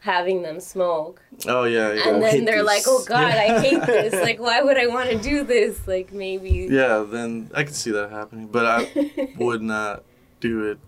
having 0.00 0.42
them 0.42 0.60
smoke 0.60 1.20
Oh 1.48 1.64
yeah, 1.64 1.92
yeah. 1.92 2.08
and 2.08 2.22
then 2.22 2.44
they're 2.44 2.62
like 2.62 2.84
oh 2.86 3.02
god 3.08 3.34
i 3.34 3.60
hate 3.60 3.84
this 3.86 4.14
like 4.22 4.38
why 4.38 4.62
would 4.62 4.76
i 4.78 4.86
want 4.86 5.10
to 5.10 5.18
do 5.18 5.42
this 5.42 5.88
like 5.88 6.12
maybe 6.12 6.68
yeah, 6.70 7.04
then 7.08 7.50
I 7.54 7.64
could 7.64 7.74
see 7.74 7.90
that 7.90 8.10
happening, 8.10 8.46
but 8.46 8.66
I 8.66 9.32
would 9.38 9.62
not 9.62 10.04
do 10.38 10.70
it 10.70 10.78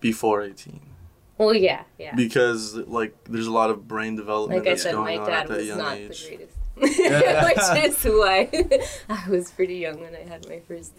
before 0.00 0.42
18 0.42 0.87
well 1.38 1.54
yeah 1.54 1.82
yeah 1.98 2.14
because 2.14 2.74
like 2.74 3.14
there's 3.24 3.46
a 3.46 3.50
lot 3.52 3.70
of 3.70 3.86
brain 3.88 4.16
development 4.16 4.60
like 4.60 4.66
i 4.68 4.70
that's 4.72 4.82
said 4.82 4.94
my 4.94 5.16
going 5.16 5.20
on 5.20 5.26
dad 5.26 5.42
at 5.42 5.48
that 5.48 5.56
was 5.58 5.66
young 5.66 5.78
not 5.78 5.96
age. 5.96 6.22
the 6.22 6.28
greatest 6.28 6.54
which 6.78 7.84
is 7.84 8.04
why 8.04 8.48
i 9.08 9.28
was 9.30 9.50
pretty 9.50 9.76
young 9.76 10.00
when 10.00 10.14
i 10.14 10.28
had 10.28 10.48
my 10.48 10.60
first 10.60 10.92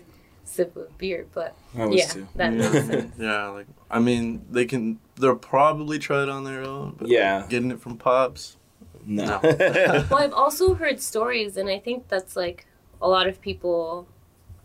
sip 0.43 0.75
of 0.75 0.97
beer 0.97 1.25
but 1.33 1.55
I 1.77 1.85
was 1.85 1.99
yeah 1.99 2.07
too. 2.07 2.27
that 2.35 2.53
makes 2.53 2.73
yeah. 2.73 2.81
sense 2.81 3.13
yeah, 3.19 3.47
like 3.49 3.67
I 3.91 3.99
mean, 3.99 4.45
they 4.49 4.65
can 4.65 4.99
they'll 5.15 5.35
probably 5.35 5.99
try 5.99 6.23
it 6.23 6.29
on 6.29 6.43
their 6.43 6.63
own, 6.63 6.95
but 6.97 7.07
Yeah. 7.07 7.45
getting 7.49 7.71
it 7.71 7.79
from 7.79 7.97
pops. 7.97 8.57
No. 9.05 9.39
well 9.43 10.15
i've 10.17 10.33
also 10.33 10.73
heard 10.75 10.99
stories 11.01 11.55
and 11.55 11.69
i 11.69 11.79
think 11.79 12.09
that's 12.09 12.35
like 12.35 12.65
a 13.01 13.07
lot 13.07 13.27
of 13.27 13.39
people 13.41 14.07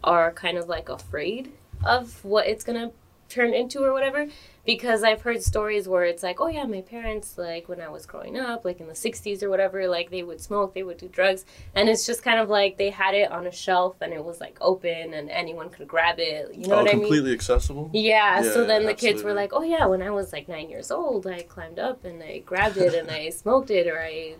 are 0.02 0.32
kind 0.32 0.58
of 0.58 0.68
like 0.68 0.88
afraid 0.88 1.52
of 1.84 2.24
what 2.24 2.46
it's 2.46 2.64
gonna 2.64 2.90
turn 3.28 3.54
into 3.54 3.82
or 3.84 3.92
whatever 3.92 4.26
because 4.66 5.02
i've 5.02 5.22
heard 5.22 5.42
stories 5.42 5.86
where 5.86 6.04
it's 6.04 6.22
like 6.22 6.40
oh 6.40 6.48
yeah 6.48 6.64
my 6.64 6.80
parents 6.80 7.38
like 7.38 7.68
when 7.68 7.80
i 7.80 7.88
was 7.88 8.06
growing 8.06 8.38
up 8.38 8.64
like 8.64 8.80
in 8.80 8.86
the 8.86 8.92
60s 8.92 9.42
or 9.42 9.50
whatever 9.50 9.86
like 9.86 10.10
they 10.10 10.22
would 10.22 10.40
smoke 10.40 10.74
they 10.74 10.82
would 10.82 10.98
do 10.98 11.08
drugs 11.08 11.44
and 11.74 11.88
it's 11.88 12.04
just 12.06 12.22
kind 12.22 12.40
of 12.40 12.48
like 12.48 12.76
they 12.76 12.90
had 12.90 13.14
it 13.14 13.30
on 13.30 13.46
a 13.46 13.52
shelf 13.52 13.96
and 14.00 14.12
it 14.12 14.24
was 14.24 14.40
like 14.40 14.56
open 14.60 15.14
and 15.14 15.30
anyone 15.30 15.70
could 15.70 15.86
grab 15.86 16.16
it 16.18 16.54
you 16.54 16.66
know 16.66 16.76
oh, 16.76 16.82
what 16.82 16.90
i 16.90 16.96
mean 16.96 17.04
completely 17.14 17.32
accessible. 17.32 17.90
yeah, 17.92 18.42
so 18.42 18.62
Yeah, 18.62 18.66
then 18.66 18.86
the 18.86 18.94
kids 18.94 19.22
were 19.22 19.34
like, 19.34 19.52
"Oh 19.52 19.62
yeah, 19.62 19.86
when 19.86 20.02
I 20.02 20.10
was 20.10 20.32
like 20.32 20.48
9 20.48 20.68
years 20.68 20.90
old, 20.90 21.26
I 21.26 21.42
climbed 21.42 21.78
up 21.78 22.04
and 22.04 22.22
I 22.22 22.38
grabbed 22.38 22.76
it 22.76 22.94
and 22.94 23.10
I 23.10 23.30
smoked 23.42 23.70
it 23.70 23.86
or 23.86 24.00
I 24.00 24.36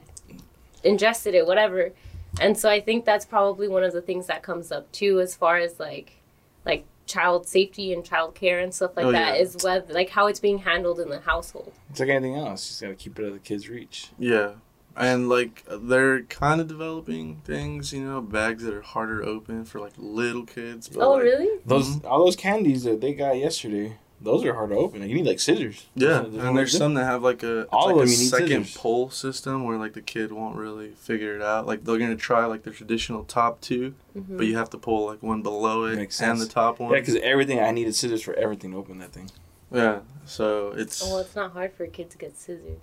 ingested 0.82 1.34
it, 1.34 1.46
whatever." 1.46 1.92
And 2.40 2.58
so 2.58 2.68
I 2.68 2.80
think 2.80 3.04
that's 3.04 3.24
probably 3.24 3.68
one 3.68 3.84
of 3.84 3.92
the 3.92 4.00
things 4.00 4.26
that 4.26 4.42
comes 4.42 4.72
up 4.72 4.90
too 4.92 5.20
as 5.20 5.34
far 5.36 5.58
as 5.58 5.78
like 5.78 6.20
like 6.64 6.84
child 7.06 7.46
safety 7.46 7.92
and 7.92 8.04
child 8.04 8.34
care 8.34 8.60
and 8.60 8.72
stuff 8.74 8.92
like 8.96 9.06
Oh, 9.06 9.12
that 9.12 9.34
yeah. 9.36 9.42
is 9.42 9.56
whether 9.62 9.92
like 9.92 10.10
how 10.10 10.26
it's 10.26 10.40
being 10.40 10.58
handled 10.58 11.00
in 11.00 11.08
the 11.10 11.20
household. 11.20 11.72
it's 11.90 12.00
like 12.00 12.08
anything 12.08 12.36
else. 12.36 12.64
You 12.66 12.70
just 12.70 12.80
gotta 12.82 12.94
keep 12.94 13.18
it 13.18 13.22
out 13.22 13.28
of 13.28 13.34
the 13.34 13.38
kids' 13.40 13.68
reach. 13.68 14.10
Yeah. 14.18 14.52
And 14.96 15.28
like 15.28 15.64
they're 15.68 16.22
kind 16.22 16.60
of 16.60 16.68
developing 16.68 17.42
things, 17.44 17.92
you 17.92 18.04
know, 18.04 18.20
bags 18.20 18.62
that 18.62 18.72
are 18.72 18.80
harder 18.82 19.22
to 19.22 19.26
open 19.28 19.64
for 19.64 19.80
like 19.80 19.92
little 19.96 20.44
kids. 20.46 20.88
But, 20.88 21.02
oh, 21.02 21.12
like, 21.14 21.22
really? 21.24 21.60
Those 21.66 22.02
all 22.04 22.24
those 22.24 22.36
candies 22.36 22.84
that 22.84 23.00
they 23.00 23.12
got 23.12 23.36
yesterday. 23.36 23.98
Those 24.24 24.44
are 24.44 24.54
hard 24.54 24.70
to 24.70 24.76
open. 24.76 25.02
You 25.08 25.14
need 25.14 25.26
like 25.26 25.38
scissors. 25.38 25.86
Yeah, 25.94 26.20
There's 26.22 26.32
no 26.34 26.48
and 26.48 26.56
there's 26.58 26.72
to 26.72 26.78
do 26.78 26.84
it. 26.84 26.86
some 26.86 26.94
that 26.94 27.04
have 27.04 27.22
like 27.22 27.42
a 27.42 27.60
it's 27.60 27.68
All 27.72 27.86
like 27.86 27.92
of 27.96 27.98
a 27.98 28.00
them 28.00 28.08
you 28.08 28.14
second 28.16 28.64
scissors. 28.64 28.76
pull 28.80 29.10
system 29.10 29.64
where 29.64 29.76
like 29.78 29.92
the 29.92 30.02
kid 30.02 30.32
won't 30.32 30.56
really 30.56 30.90
figure 30.92 31.36
it 31.36 31.42
out. 31.42 31.66
Like 31.66 31.84
they're 31.84 31.98
gonna 31.98 32.16
try 32.16 32.46
like 32.46 32.62
the 32.64 32.70
traditional 32.70 33.24
top 33.24 33.60
two, 33.60 33.94
Mhm. 34.16 34.36
but 34.38 34.46
you 34.46 34.56
have 34.56 34.70
to 34.70 34.78
pull 34.78 35.06
like 35.06 35.22
one 35.22 35.42
below 35.42 35.84
it 35.84 35.96
Makes 35.96 36.20
and 36.22 36.40
the 36.40 36.46
top 36.46 36.80
one. 36.80 36.90
Yeah, 36.92 37.00
because 37.00 37.16
everything 37.16 37.60
I 37.60 37.70
needed 37.70 37.94
scissors 37.94 38.22
for 38.22 38.34
everything 38.34 38.72
to 38.72 38.78
open 38.78 38.98
that 38.98 39.12
thing. 39.12 39.30
Yeah, 39.70 40.00
so 40.24 40.72
it's 40.76 41.02
Well, 41.02 41.18
it's 41.18 41.36
not 41.36 41.52
hard 41.52 41.72
for 41.74 41.84
a 41.84 41.88
kid 41.88 42.10
to 42.10 42.18
get 42.18 42.36
scissors. 42.36 42.78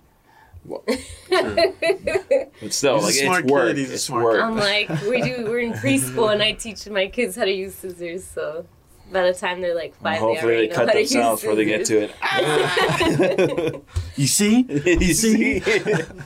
Well, 0.64 0.84
But 1.30 2.72
still, 2.72 2.94
He's 3.00 3.02
a 3.02 3.06
like 3.06 3.14
smart 3.14 3.44
it's 3.44 3.52
work. 3.52 3.66
kid, 3.68 3.76
he's 3.78 3.90
a 3.90 3.94
it's 3.94 4.04
smart 4.04 4.24
work. 4.24 4.42
I'm 4.42 4.56
like, 4.56 4.88
we 5.02 5.20
do. 5.22 5.44
We're 5.46 5.58
in 5.60 5.72
preschool, 5.82 6.32
and 6.32 6.42
I 6.42 6.52
teach 6.52 6.88
my 6.88 7.08
kids 7.08 7.34
how 7.36 7.44
to 7.44 7.50
use 7.52 7.74
scissors. 7.74 8.24
So 8.24 8.66
by 9.12 9.22
the 9.30 9.34
time 9.34 9.60
they're 9.60 9.74
like 9.74 9.94
Well, 10.00 10.12
five, 10.14 10.20
hopefully 10.20 10.54
they 10.54 10.68
they 10.68 10.74
already 10.74 10.86
cut 10.86 10.88
how 10.88 10.94
themselves 10.94 11.42
before 11.42 11.54
they 11.56 11.64
get 11.64 11.84
to 11.86 12.08
it. 12.10 13.84
you 14.16 14.26
see, 14.26 14.62
you 14.86 15.14
see? 15.14 15.60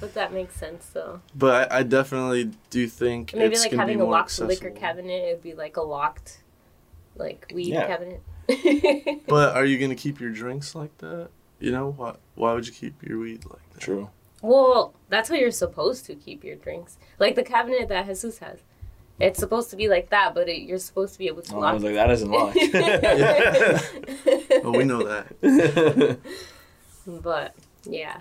but 0.00 0.14
that 0.14 0.32
makes 0.32 0.54
sense, 0.54 0.86
though. 0.92 1.20
but 1.34 1.70
I, 1.72 1.78
I 1.78 1.82
definitely 1.82 2.50
do 2.70 2.86
think 2.88 3.34
Maybe 3.34 3.54
it's 3.54 3.62
like 3.62 3.72
gonna 3.72 3.82
having 3.82 3.98
be 3.98 4.02
a 4.02 4.04
more 4.04 4.12
locked 4.12 4.38
liquor 4.40 4.70
cabinet, 4.70 5.24
it'd 5.28 5.42
be 5.42 5.54
like 5.54 5.76
a 5.76 5.82
locked, 5.82 6.42
like 7.16 7.50
weed 7.54 7.68
Yeah. 7.68 7.86
cabinet. 7.86 8.22
But 9.26 9.56
are 9.56 9.64
you 9.64 9.78
gonna 9.78 9.94
keep 9.96 10.20
your 10.20 10.30
drinks 10.30 10.74
like 10.74 10.96
that? 10.98 11.28
You 11.58 11.72
know 11.72 11.92
why? 11.96 12.16
Why 12.34 12.52
would 12.52 12.66
you 12.66 12.72
keep 12.72 13.02
your 13.02 13.18
weed 13.18 13.44
like 13.46 13.72
that? 13.72 13.80
True. 13.80 14.10
well, 14.42 14.94
that's 15.08 15.28
how 15.28 15.34
you're 15.34 15.50
supposed 15.50 16.04
to 16.06 16.14
keep 16.14 16.44
your 16.44 16.56
drinks. 16.56 16.98
Like 17.18 17.34
the 17.34 17.42
cabinet 17.42 17.88
that 17.88 18.06
Jesus 18.06 18.38
has. 18.38 18.58
It's 19.18 19.38
supposed 19.38 19.70
to 19.70 19.76
be 19.76 19.88
like 19.88 20.10
that, 20.10 20.34
but 20.34 20.48
it, 20.48 20.62
you're 20.62 20.78
supposed 20.78 21.14
to 21.14 21.18
be 21.18 21.26
able 21.28 21.40
to 21.42 21.54
Oh, 21.54 21.58
I 21.58 21.60
lock 21.60 21.74
was 21.74 21.82
like, 21.84 21.94
that 21.94 22.10
isn't 22.10 22.30
locked. 22.30 22.58
Oh, 24.64 24.72
we 24.72 24.84
know 24.84 25.02
that. 25.04 26.18
but 27.06 27.54
yeah. 27.84 28.20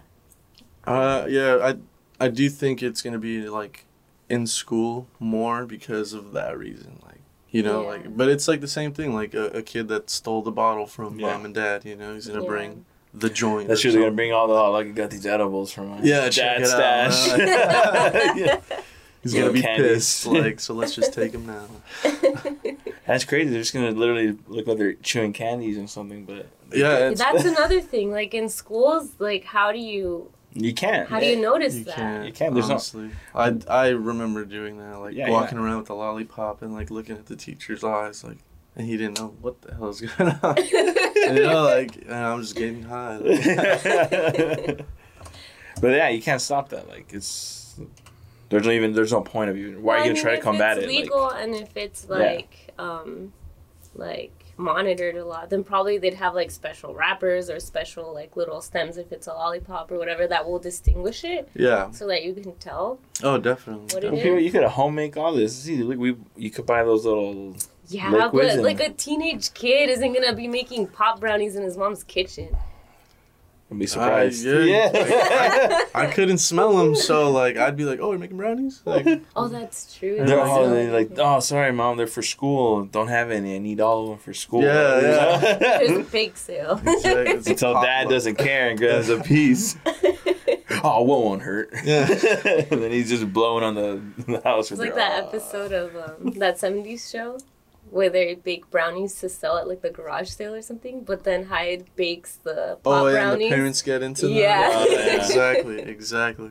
Uh, 0.86 1.26
yeah, 1.28 1.58
I 1.62 1.76
I 2.24 2.28
do 2.30 2.50
think 2.50 2.82
it's 2.84 3.02
gonna 3.02 3.18
be 3.20 3.50
like 3.50 3.86
in 4.30 4.48
school 4.48 5.08
more 5.20 5.66
because 5.66 6.14
of 6.14 6.32
that 6.34 6.58
reason. 6.58 7.00
Like 7.06 7.22
you 7.50 7.62
know, 7.64 7.82
Yeah. 7.82 7.88
like 7.90 8.16
but 8.18 8.30
it's 8.30 8.48
like 8.48 8.62
the 8.62 8.68
same 8.68 8.94
thing. 8.94 9.14
Like 9.14 9.34
a, 9.34 9.48
a 9.48 9.62
kid 9.64 9.88
that 9.90 10.10
stole 10.10 10.42
the 10.44 10.52
bottle 10.52 10.86
from 10.86 11.20
Yeah. 11.20 11.34
mom 11.34 11.46
and 11.46 11.54
dad. 11.56 11.84
You 11.86 11.96
know, 11.96 12.14
he's 12.14 12.28
gonna 12.28 12.42
Yeah. 12.42 12.48
bring 12.48 12.86
the 13.14 13.30
joint. 13.30 13.68
That's 13.68 13.84
or 13.84 13.88
usually 13.88 14.04
gonna 14.06 14.16
bring 14.16 14.32
all 14.34 14.48
the 14.48 14.54
like 14.54 14.88
I 14.88 14.92
got 14.92 15.10
these 15.10 15.26
edibles 15.26 15.72
from 15.74 15.90
my 15.90 16.00
Yeah, 16.04 16.30
check 16.30 16.60
dad's 16.60 16.72
it 16.72 16.80
out. 16.80 17.14
stash. 17.14 18.60
He's 19.26 19.34
Little 19.34 19.50
gonna 19.50 19.54
be 19.60 19.62
candies. 19.64 19.88
pissed. 19.90 20.26
Like, 20.28 20.60
so 20.60 20.76
let's 20.76 20.94
just 20.94 21.12
take 21.12 21.32
him 21.36 21.48
now. 21.48 21.66
That's 23.08 23.26
crazy. 23.26 23.50
They're 23.50 23.62
just 23.62 23.74
gonna 23.74 23.90
literally 23.90 24.38
look 24.48 24.68
like 24.68 24.78
they're 24.78 24.94
chewing 24.94 25.34
candies 25.34 25.80
or 25.80 25.88
something, 25.88 26.26
but 26.26 26.46
Yeah, 26.72 27.10
it's, 27.10 27.20
That's 27.20 27.44
another 27.46 27.82
thing. 27.82 28.12
Like 28.12 28.36
in 28.36 28.50
schools, 28.50 29.14
like 29.18 29.44
how 29.44 29.72
do 29.72 29.80
you 29.80 30.32
you 30.54 30.76
can't. 30.76 31.10
how 31.10 31.20
do 31.20 31.26
you 31.26 31.38
notice 31.42 31.74
you 31.76 31.86
that? 31.86 31.96
can't. 31.96 32.26
You 32.28 32.34
can't, 32.34 32.54
there's 32.54 32.68
no- 32.68 32.76
honestly. 32.76 33.10
I 33.34 33.58
I 33.68 33.88
remember 33.90 34.46
doing 34.46 34.78
that, 34.78 35.00
like 35.00 35.16
Yeah, 35.16 35.32
walking 35.32 35.58
around 35.58 35.80
with 35.80 35.90
a 35.90 35.96
lollipop 35.96 36.62
and 36.62 36.72
like 36.74 36.92
looking 36.92 37.16
at 37.18 37.26
the 37.26 37.36
teacher's 37.36 37.84
eyes, 37.84 38.24
like, 38.24 38.38
and 38.76 38.86
he 38.86 38.96
didn't 38.96 39.18
know 39.20 39.34
what 39.42 39.60
the 39.64 39.74
hell 39.74 39.90
is 39.90 40.02
going 40.02 40.30
on. 40.44 40.58
you 40.58 41.34
know, 41.44 41.64
like, 41.64 41.96
and 42.04 42.14
I'm 42.14 42.42
just 42.42 42.56
getting 42.56 42.84
high. 42.84 43.18
Like, 43.18 44.86
but 45.82 45.88
yeah, 45.92 46.10
you 46.10 46.22
can't 46.22 46.42
stop 46.42 46.70
that. 46.70 46.88
Like 46.88 47.12
it's 47.12 47.65
there's 48.50 48.66
no 48.66 48.72
even 48.72 48.94
there's 48.94 49.12
no 49.12 49.22
point 49.22 49.50
of 49.50 49.58
even 49.58 49.82
why 49.82 49.96
Well, 49.96 49.96
are 49.96 49.98
you 50.00 50.04
gonna 50.06 50.14
mean, 50.14 50.22
try 50.24 50.32
to 50.34 50.38
if 50.38 50.44
combat 50.44 50.78
it's 50.78 50.86
it? 50.86 50.90
legal 50.90 51.22
Like, 51.24 51.44
and 51.44 51.56
if 51.56 51.76
it's 51.78 52.06
Yeah. 52.10 52.16
like 52.16 52.74
um 52.78 53.34
like 53.96 54.32
monitored 54.58 55.16
a 55.16 55.26
lot, 55.26 55.50
then 55.50 55.64
probably 55.66 55.98
they'd 55.98 56.14
have 56.14 56.34
like 56.34 56.50
special 56.50 56.94
wrappers 56.94 57.50
or 57.50 57.60
special 57.60 58.14
like 58.14 58.36
little 58.38 58.62
stems 58.62 58.98
if 58.98 59.12
it's 59.12 59.28
a 59.28 59.34
lollipop 59.34 59.92
or 59.92 59.98
whatever 59.98 60.28
that 60.28 60.46
will 60.48 60.60
distinguish 60.60 61.24
it 61.26 61.50
yeah. 61.56 61.92
so 61.92 62.08
that 62.08 62.24
you 62.24 62.34
can 62.34 62.54
tell. 62.56 63.00
Oh, 63.24 63.38
definitely. 63.38 63.94
What 63.94 64.04
it 64.04 64.14
you 64.14 64.22
could, 64.22 64.44
you 64.44 64.52
could 64.52 64.64
home 64.64 64.96
make 64.96 65.18
all 65.18 65.34
this. 65.34 65.56
See, 65.58 65.84
look, 65.84 65.98
we 65.98 66.16
you 66.38 66.50
could 66.52 66.66
buy 66.66 66.84
those 66.84 67.06
little. 67.06 67.56
Yeah, 67.88 68.10
but 68.32 68.46
and- 68.46 68.64
like 68.64 68.80
a 68.80 68.90
teenage 68.92 69.54
kid 69.54 69.90
isn't 69.90 70.14
gonna 70.14 70.34
be 70.36 70.48
making 70.48 70.88
pop 70.88 71.20
brownies 71.20 71.56
in 71.56 71.64
his 71.64 71.78
mom's 71.78 72.04
kitchen. 72.04 72.56
I'd 73.72 73.80
be 73.80 73.88
surprised. 73.88 74.46
yeah, 74.46 74.92
yeah. 74.94 75.80
I 75.96 76.06
couldn't 76.06 76.38
smell 76.38 76.78
them, 76.78 76.94
so 76.96 77.32
like 77.32 77.58
I'd 77.58 77.76
be 77.76 77.84
like, 77.84 78.00
"Oh, 78.00 78.12
you're 78.12 78.20
making 78.20 78.38
brownies?" 78.38 78.82
Like, 78.86 79.08
Oh, 79.36 79.48
that's 79.48 79.98
true. 79.98 80.18
They're 80.18 80.26
They're 80.28 80.42
all 80.42 80.66
all- 80.66 80.70
they 80.70 80.88
like, 80.92 81.12
oh, 81.18 81.40
sorry, 81.40 81.72
mom, 81.72 81.98
they're 81.98 82.06
for 82.06 82.22
school. 82.22 82.86
Don't 82.86 83.08
have 83.08 83.32
any. 83.32 83.56
I 83.56 83.58
need 83.58 83.82
all 83.82 84.04
of 84.04 84.10
them 84.10 84.18
for 84.20 84.34
school. 84.36 84.62
Yeah, 84.62 85.02
yeah. 85.02 85.58
There's 85.80 85.98
a 86.08 86.10
bake 86.12 86.38
sale. 86.38 86.80
Exactly. 86.86 87.34
It's 87.34 87.48
Until 87.48 87.74
pop 87.74 87.84
dad 87.86 88.06
up. 88.06 88.12
doesn't 88.12 88.36
care 88.36 88.70
and 88.70 88.78
grabs 88.80 89.10
a 89.10 89.20
piece. 89.22 89.76
oh, 90.84 91.02
what 91.02 91.24
won't 91.24 91.42
hurt? 91.42 91.72
Yeah. 91.84 92.08
and 92.12 92.84
then 92.84 92.92
he's 92.92 93.10
just 93.10 93.32
blowing 93.34 93.64
on 93.64 93.74
the, 93.76 94.02
the 94.32 94.42
house. 94.42 94.70
It's 94.72 94.80
like 94.80 94.94
their- 94.96 95.10
that 95.10 95.24
episode 95.26 95.72
of 95.72 95.96
um, 95.96 96.32
that 96.40 96.58
70s 96.60 97.10
show 97.12 97.40
where 97.96 98.10
they 98.10 98.36
bake 98.36 98.70
brownies 98.70 99.18
to 99.22 99.30
sell 99.30 99.58
at 99.58 99.68
like 99.70 99.82
the 99.82 99.90
garage 99.90 100.30
sale 100.30 100.54
or 100.54 100.62
something, 100.62 101.04
but 101.06 101.24
then 101.24 101.46
Hyde 101.46 101.86
bakes 101.96 102.36
the 102.44 102.78
pop 102.84 103.04
Oh, 103.04 103.06
and 103.08 103.16
brownies. 103.16 103.50
the 103.50 103.56
parents 103.56 103.82
get 103.82 104.04
into 104.04 104.28
Yeah. 104.28 104.70
that. 104.70 104.88
Oh, 104.90 104.92
yeah. 104.92 105.16
exactly, 105.16 105.80
exactly. 105.82 106.50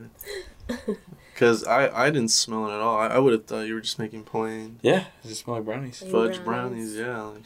Because 1.33 1.65
I, 1.65 1.89
I 2.05 2.09
didn't 2.11 2.31
smell 2.31 2.69
it 2.69 2.73
at 2.73 2.79
all. 2.79 2.97
I, 2.97 3.07
I 3.07 3.19
would 3.19 3.33
have 3.33 3.43
thought 3.45 3.67
you 3.67 3.73
were 3.73 3.81
just 3.81 3.99
making 3.99 4.23
plain 4.23 4.79
Yeah, 4.81 5.01
it 5.21 5.27
just 5.27 5.43
smell 5.43 5.57
like 5.57 5.65
brownies. 5.65 5.99
Plain 5.99 6.11
fudge 6.13 6.43
brownies. 6.45 6.95
brownies. 6.95 6.95
Yeah. 6.95 7.21
Like, 7.21 7.43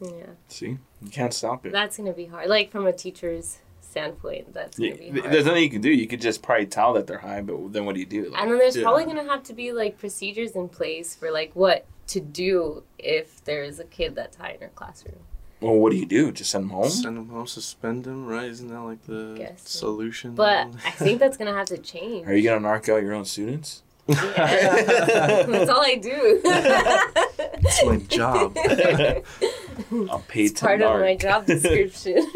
yeah, 0.18 0.26
See, 0.48 0.78
you 1.02 1.10
can't 1.10 1.34
stop 1.34 1.66
it. 1.66 1.72
that's 1.72 1.96
gonna 1.98 2.12
be 2.14 2.24
hard. 2.26 2.48
Like 2.48 2.70
from 2.72 2.86
a 2.86 2.92
teacher's 2.92 3.58
standpoint, 3.90 4.52
that's 4.54 4.78
gonna 4.78 4.90
Yeah, 4.90 5.10
be 5.12 5.20
hard. 5.20 5.32
there's 5.32 5.46
nothing 5.46 5.62
you 5.62 5.70
can 5.70 5.80
do. 5.80 5.90
You 5.90 6.06
could 6.06 6.20
just 6.20 6.42
probably 6.42 6.66
tell 6.66 6.92
that 6.94 7.06
they're 7.06 7.18
high, 7.18 7.40
but 7.42 7.72
then 7.72 7.84
what 7.86 7.94
do 7.94 8.00
you 8.00 8.06
do? 8.06 8.30
Like, 8.30 8.40
And 8.42 8.50
then 8.50 8.58
there's 8.58 8.76
Yeah. 8.76 8.82
probably 8.82 9.04
gonna 9.04 9.24
have 9.24 9.42
to 9.44 9.52
be 9.54 9.72
like 9.72 9.98
procedures 9.98 10.52
in 10.52 10.68
place 10.68 11.14
for 11.14 11.30
like 11.30 11.50
what 11.54 11.84
to 12.08 12.20
do 12.20 12.82
if 12.98 13.44
there's 13.44 13.78
a 13.78 13.84
kid 13.84 14.14
that's 14.14 14.36
high 14.36 14.52
in 14.52 14.60
her 14.60 14.70
classroom. 14.74 15.16
well, 15.60 15.74
what 15.74 15.90
do 15.90 15.98
you 15.98 16.06
do? 16.06 16.30
Just 16.30 16.50
send 16.50 16.64
them 16.64 16.70
home? 16.70 16.88
send 16.88 17.16
them 17.16 17.28
home, 17.30 17.46
suspend 17.46 18.04
them, 18.04 18.24
right? 18.26 18.48
Isn't 18.48 18.68
that 18.68 18.80
like 18.80 19.02
the 19.06 19.34
Guess 19.36 19.62
so. 19.68 19.78
solution? 19.88 20.34
But 20.34 20.68
I 20.86 20.90
think 20.92 21.18
that's 21.18 21.36
gonna 21.36 21.52
have 21.54 21.66
to 21.66 21.78
change. 21.78 22.26
Are 22.28 22.34
you 22.34 22.42
gonna 22.48 22.60
knock 22.60 22.88
out 22.88 23.02
your 23.02 23.12
own 23.14 23.24
students? 23.24 23.82
Yeah. 24.06 24.16
that's 25.46 25.68
all 25.70 25.82
I 25.84 25.96
do. 25.96 26.40
It's 26.44 27.84
my 27.84 27.96
job. 28.08 28.56
I'm 28.56 30.22
paid 30.22 30.50
it's 30.52 30.60
to 30.60 30.66
part 30.66 30.80
of 30.80 31.00
my 31.00 31.14
job 31.16 31.44
description. 31.44 32.26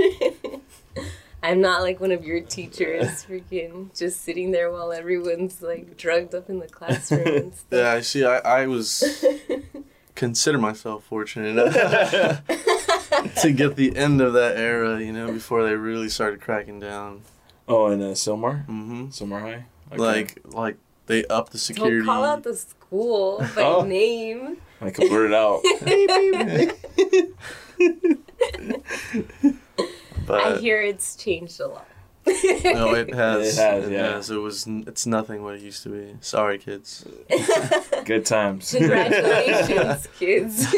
I'm 1.43 1.61
not 1.61 1.83
like 1.83 2.01
one 2.01 2.13
of 2.13 2.25
your 2.25 2.41
teachers, 2.41 3.25
freaking 3.29 3.97
just 3.99 4.23
sitting 4.23 4.53
there 4.53 4.71
while 4.71 4.93
everyone's 4.93 5.61
like 5.63 5.97
drugged 5.97 6.35
up 6.35 6.49
in 6.49 6.59
the 6.61 6.69
classroom. 6.69 7.27
And 7.27 7.55
stuff. 7.57 7.67
yeah, 7.73 7.93
I 7.93 8.01
see. 8.01 8.25
I, 8.25 8.39
I 8.39 8.67
was 8.67 9.25
consider 10.15 10.59
myself 10.59 11.05
fortunate 11.05 11.49
enough 11.59 12.45
to 13.43 13.53
get 13.53 13.77
the 13.77 13.97
end 13.97 14.21
of 14.21 14.33
that 14.35 14.57
era, 14.57 15.01
you 15.01 15.13
know, 15.13 15.33
before 15.33 15.65
they 15.65 15.75
really 15.75 16.09
started 16.09 16.41
cracking 16.41 16.79
down. 16.79 17.23
Oh, 17.69 17.87
and 17.87 18.03
uh, 18.03 18.07
Sylmar, 18.07 18.65
hmm 18.67 19.07
Sylmar 19.07 19.41
High. 19.41 19.65
Okay. 19.93 19.97
Like, 19.99 20.39
like 20.45 20.77
they 21.07 21.25
upped 21.27 21.53
the 21.53 21.59
security. 21.59 21.99
Don't 21.99 22.07
call 22.07 22.25
out 22.25 22.43
the 22.43 22.57
school 22.57 23.39
by 23.55 23.63
Oh. 23.63 23.83
name. 23.85 24.59
I 24.81 24.91
can 24.91 25.09
blurt 25.09 25.31
it 25.31 25.35
out. 25.35 25.63
I 30.31 30.59
hear 30.59 30.81
it's 30.83 31.17
changed 31.17 31.61
a 31.61 31.69
lot. 31.69 31.89
no, 32.27 32.95
it 32.95 33.13
has. 33.15 33.59
It 33.59 33.61
has, 33.61 33.91
yeah. 33.91 34.35
It 34.37 34.39
was. 34.39 34.67
It's 34.67 35.07
nothing 35.07 35.43
what 35.43 35.57
it 35.57 35.63
used 35.63 35.83
to 35.85 35.89
be. 35.89 36.17
Sorry, 36.21 36.59
kids. 36.59 37.05
Good 38.05 38.25
times. 38.27 38.71
Congratulations, 38.73 40.09
kids. 40.19 40.75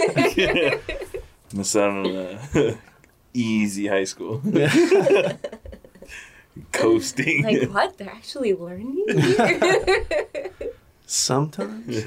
Miss 1.52 1.76
out 1.76 1.90
on 1.90 2.16
uh, 2.16 2.76
easy 3.34 3.86
high 3.88 4.04
school. 4.04 4.42
Coasting. 6.72 7.42
like 7.42 7.68
what? 7.70 7.98
They're 7.98 8.08
actually 8.10 8.54
learning. 8.54 9.04
Sometimes. 11.06 12.04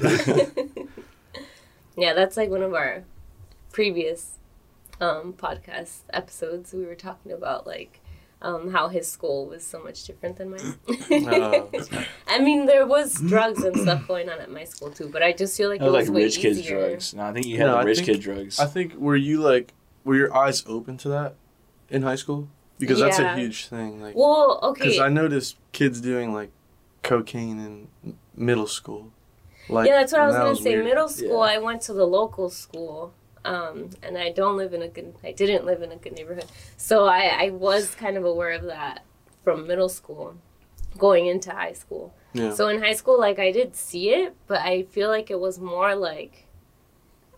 yeah, 1.96 2.12
that's 2.14 2.36
like 2.36 2.50
one 2.50 2.62
of 2.62 2.74
our 2.74 3.04
previous 3.72 4.32
um, 5.00 5.32
podcast 5.32 6.00
episodes. 6.12 6.72
We 6.72 6.84
were 6.86 6.94
talking 6.94 7.32
about 7.32 7.66
like 7.66 8.00
um, 8.42 8.70
how 8.70 8.88
his 8.88 9.10
school 9.10 9.46
was 9.46 9.64
so 9.66 9.82
much 9.82 10.04
different 10.04 10.36
than 10.36 10.50
mine. 10.50 10.74
Oh. 11.10 11.70
I 12.28 12.38
mean, 12.38 12.66
there 12.66 12.86
was 12.86 13.14
drugs 13.14 13.62
and 13.64 13.76
stuff 13.76 14.06
going 14.06 14.28
on 14.28 14.38
at 14.40 14.50
my 14.50 14.64
school 14.64 14.90
too, 14.90 15.08
but 15.08 15.22
I 15.22 15.32
just 15.32 15.56
feel 15.56 15.68
like 15.70 15.80
that 15.80 15.86
it 15.86 15.90
was 15.90 16.00
was 16.02 16.08
like 16.10 16.16
way 16.16 16.22
rich 16.24 16.38
kids 16.38 16.58
easier. 16.60 16.78
drugs. 16.88 17.14
No, 17.14 17.22
I 17.24 17.32
think 17.32 17.46
you 17.46 17.56
had 17.58 17.66
No, 17.66 17.72
the 17.72 17.78
I 17.78 17.82
rich 17.82 17.98
think- 17.98 18.06
kid 18.08 18.20
drugs. 18.20 18.58
I 18.60 18.66
think 18.66 18.94
were 18.94 19.16
you 19.16 19.40
like 19.40 19.74
were 20.04 20.14
your 20.16 20.34
eyes 20.36 20.64
open 20.66 20.96
to 20.98 21.08
that 21.10 21.34
in 21.90 22.02
high 22.02 22.14
school? 22.16 22.48
Because 22.78 23.00
that's 23.00 23.18
a 23.18 23.34
huge 23.34 23.66
thing. 23.66 24.00
Like 24.00 24.14
Well, 24.16 24.60
okay. 24.62 24.84
because 24.84 25.00
I 25.00 25.08
noticed 25.08 25.56
kids 25.72 26.00
doing 26.00 26.32
like 26.32 26.50
cocaine 27.02 27.58
in 28.04 28.14
middle 28.36 28.66
school. 28.68 29.10
Like 29.68 29.88
yeah, 29.88 29.96
that's 29.98 30.12
what 30.12 30.20
I 30.22 30.24
and 30.26 30.32
was 30.32 30.38
gonna 30.38 30.56
say. 30.56 30.74
weird. 30.74 30.84
Middle 30.84 31.08
school, 31.08 31.44
Yeah. 31.44 31.54
I 31.54 31.58
went 31.58 31.82
to 31.82 31.92
the 31.92 32.06
local 32.06 32.48
school, 32.50 33.12
um, 33.48 33.88
and 34.02 34.18
I 34.18 34.30
don't 34.30 34.58
live 34.58 34.74
in 34.74 34.82
a 34.82 34.88
good. 34.88 35.14
I 35.24 35.32
didn't 35.32 35.64
live 35.64 35.80
in 35.82 35.90
a 35.90 35.96
good 35.96 36.12
neighborhood, 36.12 36.44
so 36.76 37.06
I, 37.06 37.46
I 37.46 37.50
was 37.50 37.94
kind 37.94 38.16
of 38.18 38.24
aware 38.24 38.52
of 38.52 38.64
that 38.64 39.04
from 39.42 39.66
middle 39.66 39.88
school, 39.88 40.34
going 40.98 41.26
into 41.26 41.50
high 41.50 41.72
school. 41.72 42.14
Yeah. 42.34 42.52
So 42.52 42.68
in 42.68 42.82
high 42.82 42.92
school, 42.92 43.18
like 43.18 43.38
I 43.38 43.50
did 43.50 43.74
see 43.74 44.10
it, 44.10 44.36
but 44.46 44.60
I 44.60 44.82
feel 44.82 45.08
like 45.08 45.30
it 45.30 45.40
was 45.40 45.58
more 45.58 45.94
like 45.94 46.44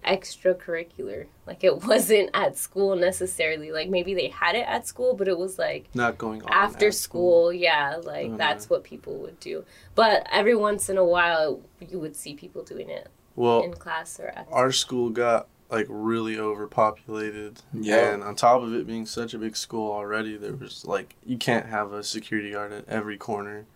extracurricular. 0.04 1.26
Like 1.46 1.62
it 1.62 1.84
wasn't 1.86 2.30
at 2.34 2.58
school 2.58 2.96
necessarily. 2.96 3.70
Like 3.70 3.88
maybe 3.88 4.12
they 4.12 4.28
had 4.28 4.56
it 4.56 4.66
at 4.66 4.88
school, 4.88 5.14
but 5.14 5.28
it 5.28 5.38
was 5.38 5.60
like 5.60 5.88
Not 5.94 6.18
going 6.18 6.42
on 6.42 6.52
after 6.52 6.88
at 6.88 6.94
school, 6.94 7.52
yeah, 7.52 8.00
like 8.02 8.36
that's 8.36 8.68
what 8.68 8.82
people 8.82 9.16
would 9.18 9.38
do. 9.38 9.64
But 9.94 10.26
every 10.32 10.56
once 10.56 10.88
in 10.88 10.98
a 10.98 11.04
while, 11.04 11.60
you 11.78 12.00
would 12.00 12.16
see 12.16 12.34
people 12.34 12.64
doing 12.64 12.90
it 12.90 13.08
Well, 13.36 13.62
in 13.62 13.74
class 13.74 14.18
or 14.18 14.26
at 14.26 14.48
our 14.50 14.72
school 14.72 15.10
got 15.10 15.46
like 15.70 15.86
really 15.88 16.38
overpopulated. 16.38 17.60
Yeah. 17.72 18.12
And 18.14 18.22
on 18.22 18.34
top 18.34 18.62
of 18.62 18.74
it 18.74 18.86
being 18.86 19.06
such 19.06 19.34
a 19.34 19.38
big 19.38 19.56
school 19.56 19.92
already, 19.92 20.36
there 20.36 20.52
was 20.54 20.84
like 20.84 21.14
you 21.24 21.36
can't 21.36 21.66
have 21.66 21.92
a 21.92 22.02
security 22.02 22.52
guard 22.52 22.72
at 22.72 22.88
every 22.88 23.16
corner. 23.16 23.66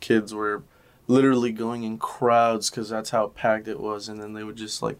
Kids 0.00 0.32
were 0.34 0.62
literally 1.06 1.52
going 1.52 1.82
in 1.82 1.98
crowds 1.98 2.70
because 2.70 2.88
that's 2.88 3.10
how 3.10 3.28
packed 3.28 3.68
it 3.68 3.80
was, 3.80 4.08
and 4.08 4.20
then 4.22 4.32
they 4.32 4.44
would 4.44 4.56
just 4.56 4.82
like 4.82 4.98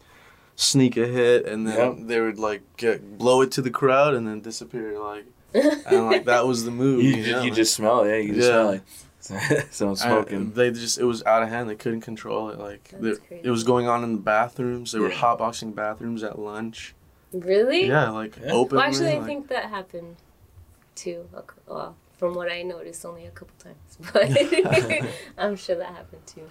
sneak 0.57 0.97
a 0.97 1.07
hit, 1.07 1.47
and 1.47 1.67
then 1.67 1.79
Yep. 1.99 2.07
they 2.09 2.21
would 2.21 2.39
like 2.39 2.63
get 2.77 3.17
blow 3.19 3.41
it 3.43 3.51
to 3.53 3.63
the 3.63 3.71
crowd 3.71 4.15
and 4.15 4.27
then 4.27 4.41
disappear. 4.41 4.99
Like 4.99 5.25
and 5.55 6.07
like 6.07 6.25
that 6.27 6.47
was 6.47 6.65
the 6.65 6.71
move. 6.71 7.03
you, 7.03 7.11
You, 7.17 7.33
know? 7.33 7.43
you 7.43 7.51
just 7.51 7.75
smell 7.75 8.03
it. 8.05 8.09
Yeah, 8.11 8.17
you 8.19 8.35
just 8.35 8.49
Yeah. 8.49 8.53
smell 8.71 8.81
like 9.31 9.69
someone 9.73 9.97
I- 10.01 10.01
smoking. 10.07 10.53
they 10.53 10.71
just 10.71 10.99
it 10.99 11.05
was 11.05 11.23
out 11.25 11.43
of 11.43 11.49
hand. 11.49 11.69
They 11.69 11.75
couldn't 11.77 12.01
control 12.03 12.51
it. 12.51 12.59
Like 12.59 12.91
That's 12.99 13.19
crazy. 13.19 13.43
it 13.45 13.51
was 13.51 13.65
going 13.65 13.87
on 13.89 14.03
in 14.05 14.13
the 14.13 14.21
bathrooms. 14.21 14.93
They 14.93 14.99
were 15.01 15.11
Yeah. 15.11 15.17
hotboxing 15.21 15.75
bathrooms 15.75 16.23
at 16.23 16.39
lunch. 16.39 16.95
really? 17.33 17.87
Yeah, 17.87 18.11
like 18.11 18.37
Yeah. 18.37 18.53
openly. 18.53 18.81
Well, 18.81 18.89
actually, 18.89 19.13
I 19.13 19.19
like- 19.19 19.27
think 19.27 19.49
that 19.49 19.67
happened 19.71 20.17
too. 20.95 21.29
Well, 21.67 21.97
from 22.19 22.35
what 22.35 22.51
I 22.53 22.63
noticed, 22.63 23.05
only 23.07 23.25
a 23.27 23.31
couple 23.31 23.55
times, 23.59 23.99
but 24.13 25.07
I'm 25.39 25.57
sure 25.57 25.77
that 25.77 25.95
happened 25.95 26.27
too. 26.27 26.49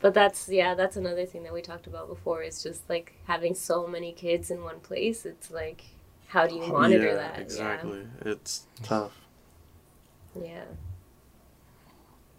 But 0.00 0.12
that's 0.14 0.48
yeah, 0.48 0.74
that's 0.74 0.96
another 0.96 1.24
thing 1.26 1.42
that 1.44 1.52
we 1.54 1.62
talked 1.62 1.86
about 1.86 2.08
before. 2.08 2.42
Is 2.42 2.62
just 2.62 2.88
like 2.88 3.14
having 3.26 3.54
so 3.54 3.86
many 3.86 4.12
kids 4.12 4.50
in 4.50 4.62
one 4.62 4.80
place. 4.80 5.24
It's 5.26 5.50
like, 5.50 5.84
how 6.28 6.46
do 6.46 6.54
you 6.54 6.66
monitor 6.66 7.06
yeah, 7.08 7.14
that? 7.14 7.38
Exactly. 7.40 8.06
It's 8.24 8.66
tough. 8.82 9.12
Yeah. 10.40 10.64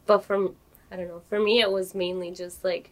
Yeah. 0.08 0.16
But 0.16 0.24
from 0.26 0.56
I 0.92 0.96
don't 0.96 1.08
know. 1.08 1.22
For 1.30 1.40
me, 1.40 1.60
it 1.62 1.72
was 1.72 1.94
mainly 1.94 2.32
just 2.32 2.64
like 2.64 2.92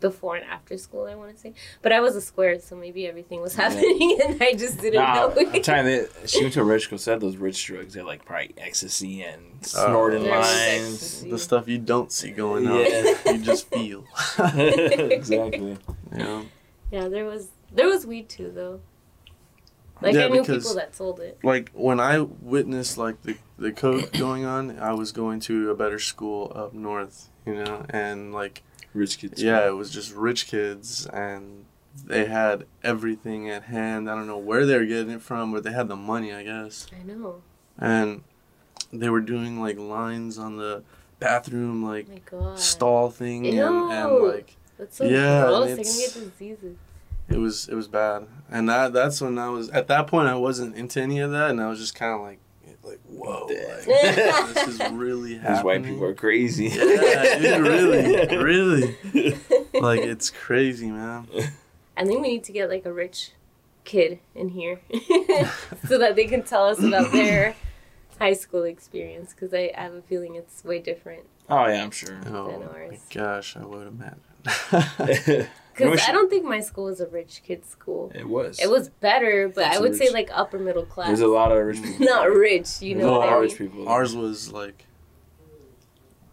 before 0.00 0.36
and 0.36 0.44
after 0.44 0.76
school. 0.76 1.06
I 1.06 1.14
want 1.14 1.34
to 1.34 1.40
say, 1.40 1.54
but 1.80 1.90
I 1.90 2.00
was 2.00 2.14
a 2.14 2.20
square, 2.20 2.60
so 2.60 2.76
maybe 2.76 3.06
everything 3.06 3.40
was 3.40 3.54
Yeah. 3.58 3.70
happening, 3.70 4.18
and 4.22 4.42
I 4.42 4.52
just 4.52 4.78
didn't 4.78 5.00
Nah, 5.00 5.28
know. 5.28 5.34
I'm 5.54 5.62
telling 5.62 5.86
you, 5.90 6.08
she 6.26 6.42
went 6.42 6.52
to 6.54 6.60
a 6.60 6.64
rich 6.64 6.82
school. 6.84 6.98
Said 6.98 7.20
those 7.20 7.36
rich 7.38 7.64
drugs. 7.64 7.94
They're 7.94 8.04
like 8.04 8.24
probably 8.26 8.54
ecstasy 8.58 9.22
and 9.22 9.42
oh. 9.62 9.66
snorting 9.66 10.24
There 10.24 10.36
was 10.38 10.46
lines. 10.46 10.92
ecstasy. 10.94 11.30
The 11.30 11.38
stuff 11.38 11.68
you 11.68 11.78
don't 11.78 12.12
see 12.12 12.30
going 12.32 12.66
on, 12.68 12.80
Yeah. 12.80 13.14
you 13.32 13.38
just 13.38 13.68
feel. 13.70 14.04
exactly. 14.54 15.78
Yeah. 16.14 16.42
yeah, 16.90 17.08
there 17.08 17.24
was 17.24 17.48
there 17.72 17.86
was 17.88 18.06
weed 18.06 18.28
too, 18.28 18.50
though. 18.54 18.80
Like 20.04 20.14
Yeah, 20.14 20.26
I 20.26 20.28
knew 20.28 20.40
because- 20.40 20.64
people 20.64 20.76
that 20.76 20.94
sold 20.94 21.20
it. 21.20 21.38
Like 21.42 21.70
when 21.72 21.98
I 22.00 22.20
witnessed 22.20 22.98
like 22.98 23.22
the 23.22 23.36
the 23.58 23.72
coke 23.72 24.12
going 24.12 24.44
on, 24.44 24.78
I 24.78 24.92
was 24.94 25.12
going 25.12 25.40
to 25.40 25.70
a 25.70 25.74
better 25.74 25.98
school 25.98 26.52
up 26.54 26.72
north, 26.74 27.28
you 27.46 27.54
know, 27.54 27.84
and 27.90 28.32
like 28.32 28.62
Rich 28.92 29.18
kids. 29.18 29.42
yeah, 29.42 29.66
it 29.66 29.72
was 29.72 29.90
just 29.90 30.12
rich 30.14 30.46
kids 30.46 31.06
and 31.06 31.64
they 32.04 32.24
had 32.26 32.66
everything 32.82 33.48
at 33.48 33.64
hand. 33.64 34.10
I 34.10 34.14
don't 34.16 34.26
know 34.26 34.38
where 34.38 34.66
they 34.66 34.76
were 34.76 34.84
getting 34.86 35.10
it 35.12 35.22
from, 35.22 35.52
but 35.52 35.62
they 35.62 35.70
had 35.72 35.86
the 35.88 35.96
money, 35.96 36.32
I 36.32 36.42
guess. 36.42 36.86
I 36.92 37.02
know. 37.04 37.42
And 37.78 38.22
they 38.92 39.08
were 39.08 39.20
doing 39.20 39.60
like 39.60 39.78
lines 39.78 40.38
on 40.38 40.56
the 40.56 40.82
bathroom 41.20 41.84
like 41.84 42.06
Oh 42.08 42.12
my 42.12 42.40
god. 42.50 42.58
stall 42.58 43.10
thing 43.10 43.46
and, 43.46 43.58
and 43.58 44.10
Ew. 44.10 44.28
like 44.32 44.56
That's 44.78 44.96
so 44.98 45.04
Yeah, 45.04 45.42
gross. 45.46 45.68
and 45.68 45.68
They're 45.68 45.76
gonna 45.76 45.80
it's- 45.80 46.14
get 46.14 46.30
diseases. 46.38 46.76
It 47.28 47.38
was 47.38 47.68
it 47.68 47.74
was 47.74 47.88
bad. 47.88 48.26
And 48.50 48.68
that 48.68 48.92
that's 48.92 49.20
when 49.20 49.38
I 49.38 49.48
was 49.48 49.70
at 49.70 49.88
that 49.88 50.06
point 50.06 50.28
I 50.28 50.34
wasn't 50.34 50.76
into 50.76 51.00
any 51.00 51.20
of 51.20 51.30
that 51.32 51.50
and 51.50 51.60
I 51.60 51.68
was 51.68 51.78
just 51.78 51.94
kind 51.94 52.14
of 52.14 52.20
like 52.20 52.38
like 52.82 53.00
whoa, 53.08 53.46
like, 53.46 53.84
this 53.86 54.68
is 54.68 54.78
really 54.92 55.36
happening. 55.36 55.54
These 55.54 55.64
white 55.64 55.84
people 55.84 56.04
are 56.04 56.14
crazy. 56.14 56.66
Yeah, 56.66 57.38
dude, 57.38 57.66
really, 57.66 58.36
really. 59.12 59.38
Like 59.74 60.00
it's 60.00 60.30
crazy, 60.30 60.88
man. 60.88 61.26
I 61.96 62.04
think 62.04 62.22
we 62.22 62.28
need 62.28 62.44
to 62.44 62.52
get 62.52 62.70
like 62.70 62.86
a 62.86 62.92
rich 62.92 63.32
kid 63.82 64.20
in 64.34 64.50
here 64.50 64.80
so 65.88 65.98
that 65.98 66.14
they 66.14 66.26
can 66.26 66.44
tell 66.44 66.66
us 66.68 66.80
about 66.80 67.10
their 67.10 67.56
high 68.20 68.34
school 68.34 68.62
experience 68.62 69.34
because 69.34 69.52
I, 69.52 69.72
I 69.76 69.82
have 69.82 69.94
a 69.94 70.02
feeling 70.02 70.36
it's 70.36 70.64
way 70.64 70.78
different. 70.78 71.24
Oh 71.48 71.66
yeah, 71.66 71.82
I'm 71.82 71.90
sure. 71.90 72.20
Oh 72.26 72.52
Than 72.52 72.60
my 72.60 72.98
gosh, 73.12 73.56
I 73.56 73.64
would 73.64 73.88
imagine. 73.88 75.48
It 75.80 75.84
Because 75.90 76.08
I 76.08 76.12
don't 76.12 76.28
think 76.30 76.44
my 76.44 76.60
school 76.60 76.84
was 76.84 77.00
a 77.00 77.06
rich 77.06 77.42
kid's 77.46 77.68
school. 77.68 78.10
It 78.14 78.28
was. 78.28 78.58
It 78.60 78.70
was 78.70 78.88
better, 78.88 79.48
but 79.54 79.66
It's 79.66 79.76
I 79.76 79.80
would 79.80 79.96
say 79.96 80.10
like 80.10 80.30
upper 80.32 80.58
middle 80.58 80.84
class. 80.86 81.08
There's 81.08 81.20
a 81.20 81.26
lot 81.26 81.52
of 81.52 81.64
rich 81.66 81.82
people. 81.82 82.06
Not 82.06 82.30
rich, 82.30 82.80
you 82.82 82.94
know 82.94 83.00
There's 83.00 83.08
a 83.08 83.12
what 83.12 83.20
lot 83.20 83.28
I 83.28 83.32
of 83.32 83.40
mean? 83.42 83.50
rich 83.50 83.58
people. 83.58 83.88
Ours 83.88 84.14
was 84.16 84.52
like 84.52 84.84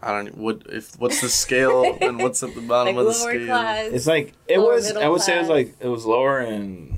I 0.03 0.11
don't 0.11 0.35
know 0.35 0.43
what 0.43 0.63
if 0.67 0.99
what's 0.99 1.21
the 1.21 1.29
scale 1.29 1.97
and 2.01 2.17
what's 2.19 2.41
at 2.41 2.55
the 2.55 2.61
bottom 2.61 2.95
Like 2.95 3.05
of 3.07 3.13
the 3.13 3.19
lower 3.19 3.31
scale. 3.33 3.45
class. 3.47 3.91
It's 3.91 4.07
like 4.07 4.33
it 4.47 4.57
Lower 4.59 4.73
was. 4.73 4.91
I 4.91 5.07
would 5.07 5.21
say 5.21 5.35
it 5.35 5.39
was 5.41 5.49
like 5.49 5.75
it 5.79 5.87
was 5.87 6.05
lower 6.05 6.39
and 6.39 6.97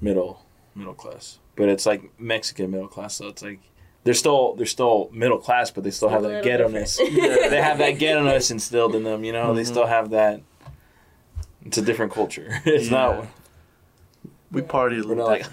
middle, 0.00 0.42
middle 0.74 0.94
class. 0.94 1.38
But 1.56 1.68
it's 1.68 1.86
like 1.86 2.18
Mexican 2.18 2.70
middle 2.70 2.88
class, 2.88 3.14
so 3.16 3.28
it's 3.28 3.42
like 3.42 3.60
they're 4.02 4.14
still 4.14 4.54
they're 4.54 4.66
still 4.66 5.10
middle 5.12 5.38
class, 5.38 5.70
but 5.70 5.84
they 5.84 5.90
still 5.90 6.08
have 6.08 6.22
that 6.22 6.28
little 6.28 6.42
ghetto-ness. 6.44 6.96
they 6.98 7.60
have 7.62 7.78
that 7.78 7.98
ghetto-ness 7.98 8.50
instilled 8.50 8.94
in 8.96 9.04
them. 9.04 9.22
You 9.24 9.32
know, 9.32 9.52
they 9.54 9.62
Mhm. 9.62 9.66
still 9.66 9.86
have 9.86 10.10
that. 10.10 10.40
It's 11.64 11.78
a 11.78 11.82
different 11.82 12.12
culture. 12.12 12.60
It's 12.64 12.90
Yeah. 12.90 12.98
not. 12.98 13.26
We 14.52 14.62
partied 14.62 15.04
a 15.04 15.08
We're 15.08 15.14
not 15.14 15.26
like, 15.28 15.46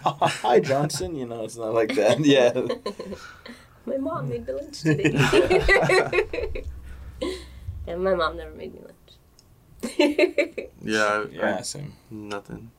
hi 0.44 0.60
Johnson. 0.60 1.16
You 1.16 1.28
know, 1.28 1.44
it's 1.44 1.58
not 1.58 1.74
like 1.74 1.94
that. 1.96 2.20
Yeah. 2.26 2.52
my 3.86 3.98
mom 3.98 4.30
made 4.30 4.48
me 4.48 4.54
lunch 4.54 4.82
today. 4.82 6.64
and 7.88 8.04
my 8.04 8.16
mom 8.16 8.38
never 8.38 8.52
made 8.52 8.74
me 8.74 8.82
lunch. 8.82 9.10
Yeah, 10.84 11.04
I, 11.04 11.26
Yeah. 11.32 11.58
I, 11.60 11.62
Same. 11.62 11.94
nothing. 12.10 12.72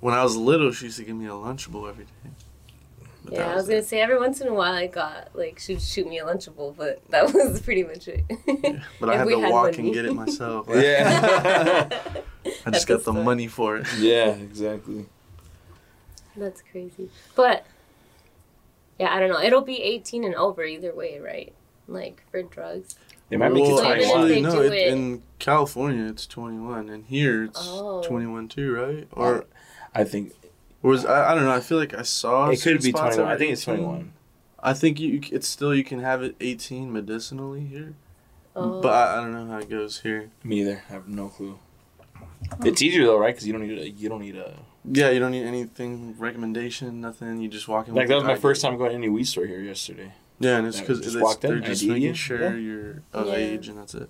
when 0.00 0.14
I 0.14 0.22
was 0.22 0.36
little, 0.36 0.72
she 0.72 0.86
used 0.86 0.98
to 0.98 1.04
give 1.04 1.16
me 1.16 1.26
a 1.26 1.30
Lunchable 1.30 1.88
every 1.88 2.04
day. 2.04 2.30
But 3.30 3.32
yeah, 3.38 3.44
that 3.46 3.52
I 3.52 3.54
was 3.56 3.66
gonna 3.66 3.78
it. 3.78 3.86
say 3.86 4.00
every 4.00 4.18
once 4.18 4.40
in 4.40 4.48
a 4.48 4.54
while 4.54 4.72
I 4.74 4.86
got 4.86 5.28
like 5.34 5.58
she'd 5.58 5.82
shoot 5.82 6.06
me 6.08 6.18
a 6.18 6.24
lunchable, 6.24 6.74
but 6.76 7.02
that 7.10 7.24
was 7.34 7.60
pretty 7.60 7.82
much 7.84 8.08
it. 8.08 8.24
Yeah, 8.46 8.82
But 9.00 9.10
I 9.10 9.16
had 9.18 9.28
to 9.28 9.38
had 9.40 9.50
walk 9.52 9.64
money. 9.72 9.78
and 9.78 9.92
get 9.94 10.04
it 10.06 10.14
myself. 10.14 10.66
Yeah. 10.74 11.88
I 12.66 12.70
just 12.70 12.86
got 12.86 13.04
the 13.04 13.12
money 13.12 13.46
for 13.46 13.76
it. 13.78 13.86
yeah. 13.98 14.28
Exactly. 14.30 15.06
That's 16.36 16.62
crazy. 16.70 17.10
But 17.34 17.66
yeah, 18.98 19.14
I 19.14 19.20
don't 19.20 19.28
know. 19.30 19.40
It'll 19.40 19.60
be 19.62 19.82
18 19.82 20.24
and 20.24 20.34
over 20.34 20.64
either 20.64 20.94
way, 20.94 21.18
right? 21.20 21.52
Like 21.86 22.22
for 22.30 22.42
drugs. 22.42 22.96
They 23.28 23.36
might 23.36 23.52
make 23.52 23.64
well, 23.64 23.78
it 23.80 23.98
even 23.98 24.08
21. 24.08 24.20
actually, 24.22 24.40
no. 24.40 24.52
do 24.52 24.62
It, 24.62 24.72
it- 24.72 24.92
in 24.92 25.22
California, 25.38 26.06
it's 26.06 26.26
21, 26.26 26.88
and 26.88 27.04
here 27.04 27.44
it's 27.44 27.60
Oh. 27.62 28.02
21 28.02 28.48
too, 28.48 28.74
right? 28.74 29.06
Or 29.12 29.44
I 29.94 30.04
think 30.04 30.32
was 30.82 31.04
I, 31.04 31.32
I 31.32 31.34
don't 31.34 31.44
know. 31.44 31.52
I 31.52 31.60
feel 31.60 31.78
like 31.78 31.94
I 31.94 32.02
saw 32.02 32.48
it 32.50 32.60
could 32.60 32.82
be 32.82 32.90
spots 32.90 33.16
21. 33.16 33.34
I 33.34 33.38
think 33.38 33.52
it's 33.52 33.64
21. 33.64 34.12
I 34.60 34.72
think 34.74 34.98
you 35.00 35.20
it's 35.32 35.46
still 35.48 35.74
you 35.74 35.84
can 35.84 36.00
have 36.00 36.22
it 36.22 36.34
18 36.40 36.92
medicinally 36.92 37.64
here, 37.64 37.94
Oh. 38.56 38.80
but 38.80 38.92
I, 38.92 39.18
I 39.18 39.20
don't 39.20 39.32
know 39.32 39.46
how 39.52 39.58
it 39.58 39.70
goes 39.70 40.00
here. 40.00 40.30
Me 40.42 40.60
either. 40.62 40.82
I 40.88 40.92
have 40.92 41.08
no 41.08 41.28
clue. 41.28 41.58
It's 42.64 42.82
easier 42.82 43.04
though, 43.04 43.18
right? 43.18 43.34
Because 43.34 43.46
you 43.46 43.52
don't 43.52 43.66
need 43.66 43.78
a 43.78 43.88
you 43.90 44.08
don't 44.08 44.20
need 44.20 44.36
a 44.36 44.54
Yeah, 44.84 45.10
you 45.10 45.18
don't 45.20 45.32
need 45.32 45.44
anything 45.44 46.14
recommendation, 46.18 47.00
nothing. 47.00 47.40
You 47.40 47.48
just 47.48 47.68
walk 47.68 47.88
in. 47.88 47.94
like 47.94 48.02
with 48.02 48.08
that 48.10 48.14
was 48.16 48.24
my 48.24 48.32
ID. 48.32 48.40
first 48.40 48.62
time 48.62 48.76
going 48.78 48.90
to 48.90 48.96
any 48.96 49.08
weed 49.08 49.24
store 49.26 49.46
here 49.46 49.60
yesterday. 49.60 50.12
Yeah, 50.40 50.58
and 50.58 50.66
it's 50.68 50.78
because 50.80 51.00
just 51.00 51.20
walked 51.20 51.44
in, 51.44 51.50
they're 51.50 51.60
just 51.60 51.82
ID 51.82 51.92
making 51.92 52.14
sure 52.14 52.40
yeah. 52.40 52.54
you're 52.54 53.02
of 53.12 53.26
Yeah. 53.26 53.34
age, 53.34 53.68
and 53.68 53.76
that's 53.78 53.94
it. 53.94 54.08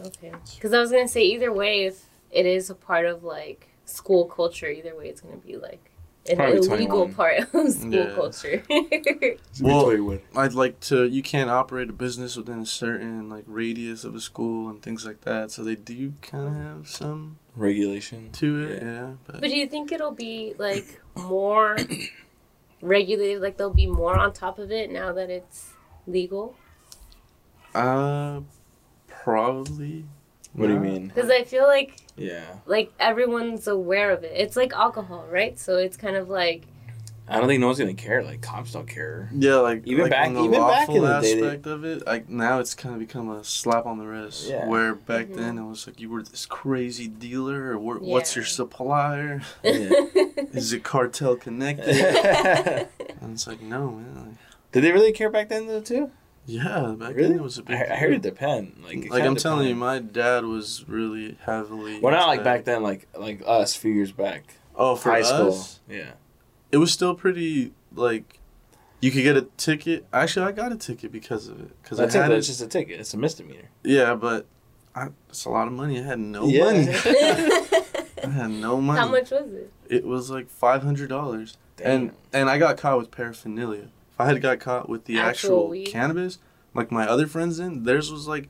Okay. 0.00 0.32
Because 0.54 0.72
I 0.72 0.80
was 0.80 0.90
gonna 0.90 1.06
say 1.08 1.22
either 1.24 1.52
way, 1.52 1.84
if 1.84 2.06
it 2.30 2.46
is 2.46 2.68
a 2.70 2.74
part 2.74 3.06
of 3.06 3.22
like 3.22 3.68
school 3.84 4.26
culture, 4.26 4.68
either 4.68 4.96
way, 4.96 5.08
it's 5.08 5.20
gonna 5.20 5.36
be 5.36 5.56
like 5.56 5.90
an 6.28 6.36
Probably 6.36 6.56
illegal 6.56 7.06
21. 7.08 7.14
part 7.14 7.38
of 7.54 7.72
school 7.72 7.92
Yeah. 7.92 8.14
culture. 8.14 8.62
Well, 9.60 10.18
I'd 10.36 10.54
like 10.54 10.80
to. 10.80 11.04
You 11.06 11.22
can't 11.22 11.50
operate 11.50 11.90
a 11.90 11.92
business 11.92 12.36
within 12.36 12.60
a 12.60 12.66
certain 12.66 13.28
like 13.28 13.44
radius 13.46 14.04
of 14.04 14.14
a 14.14 14.20
school 14.20 14.68
and 14.68 14.82
things 14.82 15.04
like 15.06 15.20
that. 15.22 15.50
So 15.50 15.62
they 15.62 15.76
do 15.76 16.14
kind 16.22 16.48
of 16.48 16.54
have 16.54 16.88
some 16.88 17.38
regulation. 17.54 18.30
to 18.32 18.62
it. 18.62 18.82
Yeah. 18.82 18.88
Yeah, 18.88 19.10
but, 19.26 19.40
but 19.42 19.50
do 19.50 19.56
you 19.56 19.66
think 19.68 19.92
it'll 19.92 20.10
be 20.12 20.54
like 20.58 21.00
more 21.16 21.76
regulated? 22.80 23.42
Like 23.42 23.56
they'll 23.58 23.70
be 23.72 23.86
more 23.86 24.16
on 24.18 24.32
top 24.32 24.58
of 24.58 24.72
it 24.72 24.90
now 24.90 25.12
that 25.12 25.30
it's 25.30 25.74
legal? 26.06 26.56
uh, 27.74 28.40
probably. 29.08 30.04
What 30.54 30.68
do 30.68 30.72
you 30.74 30.80
mean? 30.80 31.08
Because 31.08 31.30
I 31.30 31.44
feel 31.44 31.64
like 31.66 31.96
Yeah, 32.16 32.44
like 32.66 32.92
everyone's 33.00 33.66
aware 33.68 34.10
of 34.10 34.24
it. 34.24 34.32
It's 34.34 34.56
like 34.56 34.72
alcohol, 34.72 35.26
right? 35.30 35.58
So 35.58 35.76
it's 35.76 35.96
kind 35.96 36.16
of 36.16 36.28
like 36.28 36.66
I 37.26 37.38
don't 37.38 37.48
think 37.48 37.60
no 37.60 37.68
one's 37.68 37.78
gonna 37.78 37.94
care. 37.94 38.22
Like 38.22 38.42
cops 38.42 38.72
don't 38.72 38.86
care. 38.86 39.30
Yeah, 39.34 39.56
like 39.56 39.82
Even 39.86 40.02
like 40.02 40.10
back- 40.10 40.26
on 40.28 40.34
the 40.34 40.40
even 40.44 40.60
back 40.60 40.88
in 40.90 40.94
lawful 40.96 41.00
the 41.00 41.20
day, 41.22 41.32
aspect 41.42 41.66
of 41.66 41.84
it, 41.84 42.06
like 42.06 42.28
now 42.28 42.58
it's 42.60 42.74
kind 42.74 42.94
of 42.94 42.98
become 43.00 43.30
a 43.30 43.42
slap 43.42 43.86
on 43.86 43.98
the 43.98 44.04
wrist. 44.06 44.46
Yeah. 44.48 44.68
Where 44.68 44.94
back 44.94 45.28
Mhm. 45.28 45.36
then 45.36 45.58
it 45.58 45.64
was 45.64 45.86
like 45.86 46.00
you 46.00 46.10
were 46.10 46.22
this 46.22 46.44
crazy 46.44 47.08
dealer, 47.08 47.72
or 47.72 47.76
wh- 47.96 48.02
what's 48.02 48.36
your 48.36 48.44
supplier? 48.44 49.40
Yeah. 49.62 49.72
Is 50.52 50.72
it 50.74 50.84
cartel 50.84 51.34
connected? 51.36 51.88
And 53.22 53.32
it's 53.32 53.46
like 53.46 53.62
no, 53.62 53.90
man. 53.92 54.36
Like, 54.72 54.82
they 54.82 54.92
really 54.92 55.12
care 55.12 55.30
back 55.30 55.48
then 55.48 55.66
though 55.66 55.80
too? 55.80 56.10
Yeah, 56.46 56.94
back 56.98 57.14
Really? 57.14 57.28
then 57.28 57.38
it 57.38 57.42
was 57.42 57.58
a 57.58 57.62
I, 57.62 57.64
big. 57.64 57.76
I 57.90 57.96
heard 57.96 58.12
it 58.12 58.22
depend. 58.22 58.82
Like, 58.84 58.98
it 59.04 59.10
Like 59.10 59.24
I'm 59.24 59.36
telling 59.36 59.68
you, 59.68 59.74
my 59.74 59.98
dad 59.98 60.44
was 60.44 60.84
really 60.88 61.36
heavily. 61.44 62.00
Well, 62.00 62.12
not 62.12 62.28
like 62.28 62.44
back 62.44 62.64
then. 62.64 62.82
Like 62.82 63.06
like 63.18 63.42
us, 63.46 63.76
a 63.76 63.78
few 63.78 63.92
years 63.92 64.12
back, 64.12 64.54
Oh, 64.76 64.96
for 64.96 65.10
high 65.10 65.20
us, 65.20 65.28
school. 65.28 65.94
Yeah. 65.96 66.12
it 66.72 66.78
was 66.78 66.92
still 66.92 67.14
pretty 67.14 67.72
like. 67.94 68.38
You 69.00 69.10
could 69.10 69.22
get 69.22 69.36
a 69.36 69.42
ticket. 69.58 70.06
Actually, 70.14 70.46
I 70.46 70.52
got 70.52 70.72
a 70.72 70.76
ticket 70.76 71.12
because 71.12 71.46
of 71.48 71.60
it. 71.60 71.82
Because 71.82 72.00
I 72.00 72.04
That's 72.04 72.14
had 72.14 72.30
it. 72.30 72.38
It's 72.38 72.46
just 72.46 72.62
a 72.62 72.66
ticket. 72.66 73.00
It's 73.00 73.12
a 73.12 73.18
misdemeanor. 73.18 73.68
Yeah, 73.82 74.14
but 74.14 74.46
I, 74.94 75.08
it's 75.28 75.44
a 75.44 75.50
lot 75.50 75.66
of 75.66 75.74
money. 75.74 75.98
I 76.00 76.04
had 76.04 76.18
no 76.18 76.46
Yeah. 76.46 76.64
money. 76.64 76.88
I 78.24 78.28
had 78.30 78.50
no 78.50 78.80
money. 78.80 78.98
How 78.98 79.08
much 79.08 79.30
was 79.30 79.52
it? 79.52 79.70
It 79.90 80.06
was 80.06 80.30
like 80.30 80.48
five 80.48 80.82
hundred 80.82 81.10
dollars, 81.10 81.58
and 81.82 82.12
and 82.32 82.48
I 82.48 82.56
got 82.56 82.78
caught 82.78 82.96
with 82.96 83.10
paraphernalia. 83.10 83.88
If 84.14 84.20
I 84.20 84.26
had 84.26 84.40
got 84.40 84.60
caught 84.60 84.88
with 84.88 85.04
the 85.06 85.18
Actual 85.18 85.72
actual, 85.74 85.92
cannabis, 85.92 86.38
like 86.72 86.90
my 86.92 87.06
other 87.06 87.26
friends 87.26 87.58
in, 87.58 87.82
theirs 87.84 88.10
was 88.12 88.28
like 88.28 88.48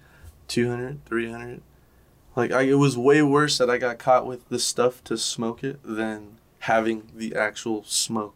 200, 0.48 1.04
300. 1.06 1.62
Like 2.36 2.52
I, 2.52 2.62
it 2.62 2.74
was 2.74 2.98
way 2.98 3.22
worse 3.22 3.56
that 3.58 3.70
I 3.70 3.78
got 3.78 3.98
caught 3.98 4.26
with 4.26 4.48
the 4.48 4.58
stuff 4.58 5.02
to 5.04 5.16
smoke 5.16 5.64
it 5.64 5.80
than 5.82 6.36
having 6.60 7.04
the 7.14 7.34
actual 7.34 7.82
smoke. 7.84 8.34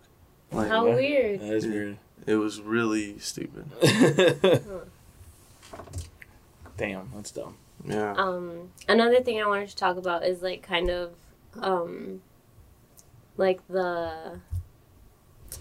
Like 0.51 0.69
How 0.69 0.87
what? 0.87 0.97
weird. 0.97 1.41
that 1.41 1.53
is 1.53 1.65
Yeah. 1.67 1.71
weird. 1.73 1.99
it 2.27 2.37
was 2.37 2.61
really 2.63 3.19
stupid. 3.19 3.67
Damn, 6.77 7.11
that's 7.15 7.31
dumb. 7.31 7.57
Yeah. 7.85 8.13
Um, 8.17 8.71
another 8.89 9.21
thing 9.21 9.41
I 9.43 9.47
wanted 9.47 9.69
to 9.71 9.77
talk 9.77 9.97
about 9.97 10.25
is 10.25 10.43
like 10.43 10.63
kind 10.63 10.91
of, 10.91 11.13
um, 11.61 12.23
like 13.37 13.61
the, 13.69 14.41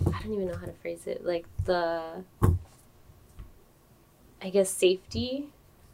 I 0.05 0.21
don't 0.21 0.33
even 0.33 0.47
know 0.47 0.57
how 0.57 0.65
to 0.65 0.73
phrase 0.73 1.07
it. 1.07 1.25
Like 1.25 1.45
the, 1.65 2.23
I 4.41 4.49
guess 4.49 4.69
safety 4.69 5.49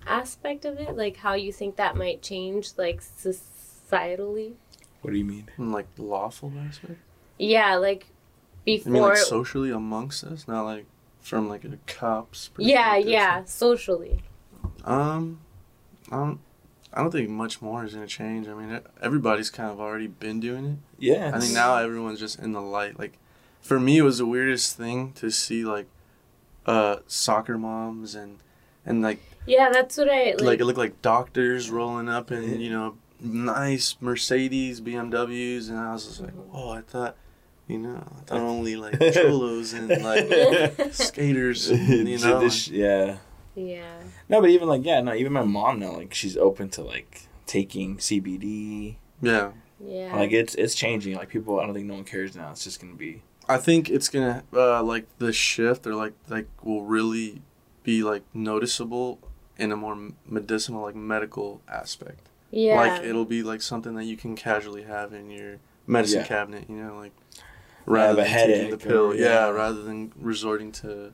aspect 0.06 0.66
of 0.66 0.80
it, 0.80 0.96
like 0.98 1.18
how 1.18 1.34
you 1.34 1.52
think 1.52 1.76
that 1.78 1.96
might 1.96 2.22
change, 2.22 2.72
like 2.78 3.02
societally. 3.02 4.54
What 5.02 5.12
do 5.12 5.18
you 5.18 5.26
mean? 5.26 5.48
Like 5.58 5.88
lawful 5.98 6.52
aspect. 6.68 7.00
Yeah, 7.38 7.76
like 7.76 8.06
I 8.06 8.66
before. 8.66 8.92
mean, 8.92 9.02
like 9.04 9.18
socially 9.18 9.72
amongst 9.72 10.24
us, 10.24 10.48
not 10.48 10.64
like 10.64 10.86
from 11.20 11.48
like 11.50 11.64
a 11.64 11.78
cop's. 11.88 12.50
yeah, 12.58 12.94
perspective. 12.94 13.12
yeah, 13.12 13.38
yeah. 13.38 13.44
socially. 13.46 14.22
Um, 14.84 15.40
I 16.12 16.16
don't. 16.18 16.40
I 16.96 17.02
don't 17.02 17.12
think 17.12 17.30
much 17.30 17.60
more 17.62 17.84
is 17.84 17.96
gonna 17.96 18.06
change. 18.06 18.48
I 18.48 18.54
mean, 18.54 18.76
e- 18.76 18.88
everybody's 19.02 19.50
kind 19.50 19.72
of 19.72 19.80
already 19.80 20.08
been 20.08 20.40
doing 20.40 20.66
it. 20.66 20.78
Yeah. 21.00 21.32
I 21.34 21.40
think 21.40 21.54
now 21.54 21.76
everyone's 21.78 22.20
just 22.20 22.38
in 22.40 22.52
the 22.52 22.62
light. 22.62 23.00
Like, 23.00 23.18
for 23.64 23.80
me, 23.80 23.98
it 23.98 24.02
was 24.04 24.20
the 24.20 24.26
weirdest 24.28 24.78
thing 24.78 25.14
to 25.14 25.32
see 25.32 25.64
like, 25.66 25.88
uh, 26.68 26.98
soccer 27.08 27.58
moms 27.58 28.14
and, 28.16 28.38
and 28.86 29.02
like 29.02 29.20
Yeah, 29.48 29.70
that's 29.72 29.98
what 29.98 30.10
I 30.10 30.32
like, 30.34 30.42
like. 30.42 30.60
it 30.60 30.66
looked 30.66 30.78
like 30.78 31.02
doctors 31.02 31.70
rolling 31.72 32.08
up 32.08 32.32
in 32.32 32.60
you 32.62 32.70
know 32.70 32.98
nice 33.20 33.96
Mercedes 34.00 34.80
BMWs, 34.82 35.70
and 35.70 35.78
I 35.80 35.94
was 35.94 36.06
just 36.06 36.22
like, 36.22 36.34
whoa! 36.34 36.72
I 36.72 36.82
thought, 36.82 37.16
you 37.68 37.80
know, 37.80 37.96
I 38.18 38.22
thought 38.26 38.40
only 38.56 38.76
like 38.76 39.00
cholos 39.14 39.74
and 39.74 39.90
like 40.04 40.94
skaters, 40.94 41.70
you 41.72 42.18
know. 42.20 42.40
This- 42.40 42.68
yeah. 42.70 43.18
yeah. 43.56 44.04
No, 44.30 44.40
but 44.42 44.50
even 44.50 44.68
like 44.68 44.86
yeah, 44.86 45.02
no, 45.02 45.14
even 45.14 45.34
my 45.34 45.44
mom 45.44 45.80
now 45.80 45.94
like 45.98 46.14
she's 46.14 46.36
open 46.38 46.70
to 46.72 46.82
like 46.84 47.28
taking 47.46 47.98
CBD. 47.98 48.96
yeah, 49.22 49.52
Yeah. 49.80 50.16
Like 50.16 50.32
it's 50.32 50.56
it's 50.56 50.76
changing. 50.76 51.16
Like 51.16 51.30
people, 51.30 51.60
I 51.60 51.66
don't 51.66 51.74
think 51.74 51.88
no 51.88 51.96
one 51.96 52.04
cares 52.06 52.36
now. 52.36 52.52
It's 52.52 52.64
just 52.64 52.80
gonna 52.82 52.96
be. 52.96 53.22
I 53.50 53.58
think 53.58 53.90
it's 53.90 54.10
gonna 54.10 54.44
uh, 54.54 54.82
like 54.84 55.06
the 55.20 55.34
shift 55.34 55.86
or 55.88 55.96
like 55.96 56.14
like 56.30 56.48
will 56.64 56.84
really 56.84 57.42
be 57.84 58.04
like 58.04 58.24
noticeable 58.34 59.20
in 59.58 59.72
a 59.72 59.76
more 59.76 59.98
medicinal 60.28 60.82
like 60.82 60.96
medical 60.96 61.62
aspect. 61.68 62.30
yeah. 62.52 62.76
Like 62.80 63.04
it'll 63.04 63.26
be 63.26 63.44
like 63.44 63.62
something 63.62 63.96
that 63.96 64.06
you 64.06 64.16
can 64.18 64.36
casually 64.36 64.84
have 64.84 65.14
in 65.14 65.30
your 65.30 65.58
medicine 65.88 66.20
Yeah. 66.22 66.28
cabinet. 66.28 66.66
You 66.70 66.78
know, 66.78 66.96
like 66.98 67.12
have 67.40 67.46
rather 67.86 68.22
a 68.22 68.24
than 68.24 68.34
taking 68.48 68.70
the 68.72 68.78
pill. 68.78 68.98
or- 69.12 69.16
yeah. 69.16 69.24
yeah. 69.46 69.50
rather 69.50 69.82
than 69.84 70.12
resorting 70.20 70.72
to 70.74 71.12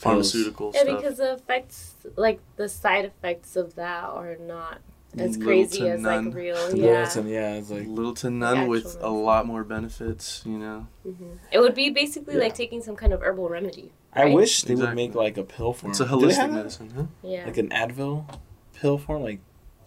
pharmaceuticals. 0.00 0.74
yeah, 0.74 0.82
stuff. 0.82 0.96
because 0.96 1.16
the 1.18 1.32
effects, 1.34 1.94
like 2.16 2.40
the 2.56 2.68
side 2.68 3.04
effects 3.04 3.56
of 3.56 3.74
that, 3.76 4.04
are 4.04 4.36
not 4.36 4.78
as 5.16 5.36
crazy 5.36 5.88
as 5.88 6.00
none. 6.00 6.26
like 6.26 6.34
real. 6.34 6.76
Yeah. 6.76 7.08
Yeah. 7.14 7.22
yeah, 7.24 7.54
it's 7.54 7.70
like 7.70 7.86
little 7.86 8.14
to 8.14 8.30
none 8.30 8.66
with 8.68 8.86
actual 8.86 9.06
a 9.08 9.12
lot 9.12 9.46
more 9.46 9.64
benefits. 9.64 10.42
You 10.44 10.58
know. 10.58 10.86
hmm 11.02 11.36
It 11.50 11.60
would 11.60 11.74
be 11.74 11.90
basically 11.90 12.34
Yeah. 12.34 12.40
like 12.42 12.54
taking 12.54 12.82
some 12.82 12.96
kind 12.96 13.12
of 13.12 13.22
herbal 13.22 13.48
remedy. 13.48 13.92
I 14.12 14.26
wish 14.34 14.62
they 14.62 14.74
would 14.74 14.94
make 14.94 15.14
like 15.14 15.36
a 15.38 15.44
pill 15.44 15.72
form. 15.72 15.92
It's 15.92 16.00
a 16.00 16.06
holistic 16.06 16.52
medicine, 16.52 16.92
huh? 16.94 17.04
Yeah. 17.22 17.44
Like 17.46 17.56
an 17.58 17.68
Advil 17.70 18.26
pill 18.74 18.98
form, 18.98 19.22
like 19.22 19.40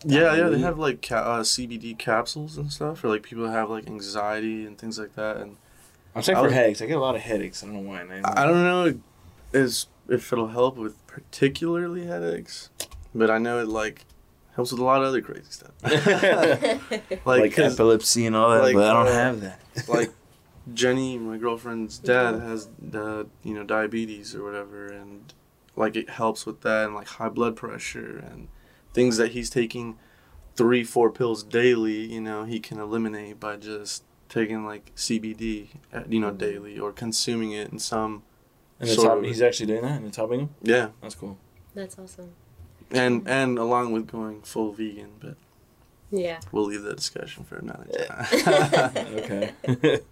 Yeah, 0.05 0.35
yeah, 0.35 0.49
they 0.49 0.59
have 0.59 0.79
like 0.79 1.01
ca- 1.07 1.15
uh, 1.15 1.43
CBD 1.43 1.97
capsules 1.97 2.57
and 2.57 2.71
stuff 2.71 2.99
for 2.99 3.07
like 3.09 3.23
people 3.23 3.43
that 3.43 3.51
have 3.51 3.69
like 3.69 3.87
anxiety 3.87 4.65
and 4.65 4.77
things 4.77 4.97
like 4.97 5.15
that. 5.15 5.37
And 5.37 5.57
I'm 6.15 6.21
checking 6.23 6.37
I 6.37 6.41
for 6.41 6.45
was- 6.47 6.53
headaches. 6.53 6.81
I 6.81 6.85
get 6.87 6.97
a 6.97 7.01
lot 7.01 7.15
of 7.15 7.21
headaches. 7.21 7.63
I 7.63 7.67
don't 7.67 7.75
know 7.83 7.89
why. 7.89 8.01
I 8.01 8.41
I 8.43 8.45
don't 8.45 8.63
know 8.63 8.99
is 9.53 9.87
if 10.09 10.31
it'll 10.33 10.47
help 10.47 10.77
with 10.77 10.95
particularly 11.07 12.05
headaches, 12.05 12.69
but 13.13 13.29
I 13.29 13.37
know 13.37 13.59
it 13.59 13.67
like 13.67 14.05
helps 14.55 14.71
with 14.71 14.81
a 14.81 14.83
lot 14.83 15.01
of 15.01 15.07
other 15.07 15.21
crazy 15.21 15.49
stuff. 15.49 15.71
like, 17.25 17.25
like, 17.25 17.55
'cause, 17.55 17.73
epilepsy 17.73 18.25
and 18.25 18.35
all 18.35 18.49
that, 18.51 18.61
like, 18.61 18.75
but 18.75 18.85
I 18.85 18.93
don't 18.93 19.07
uh, 19.07 19.13
have 19.13 19.41
that. 19.41 19.59
like 19.87 20.11
Jenny, 20.73 21.17
my 21.17 21.37
girlfriend's 21.37 21.97
dad, 21.97 22.39
has 22.41 22.69
the 22.79 23.27
you 23.43 23.53
know 23.53 23.63
diabetes 23.63 24.35
or 24.35 24.43
whatever, 24.43 24.87
and 24.87 25.33
like 25.75 25.95
it 25.95 26.09
helps 26.09 26.45
with 26.45 26.61
that 26.61 26.85
and 26.87 26.95
like 26.95 27.07
high 27.07 27.29
blood 27.29 27.55
pressure 27.55 28.23
and 28.29 28.47
things 28.93 29.17
that 29.17 29.31
he's 29.31 29.49
taking 29.49 29.97
three 30.55 30.83
four 30.83 31.09
pills 31.09 31.43
daily. 31.43 32.13
You 32.13 32.21
know 32.21 32.43
he 32.43 32.59
can 32.59 32.79
eliminate 32.79 33.39
by 33.39 33.55
just 33.57 34.03
taking 34.29 34.65
like 34.65 34.93
CBD, 34.95 35.69
uh, 35.93 36.01
you 36.07 36.19
know, 36.19 36.31
Mhm. 36.31 36.37
daily 36.37 36.79
or 36.79 36.91
consuming 36.93 37.51
it 37.51 37.69
in 37.71 37.79
some 37.79 38.23
And 38.79 38.87
it's 38.87 38.95
sort 38.95 39.07
help- 39.09 39.19
of- 39.19 39.25
he's 39.25 39.41
actually 39.41 39.65
doing 39.65 39.81
that, 39.81 39.97
and 39.97 40.05
it's 40.07 40.15
helping 40.17 40.39
him. 40.41 40.49
yeah, 40.61 40.89
That's 41.01 41.15
cool. 41.15 41.37
That's 41.73 41.97
awesome. 41.99 42.31
And 42.91 43.27
and 43.27 43.57
along 43.57 43.91
with 43.93 44.07
going 44.07 44.41
full 44.41 44.71
vegan, 44.73 45.11
but 45.19 45.35
Yeah. 46.11 46.39
we'll 46.51 46.65
leave 46.65 46.83
that 46.83 46.97
discussion 46.97 47.43
for 47.43 47.57
another 47.57 47.85
time. 47.85 48.25
okay. 49.15 49.51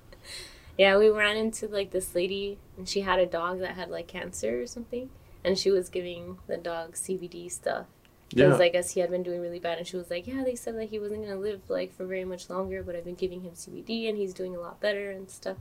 Yeah, 0.77 0.97
we 0.97 1.09
ran 1.09 1.35
into 1.35 1.67
like 1.67 1.91
this 1.91 2.15
lady, 2.15 2.57
and 2.77 2.87
she 2.87 3.01
had 3.01 3.19
a 3.19 3.25
dog 3.25 3.59
that 3.59 3.75
had 3.75 3.89
like 3.89 4.07
cancer 4.07 4.61
or 4.61 4.65
something, 4.65 5.09
and 5.43 5.59
she 5.59 5.71
was 5.71 5.89
giving 5.89 6.37
the 6.47 6.55
dog 6.55 6.93
CBD 6.93 7.51
stuff 7.51 7.85
because 8.29 8.59
yeah, 8.59 8.65
I 8.65 8.69
guess 8.69 8.91
he 8.91 9.01
had 9.01 9.09
been 9.11 9.21
doing 9.23 9.41
really 9.41 9.59
bad, 9.59 9.77
and 9.77 9.85
she 9.85 9.97
was 9.97 10.09
like, 10.09 10.25
"Yeah, 10.25 10.41
they 10.45 10.55
said 10.55 10.77
that 10.77 10.85
he 10.89 10.97
wasn't 10.97 11.23
gonna 11.23 11.35
live 11.35 11.59
like 11.67 11.93
for 11.93 12.05
very 12.05 12.23
much 12.23 12.49
longer, 12.49 12.81
but 12.81 12.95
I've 12.95 13.03
been 13.03 13.15
giving 13.15 13.41
him 13.41 13.51
CBD, 13.55 14.07
and 14.07 14.17
he's 14.17 14.33
doing 14.33 14.55
a 14.55 14.59
lot 14.61 14.79
better 14.79 15.11
and 15.11 15.29
stuff." 15.29 15.57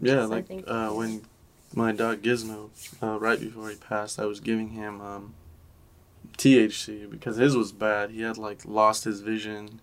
yeah. 0.00 0.14
so 0.14 0.22
I 0.22 0.24
Like 0.24 0.48
think- 0.48 0.64
uh, 0.66 0.88
when 0.90 1.22
my 1.76 1.92
dog 1.92 2.22
Gizmo, 2.22 2.70
uh, 3.00 3.20
right 3.20 3.38
before 3.38 3.68
he 3.70 3.76
passed, 3.76 4.18
I 4.18 4.24
was 4.24 4.40
giving 4.40 4.70
him 4.70 5.00
um, 5.00 5.34
THC 6.36 7.10
because 7.10 7.36
his 7.36 7.56
was 7.56 7.72
bad. 7.72 8.10
He 8.10 8.22
had 8.22 8.38
like 8.38 8.64
lost 8.64 9.04
his 9.04 9.20
vision. 9.20 9.80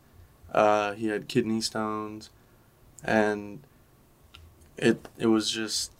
Uh, 0.51 0.93
he 0.93 1.07
had 1.07 1.27
kidney 1.27 1.61
stones, 1.61 2.29
and 3.03 3.61
it 4.77 5.07
it 5.17 5.27
was 5.27 5.51
just 5.51 5.91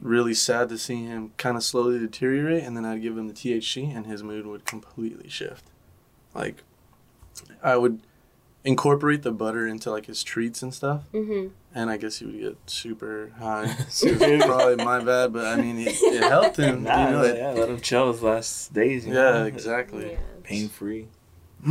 really 0.00 0.32
sad 0.32 0.68
to 0.70 0.78
see 0.78 1.04
him 1.04 1.32
kind 1.36 1.56
of 1.56 1.62
slowly 1.62 1.98
deteriorate. 1.98 2.64
And 2.64 2.76
then 2.76 2.84
I'd 2.84 3.02
give 3.02 3.16
him 3.16 3.28
the 3.28 3.34
THC, 3.34 3.94
and 3.94 4.06
his 4.06 4.22
mood 4.22 4.46
would 4.46 4.64
completely 4.64 5.28
shift. 5.28 5.64
Like, 6.34 6.62
I 7.62 7.76
would 7.76 8.00
incorporate 8.64 9.22
the 9.22 9.32
butter 9.32 9.66
into 9.66 9.90
like 9.90 10.06
his 10.06 10.22
treats 10.22 10.62
and 10.62 10.72
stuff, 10.74 11.02
Mm-hmm. 11.14 11.48
and 11.74 11.90
I 11.90 11.96
guess 11.96 12.18
he 12.18 12.26
would 12.26 12.38
get 12.40 12.56
super 12.66 13.32
high. 13.38 13.74
So 13.88 14.14
probably 14.16 14.76
my 14.84 15.02
bad, 15.02 15.32
but 15.32 15.46
I 15.46 15.56
mean, 15.56 15.78
it, 15.78 15.88
it 16.00 16.22
helped 16.22 16.56
him. 16.58 16.82
Nah, 16.84 17.06
you 17.06 17.10
know, 17.12 17.22
it- 17.24 17.36
yeah, 17.36 17.50
let 17.52 17.68
him 17.70 17.80
chill 17.80 18.12
his 18.12 18.22
last 18.22 18.72
days. 18.74 19.06
You 19.06 19.14
yeah, 19.14 19.30
know? 19.32 19.44
exactly. 19.44 20.12
Yeah. 20.12 20.18
Pain 20.42 20.68
free. 20.68 21.08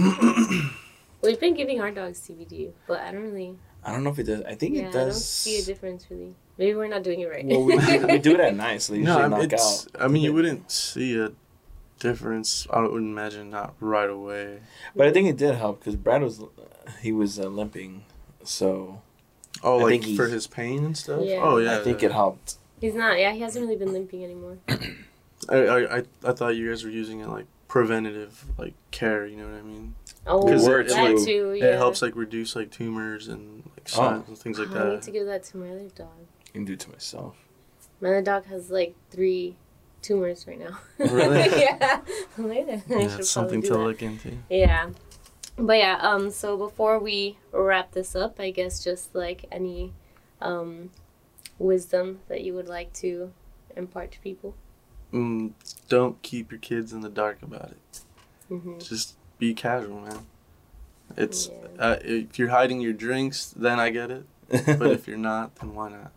We've 1.21 1.39
been 1.39 1.53
giving 1.53 1.81
our 1.81 1.91
dogs 1.91 2.19
CBD, 2.21 2.71
but 2.87 3.01
I 3.01 3.11
don't 3.11 3.23
really. 3.23 3.55
I 3.83 3.91
don't 3.91 4.03
know 4.03 4.09
if 4.09 4.19
it 4.19 4.23
does. 4.23 4.41
I 4.43 4.55
think 4.55 4.75
yeah, 4.75 4.83
it 4.83 4.87
I 4.89 4.91
don't 4.91 5.05
does. 5.07 5.25
see 5.25 5.59
a 5.59 5.63
difference 5.63 6.05
really. 6.09 6.35
Maybe 6.57 6.75
we're 6.75 6.87
not 6.87 7.03
doing 7.03 7.21
it 7.21 7.29
right. 7.29 7.45
Well, 7.45 7.63
we, 7.63 7.77
do- 7.77 8.07
we 8.07 8.17
do 8.19 8.33
it 8.33 8.39
at 8.41 8.55
night, 8.65 8.81
so 8.81 8.93
they 8.93 8.99
no, 8.99 9.11
usually 9.17 9.23
I 9.23 9.27
knock 9.29 9.39
mean, 9.39 9.49
it's. 9.51 9.87
out. 9.95 10.01
I 10.01 10.07
mean, 10.07 10.23
you 10.23 10.33
wouldn't 10.33 10.69
see 10.71 11.17
a 11.19 11.31
difference. 11.99 12.65
I 12.71 12.81
would 12.81 13.01
imagine 13.01 13.49
not 13.49 13.75
right 13.79 14.09
away. 14.09 14.59
But 14.95 15.07
I 15.07 15.11
think 15.11 15.27
it 15.29 15.37
did 15.37 15.55
help 15.55 15.79
because 15.79 15.95
Brad 15.95 16.21
was 16.23 16.41
he 17.01 17.11
was 17.11 17.39
uh, 17.39 17.47
limping, 17.47 18.03
so 18.43 19.01
Oh, 19.63 19.79
I 19.79 19.83
like 19.83 20.01
think 20.03 20.15
for 20.17 20.27
his 20.27 20.47
pain 20.47 20.85
and 20.85 20.97
stuff. 20.97 21.21
Yeah. 21.23 21.39
Oh 21.43 21.57
yeah, 21.57 21.77
I 21.79 21.83
think 21.83 22.01
it 22.03 22.11
helped. 22.11 22.55
He's 22.81 22.95
not. 22.95 23.19
Yeah, 23.19 23.33
he 23.33 23.41
hasn't 23.41 23.63
really 23.65 23.77
been 23.77 23.91
limping 23.93 24.23
anymore. 24.23 24.57
I, 25.49 25.55
I 25.55 25.97
I 25.97 26.03
I 26.23 26.31
thought 26.31 26.55
you 26.55 26.69
guys 26.69 26.83
were 26.83 26.89
using 26.89 27.19
it 27.19 27.27
like 27.29 27.45
preventative, 27.67 28.45
like 28.57 28.73
care. 28.91 29.25
You 29.25 29.37
know 29.37 29.45
what 29.45 29.55
I 29.59 29.61
mean? 29.61 29.95
Oh, 30.27 30.43
Because 30.45 30.67
it- 30.67 30.87
that 30.89 31.11
it- 31.11 31.25
too. 31.25 31.53
Yeah. 31.57 31.65
It 31.73 31.75
helps 31.77 32.01
like 32.01 32.15
reduce 32.15 32.55
like 32.55 32.71
tumors 32.71 33.27
and 33.27 33.63
like 33.75 33.89
Oh. 33.97 34.23
and 34.27 34.37
things 34.37 34.59
like 34.59 34.69
Oh, 34.71 34.87
I 34.87 34.93
need 34.93 35.01
to 35.03 35.11
give 35.11 35.25
that 35.27 35.43
to 35.45 35.57
my 35.57 35.69
other 35.69 35.87
dog. 35.95 36.07
I 36.47 36.51
can 36.51 36.65
do 36.65 36.73
it 36.73 36.79
to 36.81 36.89
myself. 36.91 37.35
My 38.01 38.09
other 38.09 38.21
dog 38.21 38.45
has 38.45 38.69
like 38.71 38.95
three 39.11 39.55
tumors 40.01 40.45
right 40.47 40.59
now. 40.59 40.79
Really? 40.99 41.39
yeah. 41.61 42.01
Later. 42.37 42.81
I 42.89 42.93
Yeah, 42.99 43.07
that's 43.07 43.29
something 43.29 43.61
to 43.63 43.69
that. 43.69 43.77
look 43.79 44.01
into. 44.01 44.37
Yeah. 44.49 44.89
But 45.57 45.77
yeah, 45.77 45.97
um, 46.01 46.31
so 46.31 46.55
before 46.57 46.99
we 46.99 47.37
wrap 47.51 47.91
this 47.91 48.15
up, 48.15 48.39
I 48.39 48.51
guess 48.51 48.83
just 48.83 49.13
like 49.13 49.45
any 49.51 49.93
um, 50.41 50.91
wisdom 51.57 52.19
that 52.29 52.41
you 52.43 52.53
would 52.53 52.67
like 52.69 52.93
to 52.93 53.31
impart 53.75 54.11
to 54.13 54.19
people. 54.21 54.55
Mm, 55.13 55.51
don't 55.89 56.21
keep 56.21 56.51
your 56.51 56.59
kids 56.59 56.93
in 56.93 57.01
the 57.01 57.09
dark 57.09 57.41
about 57.41 57.71
it. 57.71 57.99
hmm 58.47 58.77
Just 58.79 59.15
be 59.37 59.53
casual, 59.53 60.01
man. 60.01 60.25
It's 61.17 61.47
Yeah. 61.49 61.67
uh, 61.79 61.97
if 62.03 62.37
you're 62.39 62.49
hiding 62.49 62.79
your 62.81 62.93
drinks, 62.93 63.53
then 63.57 63.79
I 63.79 63.89
get 63.89 64.11
it. 64.11 64.25
But 64.79 64.91
if 64.91 65.07
you're 65.07 65.17
not, 65.17 65.55
then 65.55 65.73
why 65.75 65.89
not? 65.89 66.11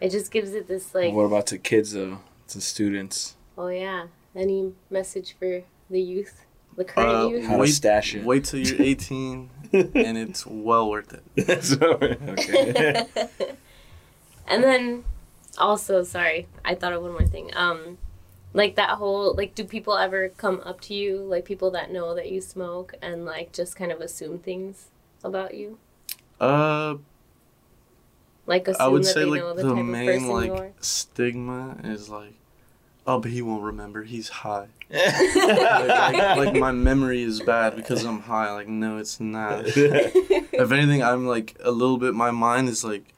It 0.00 0.10
just 0.10 0.30
gives 0.32 0.52
it 0.52 0.66
this 0.68 0.94
like, 0.94 1.12
what 1.14 1.22
about 1.24 1.46
to 1.48 1.58
kids 1.58 1.92
though? 1.92 2.18
To 2.52 2.60
students, 2.60 3.36
oh 3.56 3.68
yeah, 3.68 4.08
any 4.36 4.72
message 4.90 5.34
for 5.38 5.62
the 5.88 6.00
youth, 6.00 6.44
the 6.76 6.84
current 6.84 7.08
Uh, 7.16 7.28
youth? 7.28 7.44
how 7.46 7.54
to 7.54 7.60
Wait- 7.62 7.68
stash 7.70 8.14
it? 8.14 8.24
Wait 8.24 8.44
till 8.44 8.60
you're 8.60 8.82
18, 8.82 9.48
and 9.72 10.18
it's 10.18 10.46
well 10.46 10.90
worth 10.90 11.14
it. 11.14 11.62
So, 11.64 11.76
okay. 11.94 13.06
and 14.46 14.62
then 14.62 15.04
also, 15.56 16.02
sorry, 16.02 16.46
I 16.62 16.74
thought 16.74 16.92
of 16.92 17.00
one 17.02 17.12
more 17.12 17.24
thing. 17.26 17.52
Um, 17.56 17.96
like 18.52 18.74
that 18.76 18.90
whole 18.98 19.34
like, 19.34 19.54
do 19.54 19.64
people 19.64 19.96
ever 19.96 20.28
come 20.28 20.60
up 20.62 20.82
to 20.82 20.94
you, 20.94 21.16
like 21.18 21.46
people 21.46 21.70
that 21.70 21.90
know 21.90 22.14
that 22.14 22.30
you 22.30 22.42
smoke, 22.42 22.92
and 23.00 23.24
like 23.24 23.52
just 23.52 23.76
kind 23.76 23.90
of 23.90 24.00
assume 24.02 24.38
things 24.40 24.88
about 25.24 25.54
you? 25.54 25.78
Uh, 26.38 26.96
Like 28.46 28.68
assume 28.68 28.82
I 28.84 28.88
would 28.88 29.06
say 29.06 29.24
like 29.24 29.40
the, 29.56 29.62
the 29.62 29.74
main 29.76 30.28
like 30.28 30.74
stigma 30.80 31.76
is 31.84 32.10
like 32.10 32.34
oh, 33.06 33.18
but 33.18 33.30
he 33.30 33.42
won't 33.42 33.62
remember. 33.62 34.02
He's 34.02 34.28
high. 34.28 34.68
like, 34.90 36.14
like, 36.14 36.36
like 36.36 36.54
my 36.54 36.72
memory 36.72 37.22
is 37.22 37.40
bad 37.40 37.76
because 37.76 38.04
I'm 38.04 38.20
high. 38.20 38.52
Like 38.52 38.68
no, 38.68 38.98
it's 38.98 39.20
not. 39.20 39.64
if 39.66 40.72
anything, 40.72 41.02
I'm 41.02 41.26
like 41.26 41.56
a 41.60 41.70
little 41.70 41.96
bit. 41.98 42.14
My 42.14 42.30
mind 42.30 42.68
is 42.68 42.84
like 42.84 43.14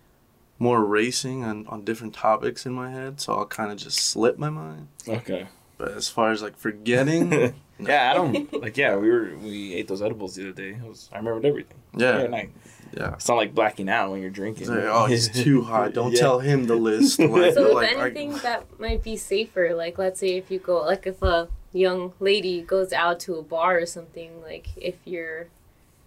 more 0.59 0.85
racing 0.85 1.45
on 1.45 1.67
on 1.67 1.85
different 1.85 2.15
topics 2.15 2.65
in 2.65 2.73
my 2.73 2.91
head, 2.91 3.21
so 3.21 3.35
I'll 3.35 3.47
kind 3.47 3.73
of 3.73 3.79
just 3.79 3.99
slip 3.99 4.39
my 4.39 4.51
mind. 4.51 4.89
okay. 5.09 5.49
But 5.77 5.93
as 5.93 6.09
far 6.09 6.31
as 6.31 6.41
like 6.41 6.57
forgetting, 6.57 7.55
Yeah, 7.79 8.11
I 8.11 8.15
don't 8.15 8.63
like. 8.63 8.77
Yeah, 8.77 8.97
we 8.97 9.11
were 9.11 9.37
we 9.43 9.75
ate 9.75 9.89
those 9.89 10.03
edibles 10.03 10.37
the 10.37 10.43
other 10.43 10.53
day. 10.53 10.71
It 10.71 10.89
was, 10.89 11.09
I 11.13 11.17
remembered 11.19 11.45
everything. 11.45 11.77
yeah, 11.97 12.19
and 12.19 12.35
I, 12.35 12.49
yeah. 12.97 13.15
it's 13.15 13.29
not 13.29 13.35
like 13.37 13.55
blacking 13.55 13.89
out 13.89 14.11
when 14.11 14.21
you're 14.23 14.31
drinking. 14.31 14.63
It's 14.63 14.71
like, 14.71 14.85
oh, 14.85 15.07
he's 15.07 15.29
too 15.45 15.63
hot. 15.63 15.93
Don't 15.95 16.13
Yeah. 16.13 16.21
tell 16.21 16.39
him 16.41 16.67
the 16.67 16.77
list. 16.77 17.19
Like, 17.19 17.55
So, 17.55 17.73
like, 17.73 17.93
if 17.93 17.99
I- 17.99 18.01
anything, 18.07 18.33
that 18.39 18.79
might 18.81 19.03
be 19.03 19.17
safer. 19.17 19.75
Like, 19.75 19.99
let's 19.99 20.21
say 20.21 20.37
if 20.37 20.51
you 20.51 20.59
go, 20.59 20.83
like, 20.83 21.07
if 21.07 21.21
a 21.23 21.49
young 21.73 22.13
lady 22.21 22.63
goes 22.63 22.93
out 22.93 23.19
to 23.21 23.35
a 23.37 23.43
bar 23.43 23.79
or 23.79 23.87
something, 23.87 24.41
like, 24.43 24.69
if 24.77 24.95
you're 25.05 25.49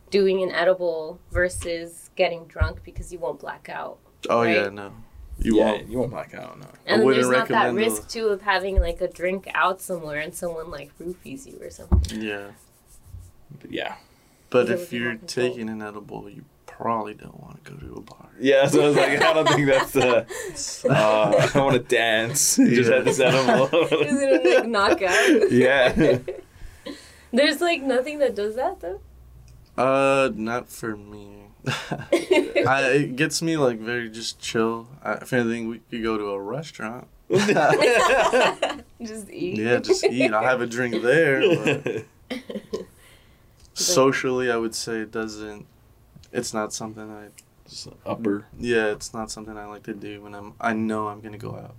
doing 0.09 0.41
an 0.41 0.51
edible 0.51 1.19
versus 1.31 2.09
getting 2.15 2.45
drunk 2.45 2.83
because 2.85 3.11
you 3.11 3.19
won't 3.19 3.39
black 3.39 3.67
out. 3.69 3.97
oh 4.29 4.43
yeah, 4.43 4.69
no, 4.69 4.91
you 5.39 5.57
yeah, 5.57 5.65
won't. 5.71 5.89
you 5.89 5.97
won't 5.99 6.11
black 6.11 6.33
out. 6.33 6.57
No. 6.59 6.65
And 6.85 7.01
then 7.01 7.05
wouldn't 7.05 7.25
there's 7.27 7.37
not 7.39 7.47
that 7.49 7.73
risk, 7.73 8.03
those. 8.03 8.13
too, 8.13 8.27
of 8.29 8.41
having, 8.43 8.79
like, 8.79 9.01
a 9.01 9.07
drink 9.09 9.49
out 9.53 9.81
somewhere 9.81 10.19
and 10.21 10.33
someone, 10.33 10.71
like, 10.71 10.97
roofies 10.97 11.45
you 11.45 11.59
or 11.61 11.69
something. 11.69 12.21
Yeah, 12.21 12.51
But 13.59 13.71
yeah. 13.71 13.95
but 14.49 14.69
if 14.69 14.93
you're 14.93 15.15
taking 15.15 15.67
an 15.69 15.81
edible, 15.81 16.29
you 16.29 16.45
probably 16.77 17.13
don't 17.15 17.39
want 17.41 17.63
to 17.65 17.71
go 17.71 17.77
to 17.77 17.93
a 17.95 18.01
bar. 18.01 18.29
Yeah, 18.39 18.67
so 18.67 18.83
I 18.83 18.87
was 18.87 18.95
like, 18.95 19.21
I 19.21 19.33
don't 19.33 19.47
think 19.49 19.65
that's 19.67 19.95
uh, 19.95 20.25
uh 20.89 21.49
I 21.55 21.59
want 21.59 21.73
to 21.73 21.79
dance. 21.79 22.55
Just 22.57 22.89
Yeah. 22.89 22.95
had 22.97 23.05
this 23.05 23.19
edible. 23.19 23.65
Is 23.99 24.21
it 24.21 24.45
like 24.45 24.67
knockout? 24.67 25.51
yeah. 25.51 26.19
There's 27.33 27.61
like 27.61 27.81
nothing 27.81 28.19
that 28.19 28.35
does 28.35 28.55
that 28.55 28.79
though. 28.79 29.01
Uh, 29.77 30.29
not 30.35 30.69
for 30.69 30.95
me. 30.95 31.33
I, 31.67 32.91
it 32.93 33.15
gets 33.15 33.41
me 33.41 33.57
like 33.57 33.79
very 33.79 34.09
just 34.09 34.39
chill. 34.39 34.87
I, 35.03 35.13
if 35.13 35.33
anything, 35.33 35.67
we 35.67 35.79
could 35.89 36.03
go 36.03 36.17
to 36.17 36.25
a 36.31 36.39
restaurant. 36.41 37.07
just 39.01 39.29
eat. 39.29 39.57
Yeah, 39.57 39.77
just 39.79 40.03
eat. 40.05 40.31
I'll 40.33 40.43
have 40.43 40.61
a 40.61 40.67
drink 40.67 41.01
there. 41.01 42.03
But 42.29 42.85
socially, 43.73 44.49
I 44.51 44.55
would 44.57 44.73
say 44.75 44.99
it 44.99 45.11
doesn't. 45.11 45.65
It's 46.37 46.53
not 46.53 46.73
something 46.73 47.09
I. 47.09 47.27
Just 47.67 47.89
upper. 48.05 48.45
Yeah, 48.57 48.85
it's 48.91 49.13
not 49.13 49.29
something 49.29 49.57
I 49.57 49.65
like 49.65 49.83
to 49.83 49.93
do 49.93 50.21
when 50.21 50.33
I'm. 50.33 50.53
I 50.61 50.71
know 50.73 51.07
I'm 51.09 51.19
gonna 51.19 51.37
go 51.37 51.55
out. 51.55 51.75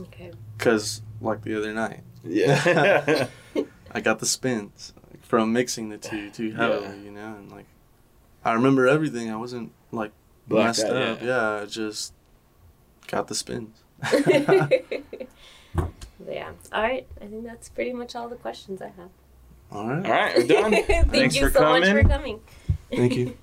Okay. 0.00 0.30
Cause 0.58 1.02
like 1.20 1.42
the 1.42 1.56
other 1.56 1.72
night, 1.74 2.00
Yeah. 2.24 3.26
I 3.92 4.00
got 4.00 4.20
the 4.20 4.26
spins 4.26 4.94
from 5.20 5.52
mixing 5.52 5.88
the 5.90 5.98
two 5.98 6.30
too 6.30 6.52
heavily, 6.52 6.86
Yeah. 6.86 6.94
you 7.02 7.10
know, 7.10 7.34
and 7.36 7.50
like 7.50 7.66
I 8.44 8.52
remember 8.54 8.86
everything. 8.86 9.30
I 9.30 9.36
wasn't 9.36 9.72
like 9.90 10.12
Blacked 10.46 10.78
messed 10.78 10.84
out, 10.86 10.96
up. 10.96 11.20
yeah. 11.20 11.26
Yeah. 11.26 11.62
I 11.62 11.66
just 11.66 12.14
got 13.08 13.26
the 13.28 13.34
spins. 13.34 13.82
yeah. 16.28 16.52
All 16.72 16.82
right. 16.82 17.06
I 17.20 17.24
think 17.26 17.44
that's 17.44 17.68
pretty 17.68 17.92
much 17.92 18.14
all 18.14 18.28
the 18.28 18.36
questions 18.36 18.80
I 18.82 18.86
have. 18.88 19.10
All 19.70 19.88
right. 19.88 20.04
All 20.04 20.12
right, 20.12 20.36
we're 20.36 20.46
done. 20.46 20.70
Thank 20.72 21.10
Thanks 21.10 21.34
you 21.36 21.48
for 21.48 21.52
so 21.58 21.60
much 21.62 21.84
for 21.84 22.02
coming. 22.02 22.08
coming. 22.08 22.40
Thank 22.90 23.16
you. 23.16 23.36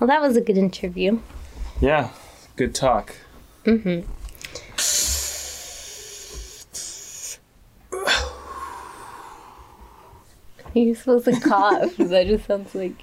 Well, 0.00 0.08
that 0.08 0.22
was 0.22 0.34
a 0.34 0.40
good 0.40 0.56
interview. 0.56 1.20
Yeah. 1.78 2.08
Good 2.56 2.74
talk. 2.74 3.14
Mm-hmm. 3.66 4.10
You're 10.74 10.94
supposed 10.94 11.26
to 11.26 11.38
cough. 11.40 11.96
that 11.98 12.26
just 12.26 12.46
sounds 12.46 12.74
like 12.74 12.94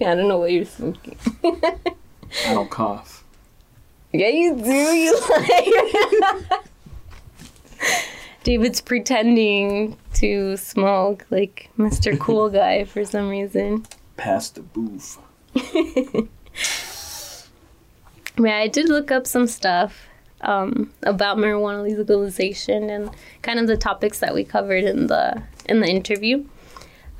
I 0.00 0.14
don't 0.14 0.28
know 0.28 0.38
what 0.38 0.52
you're 0.52 0.64
smoking. 0.64 1.16
I 1.42 2.52
don't 2.54 2.70
cough. 2.70 3.24
yeah, 4.12 4.28
you 4.28 4.54
do. 4.54 4.72
You 4.72 5.20
liar. 5.30 6.60
David's 8.44 8.80
pretending 8.80 9.96
to 10.14 10.56
smoke 10.56 11.26
like 11.30 11.70
Mr. 11.78 12.18
Cool 12.18 12.50
Guy 12.50 12.84
for 12.84 13.04
some 13.04 13.28
reason. 13.30 13.86
Pass 14.16 14.50
the 14.50 14.60
booth. 14.62 15.18
Yeah, 18.38 18.56
I 18.56 18.68
did 18.68 18.88
look 18.88 19.10
up 19.10 19.26
some 19.26 19.46
stuff 19.46 20.08
um, 20.40 20.92
about 21.02 21.38
marijuana 21.38 21.82
legalization 21.82 22.90
and 22.90 23.10
kind 23.42 23.58
of 23.58 23.66
the 23.66 23.76
topics 23.76 24.18
that 24.20 24.34
we 24.34 24.44
covered 24.44 24.84
in 24.84 25.06
the 25.06 25.42
in 25.68 25.80
the 25.80 25.86
interview. 25.88 26.44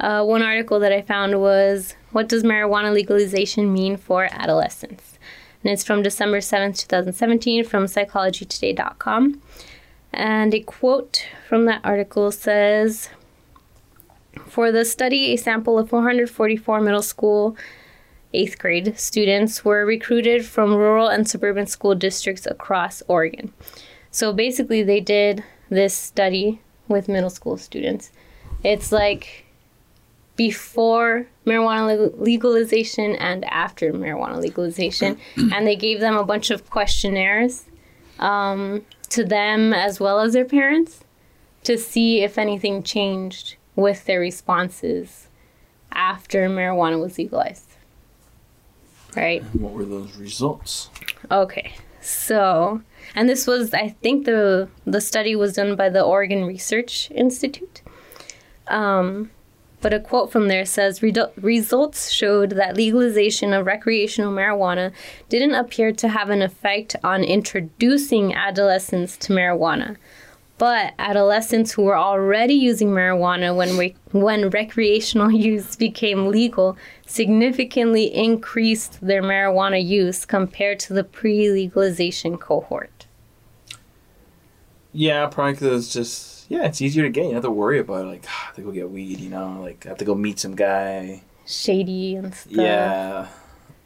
Uh, 0.01 0.25
one 0.25 0.43
article 0.43 0.81
that 0.81 0.93
I 0.93 1.03
found 1.03 1.41
was 1.41 1.95
"What 2.11 2.29
does 2.29 2.43
marijuana 2.43 2.93
legalization 2.93 3.73
mean 3.73 3.97
for 3.97 4.29
adolescents?" 4.31 5.19
and 5.62 5.73
it's 5.73 5.85
from 5.85 6.03
December 6.03 6.41
seventh, 6.41 6.79
two 6.79 6.87
thousand 6.87 7.12
seventeen, 7.15 7.65
from 7.65 7.85
PsychologyToday.com. 7.85 9.41
And 10.12 10.55
a 10.55 10.61
quote 10.61 11.27
from 11.49 11.65
that 11.67 11.81
article 11.85 12.31
says. 12.31 13.09
For 14.49 14.73
the 14.73 14.85
study, 14.85 15.33
a 15.33 15.37
sample 15.37 15.79
of 15.79 15.91
444 15.91 16.81
middle 16.81 17.03
school 17.03 17.57
eighth 18.35 18.59
grade 18.59 18.99
students 18.99 19.64
were 19.64 19.87
recruited 19.87 20.45
from 20.45 20.74
rural 20.74 21.09
and 21.09 21.28
suburban 21.28 21.66
school 21.66 21.95
districts 21.95 22.47
across 22.47 23.03
Oregon. 23.09 23.53
So 24.11 24.32
basically, 24.32 24.82
they 24.82 25.01
did 25.01 25.43
this 25.70 25.95
study 25.95 26.61
with 26.89 27.09
middle 27.09 27.30
school 27.30 27.57
students. 27.57 28.12
It's 28.62 28.93
like 28.93 29.47
before 30.37 31.26
marijuana 31.47 31.87
leg- 31.87 32.20
legalization 32.20 33.16
and 33.16 33.45
after 33.47 33.93
marijuana 33.93 34.41
legalization, 34.41 35.18
and 35.37 35.66
they 35.66 35.76
gave 35.76 36.01
them 36.01 36.16
a 36.16 36.24
bunch 36.24 36.51
of 36.51 36.68
questionnaires 36.70 37.64
um, 38.18 38.85
to 39.11 39.24
them 39.24 39.72
as 39.72 40.01
well 40.01 40.20
as 40.20 40.32
their 40.32 40.45
parents 40.45 41.05
to 41.64 41.78
see 41.78 42.22
if 42.22 42.37
anything 42.37 42.82
changed 42.82 43.57
with 43.76 44.05
their 44.05 44.20
responses 44.20 45.28
after 45.93 46.49
marijuana 46.49 47.01
was 47.01 47.18
legalized 47.18 47.74
right? 49.17 49.43
What 49.55 49.73
were 49.73 49.85
those 49.85 50.17
results? 50.17 50.91
Okay. 51.31 51.75
So, 52.01 52.83
and 53.15 53.29
this 53.29 53.47
was 53.47 53.73
I 53.73 53.89
think 54.03 54.27
the 54.27 54.69
the 54.85 55.01
study 55.01 55.35
was 55.37 55.55
done 55.55 55.77
by 55.77 55.89
the 55.89 56.03
Oregon 56.03 56.45
Research 56.45 57.11
Institute. 57.11 57.83
Um 58.69 59.31
but 59.85 59.93
a 59.93 60.01
quote 60.01 60.33
from 60.33 60.49
there 60.49 60.65
says 60.65 61.03
results 61.03 62.11
showed 62.11 62.53
that 62.53 62.75
legalization 62.75 63.53
of 63.53 63.67
recreational 63.67 64.33
marijuana 64.33 64.93
didn't 65.29 65.55
appear 65.55 65.93
to 65.93 66.09
have 66.09 66.31
an 66.31 66.41
effect 66.41 66.97
on 67.05 67.23
introducing 67.23 68.33
adolescents 68.33 69.19
to 69.19 69.35
marijuana. 69.35 69.99
But 70.57 70.95
adolescents 70.99 71.73
who 71.73 71.83
were 71.83 71.97
already 71.97 72.55
using 72.55 72.91
marijuana 72.91 73.57
when 73.57 73.77
re- 73.77 73.97
when 74.13 74.51
recreational 74.51 75.31
use 75.53 75.75
became 75.75 76.29
legal 76.29 76.77
significantly 77.07 78.15
increased 78.15 78.99
their 79.01 79.23
marijuana 79.23 79.85
use 79.85 80.25
compared 80.25 80.79
to 80.81 80.93
the 80.93 81.05
pre-legalization 81.05 82.39
cohort. 82.39 83.07
Yeah, 84.93 85.27
probably 85.27 85.55
because 85.55 85.85
it's 85.85 85.93
just 85.93 86.35
yeah, 86.49 86.67
it's 86.67 86.81
easier 86.81 87.03
to 87.03 87.11
get. 87.11 87.23
You 87.23 87.27
don't 87.29 87.35
have 87.35 87.43
to 87.45 87.51
worry 87.51 87.81
about 87.81 88.07
like 88.07 88.25
I 88.27 88.47
have 88.47 88.55
to 88.57 88.63
go 88.63 88.71
get 88.71 88.91
weed. 88.91 89.19
You 89.21 89.31
know, 89.31 89.61
like 89.61 89.85
I 89.87 89.89
have 89.89 89.99
to 89.99 90.05
go 90.05 90.15
meet 90.15 90.39
some 90.39 90.55
guy. 90.55 91.23
Shady 91.47 92.15
and 92.15 92.35
stuff. 92.35 92.53
Yeah, 92.53 93.27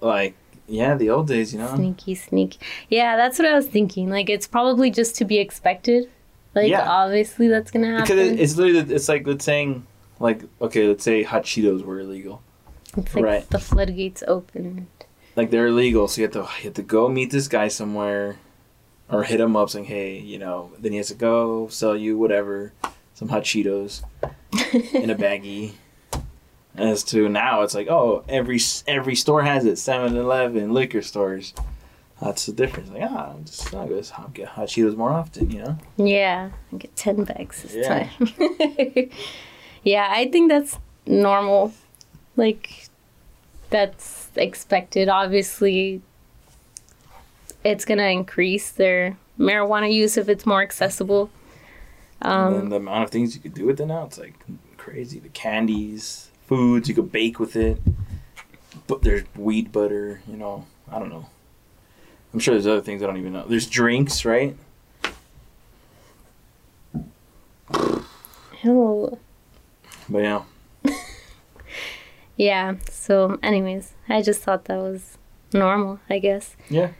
like 0.00 0.34
yeah, 0.68 0.94
the 0.94 1.10
old 1.10 1.28
days. 1.28 1.52
You 1.52 1.60
know. 1.60 1.74
Sneaky, 1.74 2.14
sneaky. 2.14 2.58
Yeah, 2.88 3.16
that's 3.16 3.38
what 3.38 3.48
I 3.48 3.54
was 3.54 3.66
thinking. 3.66 4.10
Like, 4.10 4.28
it's 4.28 4.46
probably 4.46 4.90
just 4.90 5.16
to 5.16 5.24
be 5.24 5.38
expected. 5.38 6.10
Like, 6.54 6.68
Yeah. 6.68 6.88
obviously, 6.88 7.48
that's 7.48 7.70
gonna 7.70 7.88
happen. 7.88 8.02
Because 8.04 8.18
it, 8.18 8.40
it's 8.40 8.56
literally 8.56 8.94
it's 8.94 9.08
like 9.08 9.26
let's 9.26 9.44
saying 9.44 9.86
like 10.20 10.42
okay, 10.60 10.88
let's 10.88 11.04
say 11.04 11.22
hot 11.22 11.44
Cheetos 11.44 11.82
were 11.84 12.00
illegal. 12.00 12.42
It's 12.96 13.14
like 13.14 13.24
right. 13.24 13.50
the 13.50 13.58
floodgates 13.58 14.22
open. 14.26 14.88
Like 15.36 15.50
they're 15.50 15.68
illegal, 15.68 16.08
so 16.08 16.20
you 16.20 16.26
have 16.26 16.32
to 16.32 16.40
you 16.40 16.64
have 16.64 16.74
to 16.74 16.82
go 16.82 17.08
meet 17.08 17.30
this 17.30 17.46
guy 17.48 17.68
somewhere, 17.68 18.36
or 19.08 19.22
hit 19.24 19.40
him 19.40 19.54
up 19.56 19.70
saying 19.70 19.84
hey, 19.84 20.18
you 20.18 20.38
know. 20.38 20.72
Then 20.78 20.92
he 20.92 20.98
has 20.98 21.08
to 21.08 21.14
go 21.14 21.68
sell 21.68 21.96
you 21.96 22.18
whatever, 22.18 22.72
some 23.14 23.28
hot 23.28 23.44
Cheetos 23.44 24.02
in 24.94 25.10
a 25.10 25.14
baggie. 25.14 25.72
As 26.74 27.02
to 27.04 27.28
now, 27.28 27.62
it's 27.62 27.74
like 27.74 27.88
oh, 27.88 28.24
every 28.28 28.60
every 28.86 29.14
store 29.16 29.42
has 29.42 29.64
it. 29.64 29.74
7-Eleven, 29.74 30.72
liquor 30.72 31.02
stores. 31.02 31.52
That's 32.20 32.46
the 32.46 32.52
difference. 32.52 32.90
Like 32.90 33.02
ah, 33.04 33.32
I'm 33.34 33.44
just 33.44 33.72
I'll 33.74 33.86
go 33.86 34.02
I'll 34.16 34.28
get 34.28 34.48
hot 34.48 34.68
Cheetos 34.68 34.96
more 34.96 35.12
often. 35.12 35.50
You 35.50 35.62
know. 35.62 35.78
Yeah, 35.96 36.50
I 36.72 36.76
get 36.76 36.96
10 36.96 37.24
bags 37.24 37.62
this 37.62 37.74
Yeah. 37.74 38.08
time. 38.16 39.10
yeah, 39.84 40.08
I 40.10 40.28
think 40.30 40.48
that's 40.50 40.78
normal. 41.06 41.72
Like, 42.36 42.88
that's 43.70 44.28
expected. 44.36 45.08
Obviously, 45.08 46.02
it's 47.64 47.84
gonna 47.84 48.04
increase 48.08 48.70
their 48.70 49.16
marijuana 49.38 49.92
use 49.92 50.16
if 50.16 50.28
it's 50.28 50.46
more 50.46 50.62
accessible. 50.62 51.30
Um, 52.20 52.54
and 52.54 52.72
the 52.72 52.76
amount 52.76 53.04
of 53.04 53.10
things 53.10 53.34
you 53.36 53.40
could 53.40 53.54
do 53.54 53.66
with 53.66 53.80
it 53.80 53.86
now, 53.86 54.04
it's 54.04 54.18
like 54.18 54.34
crazy. 54.76 55.20
The 55.20 55.28
candies, 55.28 56.30
foods 56.46 56.88
you 56.88 56.94
could 56.94 57.12
bake 57.12 57.38
with 57.38 57.54
it. 57.54 57.80
But 58.88 59.02
there's 59.02 59.22
weed 59.36 59.70
butter, 59.70 60.20
you 60.26 60.36
know. 60.36 60.64
I 60.90 60.98
don't 60.98 61.10
know. 61.10 61.28
I'm 62.32 62.40
sure 62.40 62.54
there's 62.54 62.66
other 62.66 62.80
things 62.80 63.02
I 63.02 63.06
don't 63.06 63.16
even 63.16 63.32
know. 63.32 63.44
There's 63.46 63.66
drinks, 63.66 64.24
right? 64.24 64.56
ew. 68.62 69.18
But 70.08 70.18
yeah, 70.18 70.42
Yeah. 72.36 72.74
So, 72.90 73.38
anyways, 73.42 73.92
I 74.08 74.22
just 74.22 74.42
thought 74.42 74.66
that 74.66 74.78
was 74.78 75.18
normal, 75.52 76.00
I 76.08 76.18
guess. 76.18 76.56
yeah. 76.68 76.90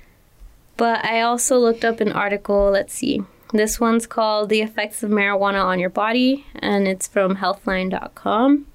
But 0.77 1.05
I 1.05 1.23
also 1.23 1.59
looked 1.59 1.85
up 1.85 2.01
an 2.01 2.13
article. 2.13 2.71
Let's 2.71 2.95
see. 2.95 3.23
This 3.53 3.81
one's 3.81 4.07
called 4.07 4.49
The 4.49 4.61
Effects 4.61 5.03
of 5.03 5.11
Marijuana 5.11 5.65
on 5.65 5.79
Your 5.81 5.91
Body, 5.91 6.47
and 6.57 6.87
it's 6.87 7.07
from 7.09 7.37
healthline.com. 7.37 8.67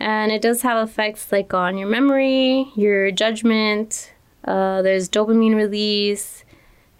And 0.00 0.32
it 0.32 0.40
does 0.40 0.62
have 0.62 0.88
effects 0.88 1.30
like 1.30 1.52
on 1.52 1.76
your 1.78 1.88
memory, 1.88 2.72
your 2.74 3.10
judgment. 3.10 4.12
Uh, 4.44 4.82
there's 4.82 5.08
dopamine 5.08 5.54
release. 5.54 6.44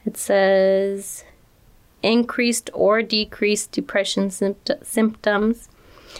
It 0.05 0.16
says 0.16 1.24
increased 2.03 2.70
or 2.72 3.03
decreased 3.03 3.72
depression 3.72 4.28
sympt- 4.28 4.84
symptoms. 4.84 5.68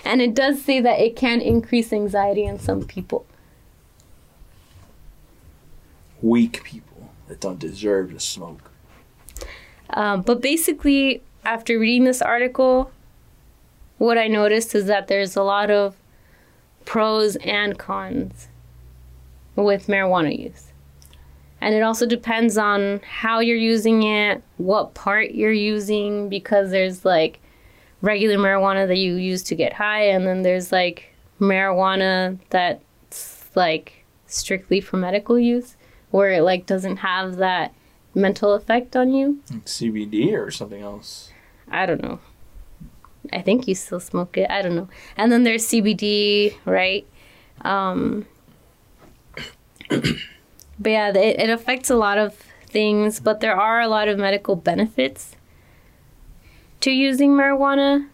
And 0.05 0.21
it 0.21 0.35
does 0.35 0.63
say 0.63 0.81
that 0.81 1.01
it 1.01 1.17
can 1.17 1.41
increase 1.41 1.93
anxiety 1.93 2.45
in 2.45 2.59
some 2.59 2.85
people. 2.85 3.27
Weak 6.23 6.63
people 6.63 7.11
that 7.29 7.41
don't 7.41 7.59
deserve 7.59 8.13
to 8.13 8.21
smoke. 8.21 8.71
Um, 9.91 10.23
but 10.23 10.41
basically, 10.41 11.23
after 11.45 11.79
reading 11.79 12.05
this 12.05 12.23
article, 12.23 12.93
what 13.99 14.19
I 14.19 14.29
noticed 14.29 14.75
is 14.75 14.87
that 14.87 15.09
there's 15.09 15.35
a 15.37 15.43
lot 15.43 15.71
of 15.71 15.97
pros 16.85 17.37
and 17.37 17.79
cons 17.79 18.49
with 19.57 19.87
marijuana 19.89 20.39
use. 20.39 20.70
And 21.61 21.75
it 21.75 21.83
also 21.83 22.07
depends 22.07 22.57
on 22.57 23.01
how 23.01 23.41
you're 23.41 23.57
using 23.57 24.03
it, 24.03 24.43
what 24.57 24.95
part 24.95 25.33
you're 25.33 25.53
using, 25.53 26.29
because 26.29 26.71
there's 26.71 27.05
like 27.05 27.41
regular 28.01 28.39
marijuana 28.39 28.87
that 28.87 28.97
you 28.97 29.17
use 29.17 29.43
to 29.45 29.55
get 29.55 29.75
high, 29.75 30.03
and 30.03 30.27
then 30.27 30.43
there's 30.43 30.73
like 30.73 31.15
marijuana 31.39 32.39
that's 32.49 33.51
like 33.55 34.05
strictly 34.27 34.81
for 34.81 34.97
medical 34.97 35.39
use, 35.39 35.77
where 36.11 36.31
it 36.31 36.43
like 36.43 36.67
doesn't 36.67 36.99
have 36.99 37.37
that 37.37 37.75
mental 38.15 38.55
effect 38.55 38.97
on 38.97 39.13
you. 39.13 39.41
Like 39.51 39.67
CBD 39.67 40.33
or 40.33 40.51
something 40.51 40.83
else. 40.83 41.31
I 41.71 41.87
don't 41.87 42.03
know. 42.03 42.21
I 43.33 43.43
think 43.43 43.69
you 43.69 43.75
still 43.75 44.01
smoke 44.01 44.37
it. 44.37 44.51
I 44.51 44.63
don't 44.63 44.75
know. 44.75 44.89
And 45.17 45.31
then 45.31 45.45
there's 45.45 45.67
CBD, 45.67 46.55
right? 46.65 47.07
Um, 47.61 48.27
but 50.81 50.91
yeah, 50.91 51.09
it, 51.11 51.39
it 51.41 51.51
affects 51.51 51.91
a 51.91 51.97
lot 51.97 52.19
of 52.19 52.35
things, 52.67 53.21
but 53.21 53.41
there 53.41 53.55
are 53.55 53.81
a 53.81 53.89
lot 53.89 54.09
of 54.09 54.19
medical 54.19 54.57
benefits 54.57 55.37
to 56.81 56.91
using 56.91 57.31
marijuana. 57.33 58.09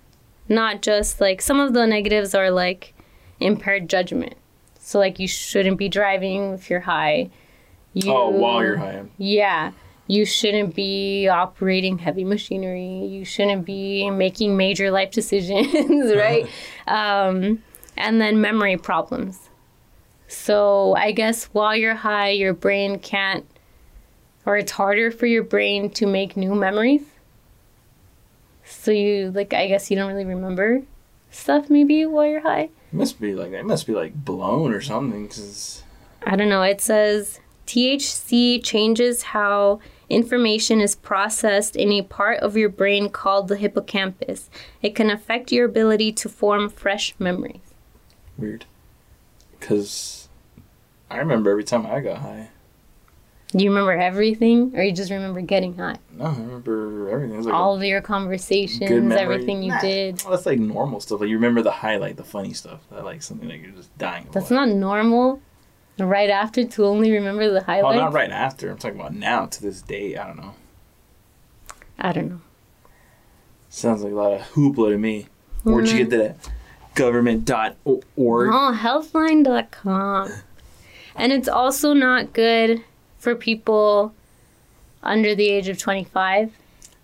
Not 0.49 0.81
just 0.83 1.21
like 1.21 1.43
some 1.43 1.59
of 1.59 1.73
the 1.75 1.87
negatives 1.87 2.35
are 2.35 2.51
like 2.51 2.95
impaired 3.41 3.89
judgment. 3.89 4.35
So, 4.79 5.01
like, 5.01 5.19
you 5.19 5.27
shouldn't 5.27 5.79
be 5.79 5.89
driving 5.89 6.53
if 6.53 6.71
you're 6.71 6.79
high. 6.79 7.31
You, 7.93 8.13
Oh, 8.13 8.29
while 8.31 8.63
you're 8.63 8.77
high. 8.77 9.03
yeah. 9.19 9.73
You 10.07 10.25
shouldn't 10.25 10.77
be 10.77 11.27
operating 11.27 11.99
heavy 11.99 12.23
machinery. 12.23 12.87
You 13.07 13.25
shouldn't 13.25 13.65
be 13.67 14.09
making 14.11 14.57
major 14.57 14.93
life 14.93 15.11
decisions, 15.21 16.15
right? 16.15 16.47
um, 16.87 17.61
and 17.97 18.21
then 18.21 18.41
memory 18.41 18.77
problems. 18.77 19.46
So 20.29 20.95
I 20.95 21.13
guess 21.13 21.45
while 21.47 21.77
you're 21.77 21.95
high, 21.95 22.31
your 22.31 22.55
brain 22.55 22.99
can't, 22.99 23.47
or 24.45 24.57
it's 24.57 24.73
harder 24.73 25.11
for 25.11 25.27
your 25.27 25.43
brain 25.43 25.91
to 25.91 26.07
make 26.07 26.37
new 26.37 26.55
memories. 26.55 27.03
So 28.65 28.91
you, 28.91 29.31
like, 29.31 29.55
I 29.55 29.69
guess 29.69 29.91
you 29.91 29.97
don't 29.97 30.09
really 30.09 30.25
remember 30.25 30.83
stuff 31.31 31.71
maybe 31.71 32.05
while 32.07 32.27
you're 32.27 32.41
high. 32.41 32.71
It 32.93 32.93
must 32.93 33.21
be 33.21 33.35
like 33.35 33.53
it 33.53 33.65
must 33.65 33.87
be 33.87 33.93
like 33.93 34.25
blown 34.25 34.73
or 34.73 34.81
something. 34.81 35.29
Cause 35.29 35.83
I 36.25 36.37
don't 36.37 36.49
know. 36.49 36.63
It 36.63 36.81
says 36.81 37.41
THC 37.67 38.63
changes 38.63 39.23
how 39.23 39.81
information 40.09 40.81
is 40.81 40.95
processed 40.95 41.77
in 41.77 41.93
a 41.93 42.03
part 42.03 42.41
of 42.41 42.57
your 42.57 42.69
brain 42.69 43.09
called 43.11 43.49
the 43.49 43.57
hippocampus. 43.57 44.49
It 44.83 44.95
can 44.95 45.11
affect 45.11 45.53
your 45.53 45.67
ability 45.67 46.13
to 46.13 46.29
form 46.29 46.69
fresh 46.69 47.15
memories. 47.19 47.75
weird. 48.39 48.65
Cause 49.61 50.29
I 51.11 51.19
remember 51.19 51.51
every 51.51 51.65
time 51.65 51.87
I 51.87 52.01
got 52.01 52.19
high. 52.19 52.51
You 53.53 53.71
remember 53.71 53.93
everything, 53.93 54.73
or 54.77 54.83
you 54.83 54.93
just 54.93 55.11
remember 55.11 55.41
getting 55.41 55.77
high? 55.77 55.97
No, 56.13 56.25
I 56.27 56.31
remember 56.31 57.09
everything. 57.09 57.43
Like 57.43 57.55
All 57.55 57.77
of 57.77 57.83
your 57.85 58.01
conversations, 58.01 59.13
everything 59.13 59.63
you 59.63 59.71
Nah. 59.71 59.81
did. 59.81 60.23
Well, 60.23 60.33
that's 60.33 60.47
like 60.47 60.59
normal 60.59 61.01
stuff. 61.01 61.21
Like 61.21 61.29
you 61.31 61.37
remember 61.37 61.63
the 61.63 61.71
highlight, 61.71 62.17
the 62.17 62.25
funny 62.25 62.53
stuff. 62.53 62.81
That 62.91 63.05
like 63.05 63.23
something 63.23 63.49
that 63.49 63.59
you're 63.59 63.71
just 63.71 63.97
dying. 63.99 64.27
Of 64.27 64.33
That's 64.33 64.51
laughing. 64.51 64.81
not 64.81 64.99
normal. 64.99 65.41
Right 65.99 66.29
after 66.29 66.65
to 66.65 66.85
only 66.85 67.11
remember 67.13 67.51
the 67.51 67.63
highlight. 67.63 67.95
Well, 67.97 68.05
not 68.05 68.13
right 68.13 68.31
after. 68.31 68.71
I'm 68.71 68.77
talking 68.79 69.01
about 69.01 69.15
now 69.15 69.47
to 69.47 69.63
this 69.63 69.81
day. 69.81 70.17
I 70.17 70.27
don't 70.27 70.37
know. 70.37 70.55
I 71.99 72.13
don't 72.13 72.29
know. 72.29 72.41
Sounds 73.71 74.03
like 74.03 74.13
a 74.13 74.17
lot 74.17 74.33
of 74.33 74.41
hoopla 74.53 74.91
to 74.91 74.99
me. 74.99 75.29
Where'd 75.63 75.89
you 75.89 76.05
get 76.05 76.11
that? 76.11 76.37
Government.org. 76.97 78.51
Oh, 78.53 78.77
healthline.com. 78.79 80.33
And 81.15 81.33
it's 81.33 81.49
also 81.49 81.93
not 81.93 82.33
good 82.33 82.83
for 83.19 83.35
people 83.35 84.15
under 85.03 85.35
the 85.35 85.49
age 85.49 85.69
of 85.69 85.79
25 85.79 86.53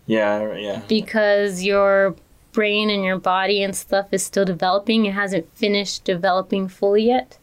Yeah, 0.07 0.55
yeah. 0.57 0.83
because 0.89 1.63
your 1.63 2.17
brain 2.53 2.91
and 2.91 3.05
your 3.05 3.19
body 3.19 3.63
and 3.63 3.75
stuff 3.77 4.09
is 4.13 4.23
still 4.23 4.45
developing. 4.45 5.07
It 5.07 5.15
hasn't 5.15 5.49
finished 5.57 6.05
developing 6.05 6.69
fully 6.69 7.05
yet. 7.07 7.39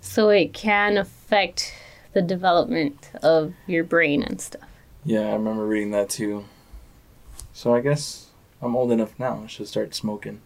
So 0.00 0.28
it 0.28 0.52
can 0.54 0.96
affect 0.96 1.74
the 2.12 2.22
development 2.22 3.10
of 3.22 3.52
your 3.66 3.84
brain 3.84 4.22
and 4.22 4.40
stuff. 4.40 4.68
Yeah, 5.04 5.28
I 5.28 5.32
remember 5.32 5.66
reading 5.66 5.90
that 5.90 6.08
too. 6.08 6.44
So 7.52 7.74
I 7.74 7.80
guess 7.80 8.26
I'm 8.62 8.76
old 8.76 8.92
enough 8.92 9.18
now. 9.18 9.42
I 9.44 9.46
should 9.48 9.68
start 9.68 9.94
smoking. 9.94 10.40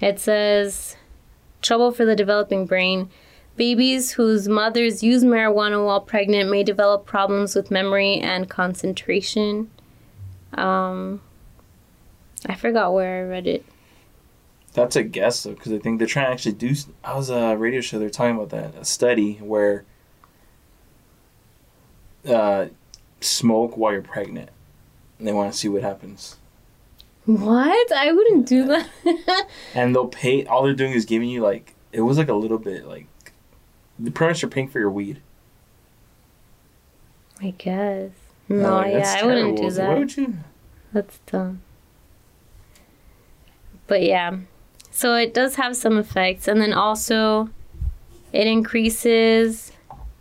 It 0.00 0.18
says 0.18 0.96
trouble 1.62 1.92
for 1.92 2.04
the 2.04 2.16
developing 2.16 2.66
brain. 2.66 3.10
Babies 3.56 4.12
whose 4.12 4.48
mothers 4.48 5.02
use 5.02 5.22
marijuana 5.22 5.84
while 5.84 6.00
pregnant 6.00 6.50
may 6.50 6.62
develop 6.62 7.04
problems 7.04 7.54
with 7.54 7.70
memory 7.70 8.14
and 8.14 8.48
concentration. 8.48 9.70
Um, 10.54 11.20
I 12.46 12.54
forgot 12.54 12.94
where 12.94 13.24
I 13.24 13.28
read 13.28 13.46
it. 13.46 13.66
That's 14.72 14.96
a 14.96 15.02
guess 15.02 15.42
though, 15.42 15.52
because 15.52 15.72
I 15.72 15.78
think 15.78 15.98
they're 15.98 16.08
trying 16.08 16.26
to 16.26 16.32
actually 16.32 16.52
do. 16.52 16.74
I 17.04 17.14
was 17.14 17.28
a 17.28 17.56
radio 17.56 17.80
show. 17.80 17.98
They're 17.98 18.08
talking 18.08 18.36
about 18.36 18.50
that 18.50 18.80
a 18.80 18.84
study 18.84 19.34
where 19.34 19.84
uh, 22.26 22.66
smoke 23.20 23.76
while 23.76 23.92
you're 23.92 24.02
pregnant. 24.02 24.50
And 25.18 25.28
they 25.28 25.32
want 25.32 25.52
to 25.52 25.58
see 25.58 25.68
what 25.68 25.82
happens. 25.82 26.36
What? 27.38 27.92
I 27.92 28.12
wouldn't 28.12 28.46
do 28.46 28.66
that. 28.66 28.88
And 29.74 29.94
they'll 29.94 30.08
pay. 30.08 30.44
All 30.46 30.64
they're 30.64 30.74
doing 30.74 30.92
is 30.92 31.04
giving 31.04 31.28
you 31.28 31.42
like 31.42 31.74
it 31.92 32.00
was 32.00 32.18
like 32.18 32.28
a 32.28 32.34
little 32.34 32.58
bit 32.58 32.86
like 32.86 33.06
the 33.98 34.10
pretty 34.10 34.30
much 34.30 34.42
you're 34.42 34.50
paying 34.50 34.68
for 34.68 34.78
your 34.78 34.90
weed. 34.90 35.20
I 37.40 37.54
guess. 37.56 38.10
No, 38.48 38.76
like, 38.76 38.92
yeah, 38.92 39.16
I 39.18 39.24
wouldn't 39.24 39.58
do 39.58 39.70
that. 39.70 39.88
Why 39.88 39.98
would 39.98 40.16
you? 40.16 40.34
That's 40.92 41.18
dumb. 41.26 41.62
But 43.86 44.02
yeah, 44.02 44.38
so 44.90 45.14
it 45.14 45.32
does 45.32 45.54
have 45.56 45.76
some 45.76 45.98
effects, 45.98 46.48
and 46.48 46.60
then 46.60 46.72
also 46.72 47.50
it 48.32 48.46
increases 48.46 49.72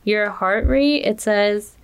your 0.04 0.30
heart 0.30 0.66
rate. 0.68 1.06
It 1.06 1.22
says 1.22 1.76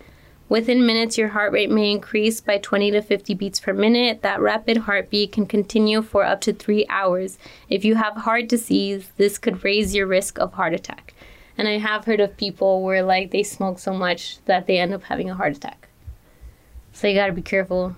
within 0.49 0.85
minutes, 0.85 1.17
your 1.17 1.29
heart 1.29 1.51
rate 1.51 1.69
may 1.69 1.91
increase 1.91 2.41
by 2.41 2.57
20 2.57 2.91
to 2.91 3.01
50 3.01 3.33
beats 3.33 3.59
per 3.59 3.73
minute. 3.73 4.21
That 4.21 4.41
rapid 4.41 4.77
heartbeat 4.77 5.31
can 5.31 5.45
continue 5.45 6.01
for 6.01 6.23
up 6.23 6.41
to 6.41 6.53
three 6.53 6.85
hours. 6.89 7.37
If 7.69 7.85
you 7.85 7.95
have 7.95 8.15
heart 8.15 8.47
disease, 8.47 9.11
this 9.17 9.37
could 9.37 9.63
raise 9.63 9.95
your 9.95 10.07
risk 10.07 10.39
of 10.39 10.53
heart 10.53 10.73
attack. 10.73 11.13
And 11.57 11.67
I 11.67 11.77
have 11.77 12.05
heard 12.05 12.19
of 12.19 12.37
people 12.37 12.83
where 12.83 13.03
like 13.03 13.31
they 13.31 13.43
smoke 13.43 13.79
so 13.79 13.93
much 13.93 14.39
that 14.45 14.67
they 14.67 14.77
end 14.77 14.93
up 14.93 15.03
having 15.03 15.29
a 15.29 15.35
heart 15.35 15.55
attack. 15.55 15.87
So 16.91 17.07
you 17.07 17.15
gotta 17.15 17.33
be 17.33 17.41
careful. 17.41 17.95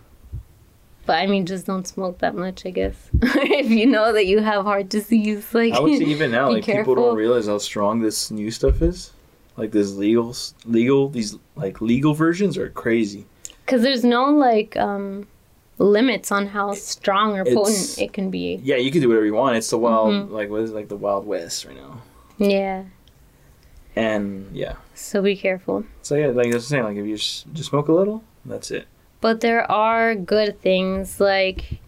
But 1.05 1.19
I 1.19 1.27
mean, 1.27 1.45
just 1.45 1.65
don't 1.65 1.87
smoke 1.87 2.19
that 2.19 2.35
much, 2.35 2.65
I 2.65 2.69
guess. 2.69 3.09
if 3.21 3.71
you 3.71 3.85
know 3.85 4.11
that 4.11 4.25
you 4.25 4.39
have 4.41 4.63
heart 4.63 4.89
disease, 4.89 5.53
like 5.53 5.73
I 5.73 5.79
would 5.79 5.97
say 5.97 6.03
even 6.05 6.31
now, 6.39 6.51
like 6.51 6.65
people 6.65 6.95
don't 6.95 7.15
realize 7.15 7.47
how 7.47 7.57
strong 7.59 8.01
this 8.01 8.29
new 8.29 8.51
stuff 8.51 8.81
is. 8.81 9.13
Like 9.57 9.71
this 9.71 9.93
legal, 9.95 10.35
legal, 10.65 11.09
these 11.09 11.35
like 11.55 11.81
legal 11.81 12.13
versions 12.13 12.57
are 12.57 12.69
crazy. 12.69 13.25
because 13.65 13.81
there's 13.81 14.03
no 14.05 14.29
like 14.31 14.77
um 14.77 15.27
limits 15.79 16.31
on 16.31 16.47
how 16.47 16.73
strong 16.73 17.37
or 17.37 17.41
It's- 17.41 17.53
potent 17.55 18.01
it 18.01 18.13
can 18.13 18.29
be. 18.31 18.59
Yeah, 18.63 18.77
you 18.77 18.91
can 18.91 19.01
do 19.01 19.09
whatever 19.09 19.25
you 19.25 19.33
want. 19.33 19.57
It's 19.57 19.69
the 19.69 19.77
wild, 19.77 20.13
Mhm. 20.13 20.31
like 20.31 20.49
what 20.49 20.61
is 20.61 20.71
it, 20.71 20.75
like 20.75 20.87
the 20.89 20.95
Wild 20.95 21.25
West 21.27 21.65
right 21.65 21.75
now. 21.75 22.01
Yeah. 22.39 22.83
And 23.95 24.47
yeah, 24.53 24.75
So 24.93 25.21
be 25.21 25.35
careful. 25.35 25.83
so 26.03 26.15
yeah, 26.15 26.27
like 26.27 26.47
I 26.47 26.53
was 26.55 26.67
saying, 26.67 26.83
like 26.83 26.97
if 26.97 27.05
you 27.05 27.15
just, 27.17 27.51
just 27.53 27.69
smoke 27.69 27.87
a 27.87 27.93
little, 27.93 28.23
that's 28.45 28.69
it. 28.71 28.85
But 29.21 29.41
there 29.41 29.69
are 29.71 30.13
good 30.13 30.61
things 30.61 31.19
like 31.19 31.79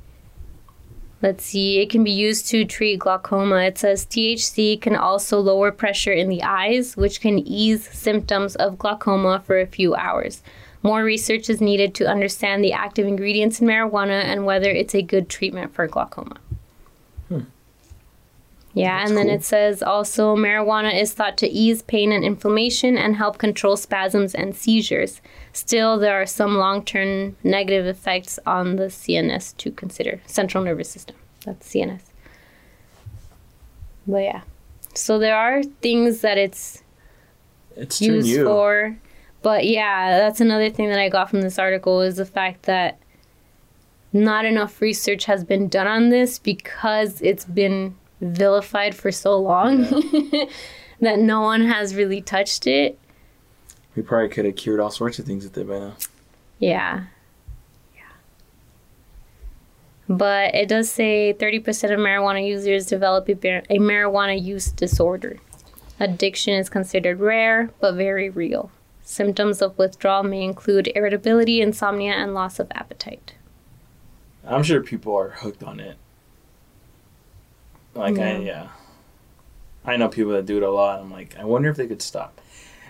let's 1.22 1.46
see, 1.46 1.80
it 1.80 1.90
can 1.90 2.04
be 2.04 2.12
used 2.12 2.48
to 2.48 2.66
treat 2.66 3.00
glaucoma. 3.00 3.62
It 3.64 3.78
says 3.78 4.06
THC 4.06 4.82
can 4.82 4.96
also 4.96 5.40
lower 5.40 5.72
pressure 5.72 6.14
in 6.14 6.30
the 6.30 6.44
eyes, 6.44 6.96
which 6.96 7.22
can 7.22 7.40
ease 7.40 7.90
symptoms 7.92 8.56
of 8.56 8.78
glaucoma 8.78 9.42
for 9.46 9.60
a 9.60 9.68
few 9.68 9.96
hours. 9.96 10.42
More 10.82 11.04
research 11.04 11.50
is 11.50 11.60
needed 11.60 11.94
to 11.96 12.08
understand 12.08 12.64
the 12.64 12.74
active 12.74 13.06
ingredients 13.06 13.60
in 13.60 13.68
marijuana 13.68 14.24
and 14.24 14.46
whether 14.46 14.70
it's 14.70 14.96
a 14.96 15.02
good 15.02 15.30
treatment 15.30 15.74
for 15.74 15.88
glaucoma. 15.88 16.38
Yeah, 18.80 19.00
That's 19.00 19.10
and 19.10 19.18
then 19.18 19.26
cool. 19.26 19.36
it 19.36 19.44
says 19.44 19.84
also 19.84 20.38
marijuana 20.38 20.98
is 20.98 21.12
thought 21.14 21.38
to 21.40 21.48
ease 21.48 21.82
pain 21.82 22.14
and 22.14 22.24
inflammation 22.24 22.98
and 22.98 23.18
help 23.18 23.38
control 23.38 23.76
spasms 23.76 24.34
and 24.34 24.56
seizures. 24.56 25.20
Still, 25.52 26.00
there 26.00 26.16
are 26.22 26.26
some 26.26 26.56
long 26.56 26.86
term 26.86 27.36
negative 27.44 27.86
effects 27.86 28.40
on 28.46 28.78
the 28.78 28.86
CNS 28.86 29.58
to 29.58 29.72
consider. 29.72 30.22
Central 30.28 30.64
nervous 30.64 30.90
system. 30.90 31.18
That's 31.46 31.68
CNS. 31.70 32.04
But 34.08 34.24
yeah. 34.24 34.42
So 34.94 35.20
there 35.20 35.36
are 35.36 35.62
things 35.82 36.22
that 36.22 36.38
it's 36.38 36.82
It's 37.76 38.02
used 38.02 38.34
for. 38.46 38.98
But 39.42 39.68
yeah, 39.68 40.18
that's 40.18 40.40
another 40.40 40.70
thing 40.70 40.88
that 40.88 41.00
I 41.00 41.10
got 41.10 41.30
from 41.30 41.42
this 41.42 41.60
article 41.60 42.00
is 42.02 42.16
the 42.16 42.26
fact 42.26 42.64
that 42.64 42.98
not 44.14 44.46
enough 44.46 44.80
research 44.80 45.26
has 45.26 45.44
been 45.44 45.68
done 45.68 45.86
on 45.88 46.10
this 46.10 46.40
because 46.40 47.22
it's 47.22 47.44
been 47.44 47.96
vilified 48.22 48.96
for 48.96 49.12
so 49.12 49.38
long 49.38 49.82
that 51.02 51.20
no 51.20 51.42
one 51.42 51.62
has 51.66 51.96
really 51.96 52.22
touched 52.22 52.68
it. 52.68 53.00
We 53.96 54.04
probably 54.04 54.30
could 54.30 54.46
have 54.46 54.56
cured 54.56 54.80
all 54.80 54.92
sorts 54.92 55.20
of 55.20 55.26
things 55.26 55.44
with 55.44 55.58
it 55.58 55.68
by 55.68 55.80
now. 55.80 55.94
Yeah. 56.60 57.06
Yeah. 57.96 58.02
But 60.08 60.56
it 60.56 60.68
does 60.68 60.90
say 60.90 61.34
30% 61.38 61.92
of 61.92 62.00
marijuana 62.00 62.46
users 62.46 62.86
develop 62.86 63.30
a, 63.30 63.34
mar- 63.34 63.64
a 63.70 63.78
marijuana 63.80 64.42
use 64.42 64.72
disorder. 64.72 65.38
Addiction 66.00 66.54
is 66.54 66.70
considered 66.70 67.20
rare, 67.20 67.72
but 67.82 67.96
very 67.96 68.30
real. 68.30 68.72
Symptoms 69.02 69.62
of 69.62 69.78
withdrawal 69.78 70.24
may 70.24 70.44
include 70.44 70.92
irritability, 70.96 71.62
insomnia, 71.62 72.14
and 72.14 72.34
loss 72.34 72.60
of 72.60 72.72
appetite. 72.72 73.34
I'm 74.46 74.64
sure 74.64 74.82
people 74.82 75.16
are 75.18 75.30
hooked 75.30 75.64
on 75.64 75.80
it. 75.80 75.98
Like 78.00 78.18
I 78.18 78.32
Yeah. 78.34 78.40
yeah. 78.40 78.68
I 79.86 79.96
know 79.98 80.10
people 80.10 80.34
that 80.34 80.46
do 80.46 80.58
it 80.58 80.64
a 80.64 80.70
lot. 80.72 81.00
I'm 81.00 81.12
like, 81.12 81.36
I 81.40 81.46
wonder 81.46 81.70
if 81.70 81.78
they 81.78 81.88
could 81.88 82.02
stop. 82.02 82.40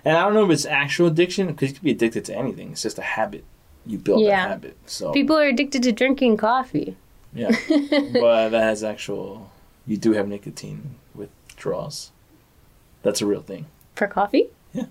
And 0.04 0.18
I 0.18 0.22
don't 0.24 0.34
know 0.34 0.46
if 0.46 0.52
it's 0.52 0.66
actual 0.66 1.08
addiction 1.08 1.48
because 1.48 1.70
you 1.70 1.74
could 1.76 1.84
be 1.84 1.92
addicted 1.92 2.26
to 2.26 2.36
anything. 2.36 2.72
It's 2.72 2.82
just 2.82 2.98
a 2.98 3.04
habit. 3.04 3.44
You 3.86 3.98
build 3.98 4.22
Yeah. 4.22 4.46
a 4.46 4.50
habit. 4.50 4.78
So 4.86 5.12
People 5.12 5.38
are 5.38 5.48
addicted 5.48 5.84
to 5.84 5.92
drinking 5.92 6.38
coffee. 6.38 6.96
yeah, 7.34 7.50
but 7.70 8.50
that 8.50 8.62
has 8.64 8.84
actual. 8.84 9.52
You 9.86 9.98
do 9.98 10.14
have 10.14 10.28
nicotine 10.28 10.96
withdrawals. 11.16 12.12
That's 13.04 13.22
a 13.22 13.26
real 13.26 13.42
thing. 13.42 13.66
For 13.96 14.08
coffee? 14.08 14.48
Yeah. 14.74 14.86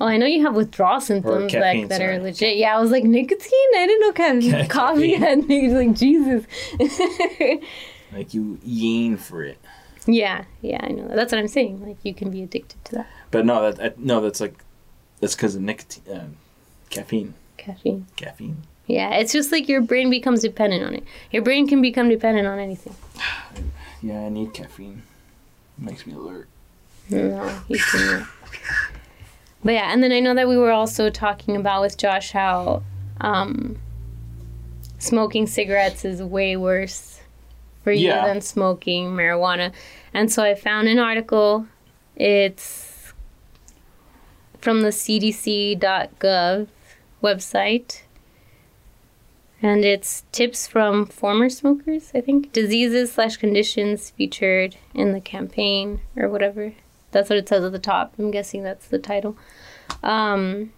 Oh, 0.00 0.06
I 0.06 0.16
know 0.16 0.26
you 0.26 0.42
have 0.44 0.54
withdrawal 0.54 1.00
symptoms 1.00 1.52
like 1.54 1.88
that 1.88 2.00
are 2.00 2.18
legit. 2.18 2.56
Yeah, 2.56 2.76
I 2.76 2.80
was 2.80 2.90
like 2.90 3.04
nicotine. 3.04 3.70
I 3.76 3.86
didn't 3.86 4.00
know 4.00 4.12
ca- 4.12 4.40
Ca- 4.62 4.68
coffee 4.68 5.14
had 5.14 5.38
nicotine. 5.48 5.74
Like 5.74 5.94
Jesus. 5.96 6.44
Like 8.12 8.34
you 8.34 8.58
yearn 8.64 9.16
for 9.16 9.42
it. 9.44 9.58
yeah, 10.06 10.44
yeah, 10.62 10.80
I 10.82 10.88
know. 10.88 11.08
That's 11.08 11.32
what 11.32 11.38
I'm 11.38 11.48
saying. 11.48 11.86
Like 11.86 11.98
you 12.02 12.14
can 12.14 12.30
be 12.30 12.42
addicted 12.42 12.84
to 12.86 12.94
that 12.96 13.06
But 13.30 13.46
no, 13.46 13.70
that, 13.72 13.98
no, 13.98 14.20
that's 14.20 14.40
like 14.40 14.54
that's 15.20 15.34
because 15.34 15.54
of 15.54 15.62
nicotine, 15.62 16.12
uh, 16.12 16.24
caffeine, 16.88 17.34
caffeine. 17.56 18.06
caffeine. 18.16 18.62
Yeah, 18.86 19.14
it's 19.16 19.32
just 19.32 19.52
like 19.52 19.68
your 19.68 19.80
brain 19.82 20.10
becomes 20.10 20.40
dependent 20.40 20.82
on 20.82 20.94
it. 20.94 21.04
Your 21.30 21.42
brain 21.42 21.68
can 21.68 21.80
become 21.80 22.08
dependent 22.08 22.46
on 22.46 22.58
anything. 22.58 22.94
Yeah, 24.02 24.20
I 24.22 24.28
need 24.30 24.54
caffeine. 24.54 25.02
It 25.78 25.84
makes 25.84 26.06
me 26.06 26.14
alert. 26.14 26.48
No, 27.10 27.60
you 27.68 27.78
can. 27.78 28.26
But 29.62 29.74
yeah, 29.74 29.92
and 29.92 30.02
then 30.02 30.10
I 30.10 30.20
know 30.20 30.32
that 30.34 30.48
we 30.48 30.56
were 30.56 30.70
also 30.70 31.10
talking 31.10 31.54
about 31.54 31.82
with 31.82 31.98
Josh 31.98 32.32
how 32.32 32.82
um, 33.20 33.76
smoking 34.98 35.46
cigarettes 35.46 36.06
is 36.06 36.22
way 36.22 36.56
worse 36.56 37.19
for 37.82 37.92
you 37.92 38.08
Yeah. 38.08 38.26
than 38.26 38.40
smoking 38.40 39.10
marijuana. 39.12 39.72
And 40.12 40.30
so 40.32 40.42
I 40.42 40.54
found 40.54 40.88
an 40.88 40.98
article. 40.98 41.66
It's 42.16 43.12
from 44.60 44.82
the 44.82 44.88
cdc.gov 44.88 46.68
website. 47.22 48.02
And 49.62 49.84
it's 49.84 50.24
tips 50.32 50.66
from 50.66 51.04
former 51.06 51.50
smokers, 51.50 52.10
I 52.14 52.22
think. 52.22 52.52
Diseases 52.52 53.12
slash 53.12 53.36
conditions 53.36 54.08
featured 54.10 54.76
in 54.94 55.12
the 55.12 55.20
campaign 55.20 56.00
or 56.16 56.28
whatever. 56.30 56.72
That's 57.10 57.28
what 57.28 57.38
it 57.38 57.48
says 57.48 57.64
at 57.64 57.72
the 57.72 57.78
top. 57.78 58.14
I'm 58.18 58.30
guessing 58.30 58.62
that's 58.62 58.86
the 58.86 58.98
title. 58.98 59.36
Um, 60.02 60.72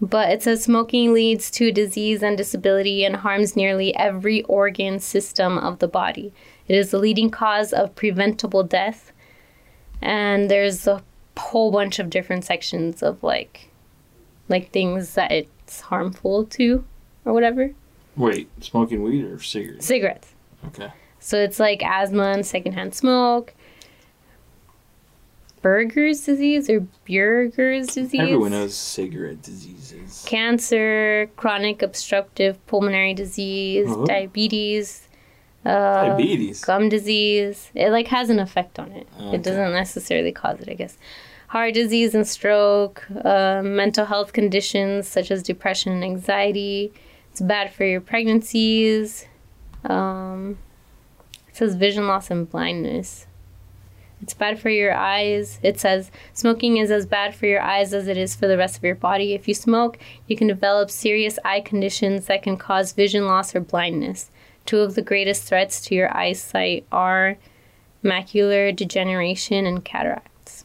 but 0.00 0.30
it 0.30 0.42
says 0.42 0.62
smoking 0.64 1.12
leads 1.12 1.50
to 1.52 1.72
disease 1.72 2.22
and 2.22 2.36
disability 2.36 3.04
and 3.04 3.16
harms 3.16 3.56
nearly 3.56 3.94
every 3.96 4.42
organ 4.42 4.98
system 5.00 5.58
of 5.58 5.78
the 5.78 5.88
body. 5.88 6.32
It 6.68 6.76
is 6.76 6.90
the 6.90 6.98
leading 6.98 7.30
cause 7.30 7.72
of 7.72 7.94
preventable 7.94 8.62
death. 8.62 9.12
And 10.02 10.50
there's 10.50 10.86
a 10.86 11.02
whole 11.38 11.70
bunch 11.70 11.98
of 11.98 12.10
different 12.10 12.44
sections 12.44 13.02
of 13.02 13.22
like 13.22 13.70
like 14.48 14.70
things 14.70 15.14
that 15.14 15.32
it's 15.32 15.80
harmful 15.80 16.44
to 16.44 16.84
or 17.24 17.32
whatever. 17.32 17.72
Wait, 18.16 18.48
smoking 18.62 19.02
weed 19.02 19.24
or 19.24 19.38
cigarettes? 19.40 19.86
Cigarettes. 19.86 20.34
Okay. 20.68 20.92
So 21.18 21.36
it's 21.38 21.58
like 21.58 21.82
asthma 21.82 22.24
and 22.24 22.46
secondhand 22.46 22.94
smoke, 22.94 23.54
Berger's 25.66 26.20
disease 26.24 26.70
or 26.70 26.86
Buerger's 27.08 27.88
disease, 27.94 28.20
Everyone 28.20 28.52
knows 28.52 28.74
cigarette 28.76 29.42
diseases. 29.42 30.24
cancer, 30.26 31.28
chronic 31.36 31.82
obstructive 31.82 32.64
pulmonary 32.68 33.14
disease, 33.14 33.88
Uh-huh. 33.90 34.04
diabetes, 34.04 35.08
uh, 35.64 35.70
Diabetes. 36.06 36.64
gum 36.64 36.88
disease. 36.88 37.70
It 37.74 37.90
like 37.90 38.06
has 38.08 38.30
an 38.30 38.38
effect 38.38 38.78
on 38.78 38.92
it. 38.92 39.08
Okay. 39.20 39.34
It 39.36 39.42
doesn't 39.42 39.72
necessarily 39.72 40.30
cause 40.30 40.60
it, 40.60 40.68
I 40.68 40.74
guess. 40.74 40.96
Heart 41.48 41.74
disease 41.74 42.14
and 42.14 42.26
stroke, 42.28 43.04
uh, 43.24 43.60
mental 43.64 44.04
health 44.06 44.32
conditions 44.32 45.08
such 45.08 45.32
as 45.32 45.42
depression 45.42 45.92
and 45.92 46.04
anxiety. 46.04 46.92
It's 47.32 47.40
bad 47.40 47.72
for 47.72 47.84
your 47.84 48.00
pregnancies. 48.00 49.26
Um, 49.84 50.58
it 51.48 51.56
says 51.56 51.74
vision 51.74 52.06
loss 52.06 52.30
and 52.30 52.48
blindness. 52.48 53.25
It's 54.22 54.34
bad 54.34 54.58
for 54.58 54.70
your 54.70 54.94
eyes. 54.94 55.58
It 55.62 55.78
says 55.78 56.10
smoking 56.32 56.78
is 56.78 56.90
as 56.90 57.06
bad 57.06 57.34
for 57.34 57.46
your 57.46 57.60
eyes 57.60 57.92
as 57.92 58.08
it 58.08 58.16
is 58.16 58.34
for 58.34 58.46
the 58.48 58.56
rest 58.56 58.76
of 58.78 58.84
your 58.84 58.94
body. 58.94 59.34
If 59.34 59.46
you 59.46 59.54
smoke, 59.54 59.98
you 60.26 60.36
can 60.36 60.46
develop 60.46 60.90
serious 60.90 61.38
eye 61.44 61.60
conditions 61.60 62.26
that 62.26 62.42
can 62.42 62.56
cause 62.56 62.92
vision 62.92 63.26
loss 63.26 63.54
or 63.54 63.60
blindness. 63.60 64.30
Two 64.64 64.80
of 64.80 64.94
the 64.94 65.02
greatest 65.02 65.44
threats 65.44 65.80
to 65.82 65.94
your 65.94 66.14
eyesight 66.16 66.86
are 66.90 67.36
macular 68.02 68.74
degeneration 68.74 69.66
and 69.66 69.84
cataracts. 69.84 70.64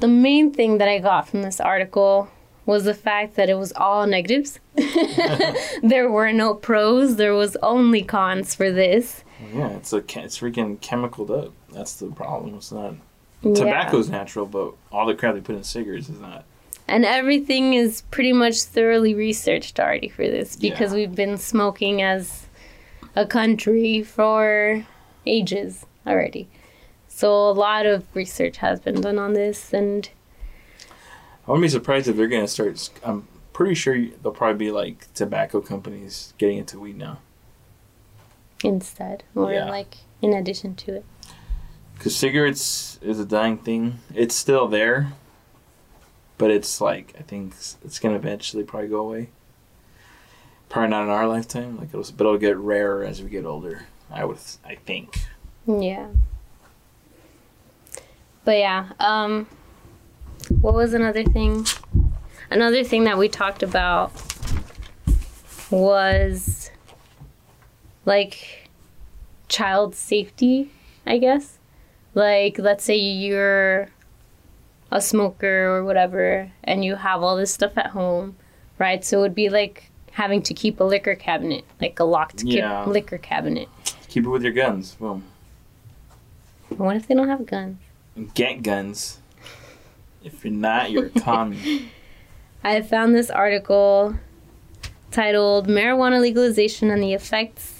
The 0.00 0.08
main 0.08 0.52
thing 0.52 0.78
that 0.78 0.88
I 0.88 0.98
got 0.98 1.28
from 1.28 1.42
this 1.42 1.60
article 1.60 2.28
was 2.66 2.84
the 2.84 2.94
fact 2.94 3.36
that 3.36 3.48
it 3.48 3.54
was 3.54 3.72
all 3.76 4.06
negatives. 4.06 4.58
there 5.82 6.10
were 6.10 6.32
no 6.32 6.52
pros, 6.54 7.16
there 7.16 7.34
was 7.34 7.56
only 7.62 8.02
cons 8.02 8.54
for 8.54 8.70
this. 8.70 9.22
Yeah, 9.54 9.68
it's 9.70 9.92
a 9.92 9.98
it's 9.98 10.38
freaking 10.38 10.80
chemicaled 10.80 11.30
up. 11.30 11.52
That's 11.72 11.94
the 11.94 12.06
problem. 12.08 12.54
It's 12.56 12.72
not 12.72 12.94
Yeah. 13.42 13.54
tobacco's 13.54 14.08
natural, 14.08 14.46
but 14.46 14.72
all 14.90 15.06
the 15.06 15.14
crap 15.14 15.34
they 15.34 15.40
put 15.40 15.56
in 15.56 15.64
cigarettes 15.64 16.08
is 16.08 16.18
not. 16.20 16.44
And 16.88 17.04
everything 17.04 17.74
is 17.74 18.02
pretty 18.10 18.32
much 18.32 18.62
thoroughly 18.62 19.14
researched 19.14 19.80
already 19.80 20.08
for 20.08 20.22
this 20.22 20.56
because 20.56 20.92
Yeah. 20.92 20.98
we've 20.98 21.14
been 21.14 21.36
smoking 21.36 22.00
as 22.02 22.46
a 23.14 23.26
country 23.26 24.02
for 24.02 24.86
ages 25.26 25.84
already. 26.06 26.48
So 27.08 27.32
a 27.32 27.52
lot 27.52 27.86
of 27.86 28.04
research 28.14 28.58
has 28.58 28.78
been 28.80 29.00
done 29.00 29.18
on 29.18 29.32
this 29.32 29.72
and 29.72 30.08
I 31.46 31.50
wouldn't 31.52 31.62
be 31.62 31.68
surprised 31.68 32.08
if 32.08 32.16
they're 32.16 32.26
gonna 32.28 32.48
start. 32.48 32.90
I'm 33.04 33.26
pretty 33.52 33.74
sure 33.74 33.96
there'll 33.96 34.32
probably 34.36 34.66
be 34.66 34.70
like 34.70 35.12
tobacco 35.14 35.60
companies 35.60 36.34
getting 36.38 36.58
into 36.58 36.78
weed 36.78 36.98
now. 36.98 37.18
Instead 38.64 39.22
or 39.34 39.52
Yeah. 39.52 39.68
like 39.68 39.98
in 40.22 40.32
addition 40.32 40.74
to 40.76 40.94
it. 40.96 41.04
Because 41.94 42.14
cigarettes 42.16 42.98
is 43.02 43.18
a 43.20 43.24
dying 43.24 43.58
thing. 43.58 44.00
It's 44.14 44.34
still 44.34 44.68
there, 44.68 45.12
but 46.38 46.50
it's 46.50 46.80
like 46.80 47.14
I 47.18 47.22
think 47.22 47.54
it's 47.84 47.98
gonna 47.98 48.16
eventually 48.16 48.64
probably 48.64 48.88
go 48.88 49.00
away. 49.00 49.30
Probably 50.68 50.90
not 50.90 51.04
in 51.04 51.10
our 51.10 51.26
lifetime. 51.26 51.78
Like 51.78 51.88
it'll, 51.88 52.02
but 52.16 52.24
it'll 52.26 52.38
get 52.38 52.56
rarer 52.56 53.04
as 53.04 53.22
we 53.22 53.30
get 53.30 53.44
older. 53.46 53.86
I 54.10 54.24
would, 54.24 54.38
I 54.64 54.74
think. 54.76 55.20
Yeah. 55.66 56.08
But 58.44 58.58
yeah, 58.58 58.90
um 59.00 59.46
what 60.60 60.74
was 60.74 60.92
another 60.94 61.24
thing? 61.24 61.66
Another 62.50 62.84
thing 62.84 63.04
that 63.04 63.18
we 63.18 63.28
talked 63.28 63.62
about 63.62 64.12
was 65.70 66.65
like 68.06 68.68
child 69.48 69.94
safety, 69.94 70.70
I 71.06 71.18
guess. 71.18 71.58
Like 72.14 72.58
let's 72.58 72.82
say 72.84 72.96
you're 72.96 73.88
a 74.90 75.00
smoker 75.02 75.66
or 75.68 75.84
whatever 75.84 76.50
and 76.64 76.82
you 76.84 76.94
have 76.96 77.22
all 77.22 77.36
this 77.36 77.52
stuff 77.52 77.76
at 77.76 77.88
home, 77.88 78.36
right? 78.78 79.04
So 79.04 79.18
it 79.18 79.20
would 79.22 79.34
be 79.34 79.50
like 79.50 79.90
having 80.12 80.40
to 80.42 80.54
keep 80.54 80.80
a 80.80 80.84
liquor 80.84 81.14
cabinet, 81.14 81.64
like 81.80 82.00
a 82.00 82.04
locked 82.04 82.42
ki- 82.42 82.56
Yeah. 82.58 82.86
liquor 82.86 83.18
cabinet. 83.18 83.68
Keep 84.08 84.24
it 84.24 84.28
with 84.30 84.42
your 84.42 84.52
guns. 84.52 84.94
Boom. 84.94 85.24
What 86.76 86.96
if 86.96 87.06
they 87.06 87.14
don't 87.14 87.28
have 87.28 87.44
guns? 87.44 87.76
Get 88.34 88.62
guns. 88.62 89.18
If 90.24 90.42
you're 90.44 90.54
not, 90.54 90.90
you're 90.90 91.06
a 91.06 91.10
commie. 91.10 91.90
I 92.64 92.80
found 92.82 93.14
this 93.14 93.28
article 93.30 94.16
titled 95.10 95.68
Marijuana 95.68 96.20
Legalization 96.20 96.90
and 96.90 97.02
the 97.02 97.12
Effects 97.12 97.75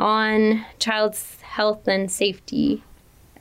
on 0.00 0.64
Child's 0.78 1.42
Health 1.42 1.86
and 1.86 2.10
Safety. 2.10 2.82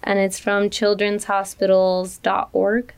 And 0.04 0.20
it's 0.20 0.38
from 0.40 0.70
children'shospitals.org. 0.70 2.94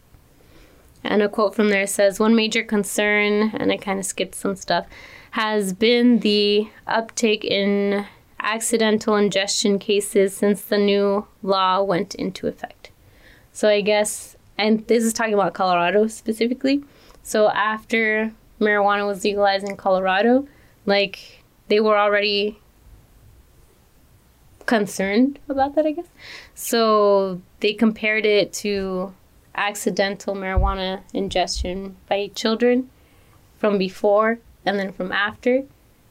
And 1.03 1.21
a 1.21 1.29
quote 1.29 1.53
from 1.55 1.69
there 1.69 1.85
says 1.87 2.19
One 2.19 2.35
major 2.35 2.63
concern, 2.63 3.51
and 3.55 3.71
I 3.71 3.77
kind 3.77 3.99
of 3.99 4.05
skipped 4.05 4.35
some 4.35 4.55
stuff, 4.55 4.85
has 5.31 5.73
been 5.73 6.19
the 6.19 6.69
uptake 6.87 7.43
in 7.45 8.05
accidental 8.39 9.15
ingestion 9.15 9.79
cases 9.79 10.35
since 10.35 10.61
the 10.61 10.77
new 10.77 11.25
law 11.41 11.81
went 11.81 12.13
into 12.15 12.45
effect. 12.47 12.91
So 13.53 13.69
I 13.69 13.81
guess, 13.81 14.35
and 14.57 14.85
this 14.87 15.03
is 15.03 15.13
talking 15.13 15.33
about 15.33 15.53
Colorado 15.53 16.07
specifically. 16.07 16.83
So 17.23 17.49
after 17.49 18.31
marijuana 18.59 19.07
was 19.07 19.23
legalized 19.23 19.67
in 19.67 19.77
Colorado, 19.77 20.47
like 20.85 21.43
they 21.67 21.79
were 21.79 21.97
already 21.97 22.59
concerned 24.65 25.39
about 25.49 25.75
that, 25.75 25.85
I 25.85 25.91
guess. 25.91 26.07
So 26.55 27.41
they 27.59 27.73
compared 27.73 28.25
it 28.25 28.53
to 28.53 29.13
accidental 29.55 30.35
marijuana 30.35 31.01
ingestion 31.13 31.97
by 32.07 32.31
children 32.33 32.89
from 33.57 33.77
before 33.77 34.39
and 34.65 34.79
then 34.79 34.91
from 34.91 35.11
after. 35.11 35.63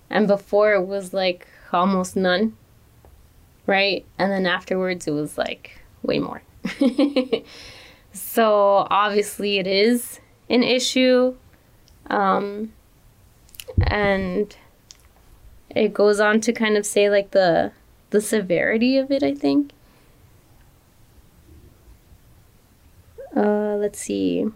And 0.09 0.27
before 0.27 0.73
it 0.75 0.87
was 0.87 1.13
like 1.13 1.47
almost 1.73 2.17
none, 2.17 2.57
right? 3.67 4.05
And 4.19 4.31
then 4.33 4.47
afterwards 4.47 5.07
it 5.07 5.13
was 5.13 5.39
like 5.39 5.81
way 6.03 6.19
more. 6.19 6.43
so 8.13 8.87
obviously 8.91 9.59
it 9.59 9.67
is 9.67 10.21
an 10.49 10.63
issue. 10.63 11.37
Um, 12.09 12.73
and 13.83 14.57
it 15.71 15.95
goes 15.95 16.19
on 16.19 16.41
to 16.41 16.53
kind 16.53 16.77
of 16.77 16.85
say 16.85 17.09
like 17.09 17.31
the 17.31 17.73
the 18.11 18.21
severity 18.21 18.99
of 18.99 19.11
it, 19.11 19.23
I 19.23 19.35
think. 19.35 19.73
Uh, 23.35 23.77
let's 23.77 23.99
see. 23.99 24.47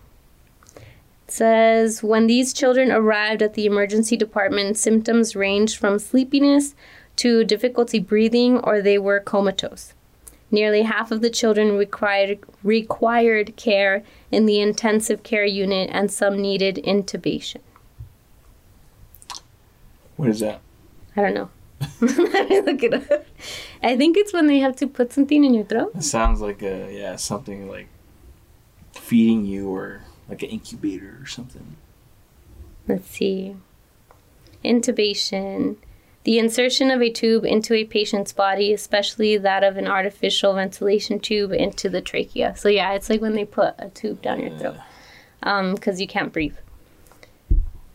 It 0.76 1.30
says 1.30 2.02
when 2.02 2.26
these 2.26 2.52
children 2.52 2.90
arrived 2.90 3.42
at 3.42 3.54
the 3.54 3.66
emergency 3.66 4.16
department, 4.16 4.76
symptoms 4.76 5.36
ranged 5.36 5.76
from 5.76 5.98
sleepiness 5.98 6.74
to 7.16 7.44
difficulty 7.44 8.00
breathing, 8.00 8.58
or 8.58 8.82
they 8.82 8.98
were 8.98 9.20
comatose. 9.20 9.94
Nearly 10.50 10.82
half 10.82 11.10
of 11.10 11.20
the 11.20 11.30
children 11.30 11.76
required 11.76 12.38
required 12.62 13.56
care 13.56 14.02
in 14.30 14.46
the 14.46 14.60
intensive 14.60 15.22
care 15.22 15.44
unit, 15.44 15.90
and 15.92 16.10
some 16.10 16.40
needed 16.40 16.76
intubation. 16.84 17.60
What 20.16 20.28
is 20.28 20.40
that? 20.40 20.60
I 21.16 21.22
don't 21.22 21.34
know. 21.34 21.50
Let 22.00 22.50
me 22.50 22.60
look 22.60 22.82
it 22.82 22.94
up. 22.94 23.26
I 23.82 23.96
think 23.96 24.16
it's 24.16 24.32
when 24.32 24.46
they 24.46 24.58
have 24.58 24.76
to 24.76 24.86
put 24.86 25.12
something 25.12 25.44
in 25.44 25.54
your 25.54 25.64
throat. 25.64 25.92
It 25.94 26.04
sounds 26.04 26.40
like 26.40 26.62
a 26.62 26.92
yeah 26.92 27.16
something 27.16 27.68
like 27.68 27.88
feeding 28.92 29.44
you 29.44 29.68
or 29.68 30.02
like 30.28 30.42
an 30.42 30.50
incubator 30.50 31.18
or 31.20 31.26
something. 31.26 31.76
Let's 32.88 33.08
see. 33.08 33.56
Intubation. 34.64 35.76
The 36.24 36.38
insertion 36.38 36.90
of 36.90 37.02
a 37.02 37.10
tube 37.10 37.44
into 37.44 37.74
a 37.74 37.84
patient's 37.84 38.32
body, 38.32 38.72
especially 38.72 39.36
that 39.36 39.62
of 39.62 39.76
an 39.76 39.86
artificial 39.86 40.54
ventilation 40.54 41.20
tube, 41.20 41.52
into 41.52 41.90
the 41.90 42.00
trachea. 42.00 42.54
So, 42.56 42.70
yeah, 42.70 42.92
it's 42.94 43.10
like 43.10 43.20
when 43.20 43.34
they 43.34 43.44
put 43.44 43.74
a 43.78 43.90
tube 43.90 44.22
down 44.22 44.40
your 44.40 44.56
throat 44.58 44.76
because 45.40 45.96
um, 45.96 46.00
you 46.00 46.06
can't 46.06 46.32
breathe. 46.32 46.56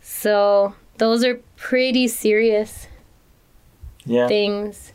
So, 0.02 0.76
those 1.00 1.24
are 1.24 1.40
pretty 1.56 2.08
serious 2.08 2.88
Yeah. 4.10 4.28
things. 4.28 4.94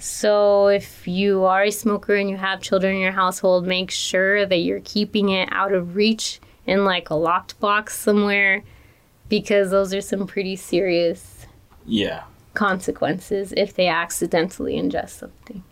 So, 0.00 0.68
if 0.68 1.08
you 1.08 1.44
are 1.44 1.64
a 1.64 1.70
smoker 1.72 2.14
and 2.14 2.30
you 2.30 2.36
have 2.36 2.60
children 2.62 2.94
in 2.94 3.00
your 3.00 3.10
household, 3.12 3.66
make 3.66 3.90
sure 3.90 4.46
that 4.46 4.58
you're 4.58 4.80
keeping 4.84 5.30
it 5.30 5.48
out 5.50 5.72
of 5.72 5.96
reach 5.96 6.40
in 6.66 6.84
like 6.84 7.10
a 7.10 7.14
locked 7.16 7.58
box 7.58 7.98
somewhere 7.98 8.62
because 9.28 9.70
those 9.70 9.92
are 9.92 10.00
some 10.00 10.26
pretty 10.26 10.54
serious 10.54 11.46
Yeah. 11.84 12.22
consequences 12.54 13.52
if 13.56 13.74
they 13.74 13.88
accidentally 13.88 14.76
ingest 14.76 15.10
something. 15.10 15.64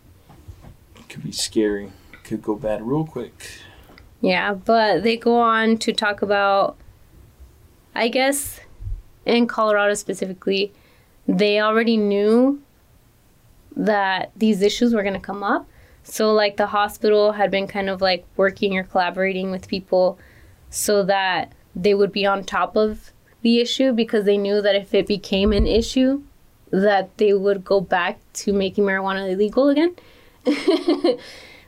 It 0.97 1.09
could 1.09 1.23
be 1.23 1.31
scary. 1.33 1.93
Could 2.25 2.43
go 2.43 2.57
bad 2.57 2.83
real 2.83 3.05
quick. 3.05 3.33
Yeah, 4.21 4.55
but 4.55 5.05
they 5.05 5.17
go 5.17 5.39
on 5.39 5.79
to 5.79 5.93
talk 5.93 6.21
about, 6.23 6.77
I 7.95 8.09
guess, 8.09 8.59
in 9.25 9.47
Colorado 9.47 9.95
specifically, 9.95 10.73
they 11.27 11.61
already 11.61 11.97
knew 11.97 12.63
that 13.77 14.31
these 14.37 14.63
issues 14.63 14.95
were 14.95 15.03
going 15.03 15.15
to 15.15 15.21
come 15.21 15.43
up. 15.43 15.67
So, 16.03 16.33
like, 16.33 16.57
the 16.57 16.69
hospital 16.69 17.33
had 17.33 17.51
been 17.51 17.67
kind 17.67 17.91
of 17.91 18.01
like 18.01 18.25
working 18.37 18.77
or 18.77 18.85
collaborating 18.85 19.51
with 19.51 19.69
people 19.69 20.19
so 20.71 21.03
that 21.05 21.53
they 21.75 21.95
would 21.95 22.13
be 22.13 22.25
on 22.25 22.45
top 22.45 22.77
of 22.77 23.13
the 23.43 23.61
issue 23.61 23.93
because 23.93 24.25
they 24.25 24.39
knew 24.39 24.63
that 24.63 24.75
if 24.75 24.95
it 24.95 25.07
became 25.07 25.53
an 25.53 25.67
issue, 25.67 26.23
that 26.71 27.17
they 27.19 27.33
would 27.33 27.65
go 27.65 27.81
back 27.81 28.19
to 28.33 28.53
making 28.53 28.85
marijuana 28.85 29.31
illegal 29.33 29.69
again. 29.69 29.95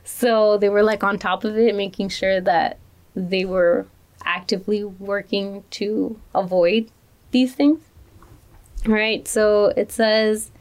so 0.03 0.57
they 0.57 0.69
were 0.69 0.83
like 0.83 1.03
on 1.03 1.19
top 1.19 1.43
of 1.43 1.57
it, 1.57 1.75
making 1.75 2.09
sure 2.09 2.41
that 2.41 2.77
they 3.15 3.45
were 3.45 3.85
actively 4.23 4.83
working 4.83 5.63
to 5.71 6.19
avoid 6.33 6.89
these 7.31 7.53
things. 7.53 7.79
Right? 8.85 9.27
So 9.27 9.73
it 9.75 9.91
says, 9.91 10.51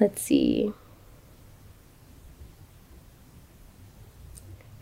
let's 0.00 0.20
see. 0.20 0.72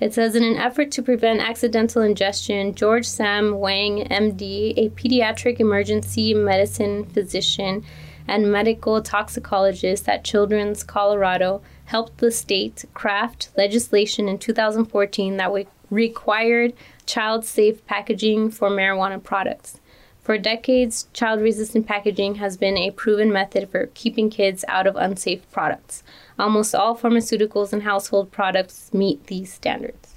It 0.00 0.14
says, 0.14 0.36
in 0.36 0.44
an 0.44 0.56
effort 0.56 0.92
to 0.92 1.02
prevent 1.02 1.40
accidental 1.40 2.02
ingestion, 2.02 2.74
George 2.74 3.04
Sam 3.04 3.58
Wang, 3.58 4.06
MD, 4.08 4.74
a 4.76 4.90
pediatric 4.90 5.58
emergency 5.58 6.34
medicine 6.34 7.04
physician 7.04 7.84
and 8.28 8.52
medical 8.52 9.02
toxicologist 9.02 10.08
at 10.08 10.22
Children's 10.22 10.84
Colorado, 10.84 11.62
helped 11.86 12.18
the 12.18 12.30
state 12.30 12.84
craft 12.94 13.50
legislation 13.56 14.28
in 14.28 14.38
2014 14.38 15.36
that 15.38 15.66
required 15.90 16.74
child 17.06 17.44
safe 17.44 17.84
packaging 17.86 18.50
for 18.50 18.70
marijuana 18.70 19.20
products. 19.20 19.80
For 20.28 20.36
decades, 20.36 21.08
child 21.14 21.40
resistant 21.40 21.86
packaging 21.86 22.34
has 22.34 22.58
been 22.58 22.76
a 22.76 22.90
proven 22.90 23.32
method 23.32 23.70
for 23.70 23.86
keeping 23.94 24.28
kids 24.28 24.62
out 24.68 24.86
of 24.86 24.94
unsafe 24.94 25.50
products. 25.50 26.02
Almost 26.38 26.74
all 26.74 26.94
pharmaceuticals 26.94 27.72
and 27.72 27.84
household 27.84 28.30
products 28.30 28.92
meet 28.92 29.28
these 29.28 29.50
standards. 29.50 30.16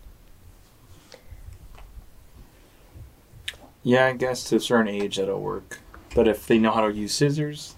Yeah, 3.84 4.08
I 4.08 4.12
guess 4.12 4.44
to 4.50 4.58
a 4.58 4.60
certain 4.60 4.90
age 4.90 5.16
that'll 5.16 5.40
work. 5.40 5.80
But 6.14 6.28
if 6.28 6.46
they 6.46 6.60
know 6.60 6.72
how 6.72 6.86
to 6.86 6.94
use 6.94 7.14
scissors, 7.14 7.78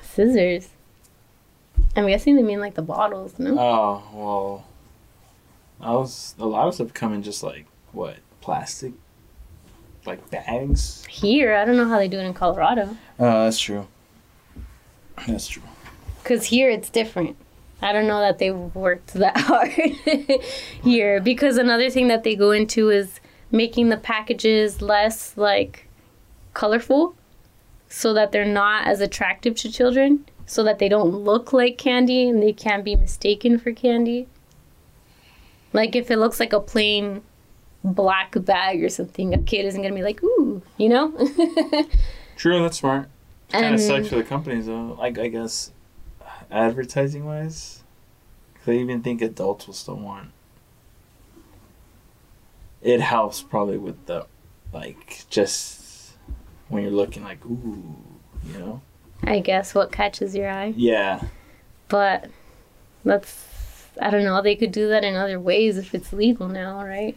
Scissors. 0.00 0.68
I'm 1.96 2.06
guessing 2.06 2.36
they 2.36 2.44
mean 2.44 2.60
like 2.60 2.74
the 2.74 2.82
bottles, 2.82 3.36
no? 3.36 3.58
oh 3.58 4.02
well. 4.14 4.66
I 5.80 5.94
was 5.94 6.36
a 6.38 6.46
lot 6.46 6.68
of 6.68 6.74
stuff 6.74 6.94
come 6.94 7.12
in 7.12 7.24
just 7.24 7.42
like 7.42 7.66
what 7.90 8.18
plastic, 8.40 8.92
like 10.06 10.30
bags. 10.30 11.04
Here, 11.08 11.54
I 11.54 11.64
don't 11.64 11.76
know 11.76 11.88
how 11.88 11.98
they 11.98 12.08
do 12.08 12.18
it 12.18 12.24
in 12.24 12.34
Colorado. 12.34 12.96
Oh, 13.18 13.44
that's 13.44 13.58
true. 13.58 13.86
That's 15.26 15.48
true. 15.48 15.62
Because 16.22 16.46
here 16.46 16.70
it's 16.70 16.90
different. 16.90 17.36
I 17.80 17.92
don't 17.92 18.06
know 18.06 18.20
that 18.20 18.38
they 18.38 18.50
worked 18.50 19.08
that 19.14 19.36
hard 19.36 19.70
here. 20.82 21.20
Because 21.20 21.56
another 21.56 21.90
thing 21.90 22.08
that 22.08 22.24
they 22.24 22.36
go 22.36 22.50
into 22.50 22.90
is 22.90 23.20
making 23.50 23.90
the 23.90 23.96
packages 23.96 24.80
less 24.80 25.36
like 25.36 25.88
colorful 26.54 27.14
so 27.88 28.14
that 28.14 28.32
they're 28.32 28.44
not 28.44 28.86
as 28.86 29.00
attractive 29.00 29.54
to 29.56 29.70
children 29.70 30.24
so 30.46 30.64
that 30.64 30.78
they 30.78 30.88
don't 30.88 31.10
look 31.10 31.52
like 31.52 31.78
candy 31.78 32.28
and 32.28 32.42
they 32.42 32.52
can't 32.52 32.84
be 32.84 32.96
mistaken 32.96 33.58
for 33.58 33.72
candy 33.72 34.26
like 35.72 35.94
if 35.94 36.10
it 36.10 36.16
looks 36.18 36.40
like 36.40 36.52
a 36.52 36.60
plain 36.60 37.22
black 37.84 38.34
bag 38.44 38.82
or 38.82 38.88
something 38.88 39.34
a 39.34 39.38
kid 39.38 39.64
isn't 39.64 39.82
gonna 39.82 39.94
be 39.94 40.02
like 40.02 40.22
ooh 40.22 40.62
you 40.76 40.88
know 40.88 41.12
True, 42.36 42.60
that's 42.60 42.78
smart. 42.78 43.08
Kind 43.50 43.66
of 43.66 43.72
um, 43.72 43.78
sucks 43.78 44.08
for 44.08 44.16
the 44.16 44.24
companies 44.24 44.66
though. 44.66 44.96
Like 44.98 45.16
I 45.16 45.28
guess, 45.28 45.70
advertising 46.50 47.24
wise, 47.24 47.84
I 48.66 48.72
even 48.72 49.02
think 49.02 49.22
adults 49.22 49.66
will 49.68 49.74
still 49.74 49.96
want. 49.96 50.30
It 52.80 53.00
helps 53.00 53.42
probably 53.42 53.78
with 53.78 54.06
the, 54.06 54.26
like 54.72 55.24
just 55.30 56.14
when 56.68 56.82
you're 56.82 56.90
looking 56.90 57.22
like 57.22 57.44
ooh, 57.46 57.94
you 58.44 58.58
know. 58.58 58.82
i 59.22 59.38
guess 59.38 59.72
what 59.72 59.92
catches 59.92 60.34
your 60.34 60.50
eye 60.50 60.74
Yeah, 60.76 61.22
but 61.88 62.28
that's 63.04 63.46
i 64.00 64.10
don't 64.10 64.24
know 64.24 64.42
they 64.42 64.56
could 64.56 64.72
do 64.72 64.88
that 64.88 65.04
in 65.04 65.14
other 65.14 65.38
ways 65.38 65.76
if 65.76 65.94
it's 65.94 66.12
legal 66.12 66.48
now 66.48 66.82
right 66.82 67.16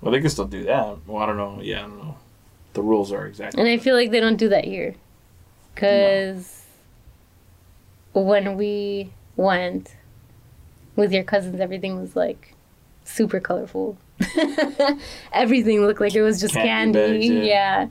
well 0.00 0.12
they 0.12 0.20
can 0.20 0.30
still 0.30 0.46
do 0.46 0.64
that. 0.64 1.06
Well, 1.06 1.22
I 1.22 1.26
don't 1.26 1.36
know. 1.36 1.60
Yeah, 1.62 1.78
I 1.78 1.82
don't 1.82 1.98
know. 1.98 2.16
The 2.74 2.82
rules 2.82 3.12
are 3.12 3.26
exactly. 3.26 3.60
And 3.60 3.68
I 3.68 3.78
feel 3.78 3.94
like 3.94 4.10
they 4.10 4.20
don't 4.20 4.36
do 4.36 4.48
that 4.50 4.64
here. 4.64 4.94
Because 5.74 6.64
when 8.12 8.56
we 8.56 9.12
went 9.36 9.94
with 10.96 11.12
your 11.12 11.24
cousins, 11.24 11.60
everything 11.60 12.00
was 12.00 12.16
like 12.16 12.54
super 13.04 13.40
colorful. 13.40 13.96
everything 15.32 15.80
looked 15.80 16.00
like 16.00 16.14
it 16.14 16.22
was 16.22 16.40
just 16.40 16.54
Candy 16.54 16.98
candy. 16.98 17.28
bags, 17.28 17.28
yeah. 17.28 17.42
yeah. 17.44 17.88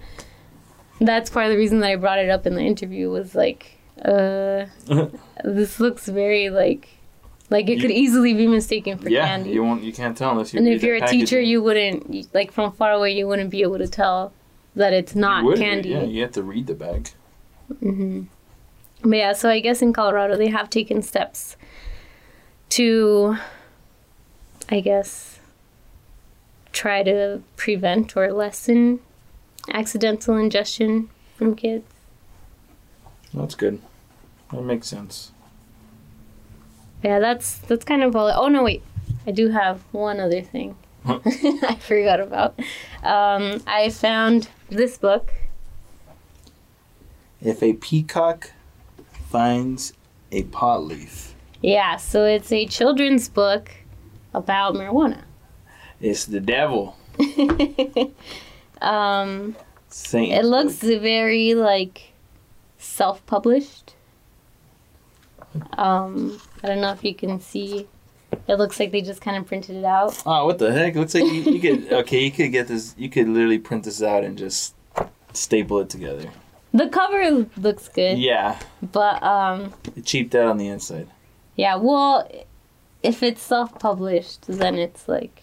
That's 1.00 1.30
part 1.30 1.46
of 1.46 1.52
the 1.52 1.58
reason 1.58 1.80
that 1.80 1.88
I 1.92 1.96
brought 1.96 2.20
it 2.20 2.30
up 2.30 2.46
in 2.46 2.56
the 2.56 2.62
interview 2.62 3.10
was 3.10 3.36
like, 3.36 3.78
uh, 4.04 4.66
this 5.44 5.80
looks 5.80 6.08
very 6.08 6.50
like, 6.50 6.90
like 7.50 7.70
it 7.70 7.76
You- 7.76 7.82
could 7.82 7.92
easily 7.92 8.34
be 8.34 8.48
mistaken 8.48 8.98
for 8.98 9.10
yeah, 9.10 9.26
candy. 9.28 9.52
you 9.52 9.64
won't. 9.64 9.84
You 9.84 9.94
can't 9.94 10.18
tell 10.18 10.32
unless 10.32 10.54
you. 10.54 10.60
And 10.60 10.68
if 10.68 10.84
you're 10.84 10.96
a 10.96 11.08
teacher, 11.08 11.40
you 11.40 11.62
wouldn't 11.62 12.34
like 12.34 12.52
from 12.52 12.72
far 12.74 12.92
away. 12.92 13.12
You 13.18 13.28
wouldn't 13.28 13.50
be 13.50 13.62
able 13.62 13.78
to 13.78 13.88
tell 13.88 14.34
that 14.76 14.94
it's 14.94 15.16
not 15.16 15.58
candy. 15.58 15.90
Yeah, 15.90 16.04
you 16.04 16.22
have 16.24 16.32
to 16.34 16.44
read 16.44 16.68
the 16.68 16.76
bag. 16.76 17.10
hmm 17.80 18.24
But 19.02 19.16
yeah, 19.18 19.34
so 19.34 19.50
I 19.50 19.60
guess 19.60 19.82
in 19.82 19.94
Colorado 19.94 20.36
they 20.38 20.50
have 20.50 20.70
taken 20.70 21.02
steps 21.02 21.56
to, 22.70 23.38
I 24.70 24.80
guess, 24.82 25.40
try 26.74 27.02
to 27.04 27.42
prevent 27.56 28.16
or 28.18 28.32
lessen 28.34 29.00
accidental 29.72 30.36
ingestion 30.38 31.10
from 31.36 31.56
kids. 31.56 31.86
That's 33.34 33.56
good. 33.56 33.82
That 34.52 34.62
makes 34.64 34.88
sense. 34.88 35.32
Yeah, 37.08 37.20
that's 37.20 37.60
that's 37.60 37.86
kind 37.86 38.04
of 38.04 38.18
all. 38.18 38.30
Oh 38.30 38.50
no, 38.50 38.64
wait, 38.64 38.84
I 39.26 39.32
do 39.32 39.48
have 39.50 39.82
one 39.94 40.20
other 40.20 40.42
thing 40.42 40.76
Huh. 41.06 41.20
I 41.26 41.76
forgot 41.80 42.20
about. 42.20 42.60
Um, 43.02 43.62
I 43.66 43.90
found 43.92 44.50
this 44.68 44.98
book. 44.98 45.32
If 47.42 47.64
a 47.64 47.74
peacock 47.74 48.52
finds 49.30 49.94
a 50.34 50.44
pot 50.44 50.84
leaf, 50.84 51.34
Yeah, 51.62 51.96
so 51.96 52.26
it's 52.26 52.52
a 52.52 52.66
children's 52.66 53.30
book 53.30 53.72
about 54.34 54.74
marijuana. 54.76 55.22
it's 56.02 56.26
the 56.26 56.42
devil. 56.42 56.98
um, 58.82 59.56
Satan's 59.88 60.40
It 60.40 60.46
looks 60.46 60.80
book. 60.82 61.02
very 61.02 61.54
like 61.56 62.12
self-published. 62.80 63.94
Um, 65.78 66.40
I 66.68 66.72
don't 66.72 66.82
know 66.82 66.92
if 66.92 67.02
you 67.04 67.16
can 67.16 67.40
see. 67.40 67.88
It 68.50 68.56
looks 68.56 68.78
like 68.78 68.92
they 68.92 69.02
just 69.02 69.22
kind 69.22 69.38
of 69.38 69.46
printed 69.48 69.78
it 69.78 69.86
out. 69.86 70.22
Oh, 70.26 70.46
what 70.46 70.58
the 70.60 70.74
heck? 70.74 70.96
It 70.96 71.00
Looks 71.00 71.14
like 71.14 71.24
you, 71.24 71.44
you 71.54 71.60
could. 71.62 71.92
Okay, 72.02 72.26
you 72.26 72.32
could 72.32 72.52
get 72.52 72.68
this. 72.68 72.94
You 72.98 73.10
could 73.10 73.30
literally 73.30 73.58
print 73.58 73.86
this 73.86 74.04
out 74.04 74.26
and 74.26 74.38
just 74.38 74.76
staple 75.32 75.80
it 75.80 75.90
together. 75.90 76.30
The 76.74 76.90
cover 76.90 77.48
looks 77.56 77.88
good, 77.88 78.18
Yeah, 78.20 78.60
but 78.82 79.24
um, 79.24 79.74
it 79.96 80.04
cheaped 80.04 80.36
out 80.36 80.48
on 80.48 80.58
the 80.58 80.68
inside. 80.68 81.08
yeah. 81.56 81.78
Well, 81.78 82.30
if 83.02 83.24
it's 83.24 83.42
self-published, 83.42 84.48
then 84.48 84.76
it's 84.76 85.08
like 85.08 85.42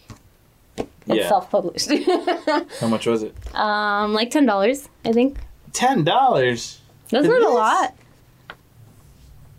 it's 0.77 0.89
Yeah. 1.07 1.29
self-published. 1.31 1.91
How 2.81 2.89
much 2.89 3.07
was 3.07 3.23
it? 3.23 3.35
um, 3.57 4.13
like 4.13 4.31
ten 4.31 4.45
dollars, 4.45 4.91
I 5.07 5.13
think. 5.13 5.39
Ten 5.73 6.05
dollars. 6.05 6.81
That's 7.09 7.27
not 7.27 7.41
a 7.43 7.49
lot. 7.49 7.95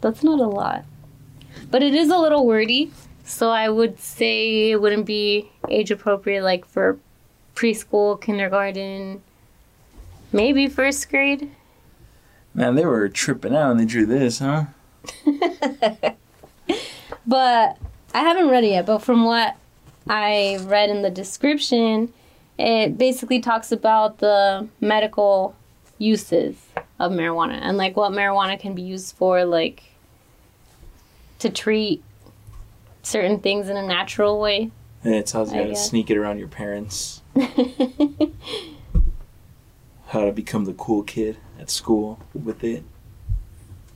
That's 0.02 0.24
not 0.24 0.40
a 0.40 0.48
lot. 0.48 0.86
But 1.70 1.84
it 1.84 1.94
is 1.94 2.10
a 2.10 2.18
little 2.18 2.46
wordy, 2.46 2.92
so 3.24 3.50
I 3.50 3.70
would 3.70 4.00
say 4.00 4.72
it 4.72 4.82
wouldn't 4.82 5.06
be 5.06 5.52
age 5.70 5.92
appropriate 5.92 6.44
like 6.44 6.66
for 6.66 6.98
preschool, 7.56 8.22
kindergarten, 8.22 9.22
maybe 10.32 10.68
first 10.68 11.10
grade. 11.10 11.52
Man, 12.54 12.76
they 12.76 12.86
were 12.86 13.10
tripping 13.10 13.56
out 13.56 13.70
when 13.70 13.78
they 13.78 13.86
drew 13.86 14.06
this, 14.06 14.40
huh? 14.40 14.66
But 17.28 17.78
I 18.14 18.20
haven't 18.20 18.50
read 18.50 18.64
it 18.64 18.70
yet, 18.70 18.86
but 18.86 19.00
from 19.00 19.26
what 19.26 19.56
I 20.08 20.60
read 20.64 20.90
in 20.90 21.02
the 21.02 21.10
description, 21.10 22.14
it 22.58 22.98
basically 22.98 23.40
talks 23.40 23.72
about 23.72 24.20
the 24.20 24.68
medical 24.80 25.56
uses 25.98 26.56
of 27.00 27.12
marijuana 27.12 27.60
and 27.62 27.78
like 27.78 27.96
what 27.96 28.12
marijuana 28.12 28.60
can 28.60 28.76
be 28.76 28.82
used 28.82 29.16
for 29.16 29.44
like 29.46 29.84
to 31.40 31.50
treat 31.50 32.04
certain 33.04 33.40
things 33.40 33.70
in 33.70 33.78
a 33.78 33.86
natural 33.86 34.40
way. 34.40 34.72
And 35.04 35.14
it 35.14 35.28
tells 35.28 35.54
you 35.54 35.60
I 35.60 35.64
how 35.64 35.70
to 35.70 35.76
sneak 35.76 36.10
it 36.10 36.18
around 36.18 36.40
your 36.40 36.48
parents. 36.48 37.22
How 40.08 40.24
to 40.26 40.32
become 40.32 40.66
the 40.66 40.74
cool 40.74 41.04
kid 41.04 41.38
at 41.60 41.70
school 41.70 42.20
with 42.34 42.64
it. 42.64 42.84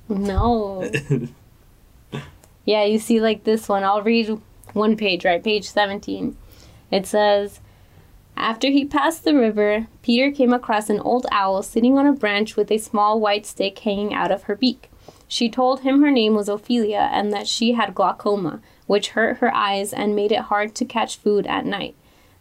no. 0.10 0.90
Yeah, 2.66 2.84
you 2.84 3.00
see, 3.00 3.20
like 3.20 3.46
this 3.46 3.68
one. 3.68 3.84
I'll 3.84 4.04
read 4.04 4.40
one 4.74 4.96
page, 4.96 5.26
right? 5.26 5.44
Page 5.44 5.68
17. 5.68 6.38
It 6.92 7.08
says 7.08 7.62
After 8.38 8.70
he 8.70 8.86
passed 8.86 9.24
the 9.24 9.34
river, 9.34 9.88
Peter 10.04 10.30
came 10.32 10.54
across 10.54 10.88
an 10.88 11.00
old 11.00 11.26
owl 11.32 11.64
sitting 11.64 11.98
on 11.98 12.06
a 12.06 12.14
branch 12.14 12.56
with 12.56 12.70
a 12.72 12.78
small 12.78 13.20
white 13.20 13.48
stick 13.48 13.80
hanging 13.80 14.14
out 14.14 14.32
of 14.32 14.44
her 14.44 14.56
beak. 14.56 14.89
She 15.32 15.48
told 15.48 15.82
him 15.82 16.02
her 16.02 16.10
name 16.10 16.34
was 16.34 16.50
Ophelia 16.50 17.08
and 17.14 17.32
that 17.32 17.48
she 17.48 17.74
had 17.74 17.94
glaucoma, 17.94 18.62
which 18.88 19.10
hurt 19.10 19.38
her 19.38 19.54
eyes 19.54 19.94
and 19.94 20.16
made 20.16 20.32
it 20.32 20.50
hard 20.50 20.74
to 20.76 20.86
catch 20.86 21.18
food 21.18 21.46
at 21.46 21.68
night. 21.68 21.94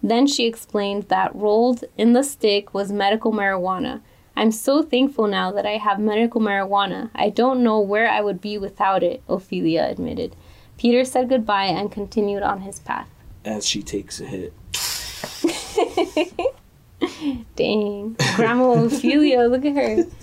Then 0.03 0.27
she 0.27 0.47
explained 0.47 1.03
that 1.05 1.37
rolled 1.37 1.85
in 1.99 2.15
the 2.15 2.25
stick 2.25 2.73
was 2.73 2.91
medical 2.91 3.31
marijuana. 3.31 4.01
I'm 4.35 4.51
so 4.51 4.83
thankful 4.83 5.27
now 5.27 5.53
that 5.53 5.67
I 5.67 5.77
have 5.77 6.01
medical 6.01 6.41
marijuana. 6.41 7.11
I 7.15 7.29
don't 7.29 7.63
know 7.63 7.79
where 7.79 8.09
I 8.09 8.23
would 8.23 8.41
be 8.41 8.57
without 8.57 9.03
it, 9.03 9.23
Ophelia 9.29 9.87
admitted. 9.87 10.35
Peter 10.79 11.05
said 11.05 11.29
goodbye 11.29 11.67
and 11.67 11.93
continued 11.93 12.43
on 12.43 12.63
his 12.63 12.79
path. 12.79 13.11
As 13.45 13.67
she 13.67 13.83
takes 13.83 14.19
a 14.19 14.25
hit. 14.25 14.55
Dang. 17.57 18.17
Grandma 18.35 18.85
Ophelia, 18.85 19.43
look 19.43 19.67
at 19.67 19.75
her. 19.75 20.07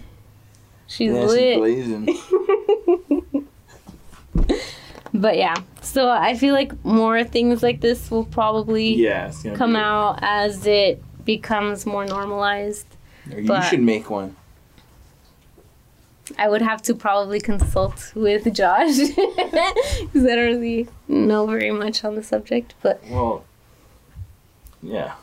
She's 0.88 1.12
Yeah, 1.12 1.22
she's 1.22 1.32
lit. 1.32 1.58
blazing. 1.58 2.18
But 5.14 5.38
yeah, 5.38 5.56
so 5.82 6.10
I 6.10 6.36
feel 6.36 6.54
like 6.54 6.74
more 6.84 7.24
things 7.24 7.64
like 7.64 7.80
this 7.80 8.12
will 8.12 8.26
probably 8.26 8.96
Yeah, 8.96 9.32
come 9.56 9.72
be- 9.74 9.78
out 9.80 10.20
as 10.22 10.66
it 10.68 11.02
becomes 11.24 11.86
more 11.86 12.06
normalized. 12.06 12.86
You 13.34 13.48
but- 13.48 13.62
should 13.62 13.82
make 13.82 14.10
one. 14.10 14.36
I 16.38 16.50
would 16.50 16.62
have 16.64 16.82
to 16.84 16.96
probably 16.96 17.40
consult 17.40 18.12
with 18.16 18.52
Josh 18.54 18.98
because 19.08 20.26
I 20.26 20.36
don't 20.36 20.46
really 20.58 20.88
know 21.08 21.46
very 21.46 21.72
much 21.72 22.04
on 22.04 22.16
the 22.16 22.24
subject, 22.24 22.74
but 22.82 23.02
Well, 23.10 23.46
yeah, 24.84 25.14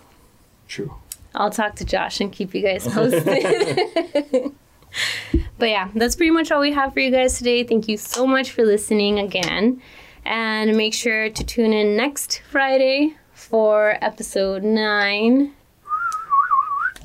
true. 0.68 0.94
I'll 1.34 1.50
talk 1.50 1.74
to 1.76 1.84
Josh 1.84 2.20
and 2.20 2.32
keep 2.32 2.54
you 2.54 2.62
guys 2.62 2.86
posted. 2.88 4.52
but 5.58 5.68
yeah, 5.68 5.88
that's 5.94 6.16
pretty 6.16 6.30
much 6.30 6.50
all 6.50 6.60
we 6.60 6.72
have 6.72 6.92
for 6.92 7.00
you 7.00 7.10
guys 7.10 7.38
today. 7.38 7.64
Thank 7.64 7.88
you 7.88 7.96
so 7.96 8.26
much 8.26 8.50
for 8.50 8.64
listening 8.64 9.18
again. 9.18 9.80
And 10.24 10.76
make 10.76 10.94
sure 10.94 11.30
to 11.30 11.44
tune 11.44 11.72
in 11.72 11.96
next 11.96 12.42
Friday 12.50 13.16
for 13.32 13.98
episode 14.00 14.62
9. 14.62 15.52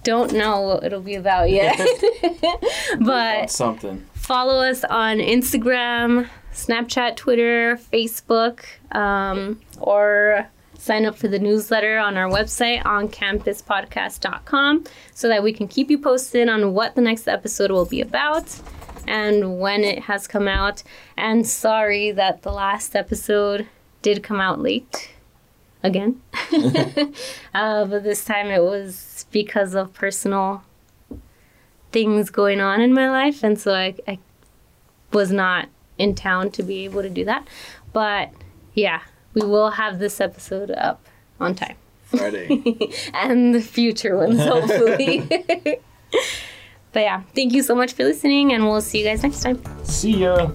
Don't 0.03 0.33
know 0.33 0.61
what 0.61 0.83
it'll 0.83 1.01
be 1.01 1.15
about 1.15 1.49
yet. 1.49 1.79
but 2.99 3.49
something. 3.49 4.05
follow 4.13 4.63
us 4.63 4.83
on 4.83 5.17
Instagram, 5.17 6.29
Snapchat, 6.53 7.15
Twitter, 7.15 7.77
Facebook, 7.91 8.63
um, 8.95 9.59
or 9.79 10.47
sign 10.87 11.05
up 11.05 11.17
for 11.17 11.27
the 11.27 11.37
newsletter 11.37 11.97
on 11.97 12.15
our 12.15 12.29
website 12.29 12.83
on 12.85 13.09
campuspodcast.com 13.09 14.85
so 15.13 15.27
that 15.27 15.43
we 15.43 15.51
can 15.51 15.67
keep 15.67 15.91
you 15.91 15.99
posted 15.99 16.47
on 16.47 16.73
what 16.73 16.95
the 16.95 17.01
next 17.01 17.27
episode 17.27 17.69
will 17.69 17.85
be 17.85 17.99
about 17.99 18.61
and 19.05 19.59
when 19.59 19.83
it 19.83 20.03
has 20.03 20.27
come 20.27 20.47
out. 20.47 20.83
And 21.17 21.45
sorry 21.45 22.11
that 22.11 22.43
the 22.43 22.53
last 22.53 22.95
episode 22.95 23.67
did 24.01 24.23
come 24.23 24.39
out 24.39 24.61
late 24.61 25.11
again. 25.83 26.21
uh, 27.53 27.85
but 27.85 28.03
this 28.03 28.23
time 28.23 28.47
it 28.47 28.63
was 28.63 29.25
because 29.31 29.75
of 29.75 29.93
personal 29.93 30.63
things 31.91 32.29
going 32.29 32.61
on 32.61 32.79
in 32.79 32.93
my 32.93 33.09
life. 33.09 33.43
And 33.43 33.59
so 33.59 33.73
I, 33.73 33.93
I 34.07 34.19
was 35.11 35.33
not 35.33 35.67
in 35.97 36.15
town 36.15 36.49
to 36.51 36.63
be 36.63 36.85
able 36.85 37.01
to 37.01 37.09
do 37.09 37.25
that. 37.25 37.45
But 37.91 38.31
yeah, 38.73 39.01
we 39.41 39.47
will 39.47 39.71
have 39.71 39.99
this 39.99 40.19
episode 40.19 40.71
up 40.71 41.05
on 41.39 41.55
time. 41.55 41.75
Friday. 42.05 42.47
and 43.13 43.53
the 43.53 43.61
future 43.61 44.17
ones, 44.17 44.39
hopefully. 44.43 45.19
but 46.91 46.99
yeah, 46.99 47.23
thank 47.35 47.53
you 47.53 47.61
so 47.61 47.75
much 47.75 47.93
for 47.93 48.03
listening, 48.03 48.53
and 48.53 48.65
we'll 48.65 48.81
see 48.81 48.99
you 48.99 49.05
guys 49.05 49.23
next 49.23 49.41
time. 49.41 49.61
See 49.83 50.23
ya. 50.23 50.49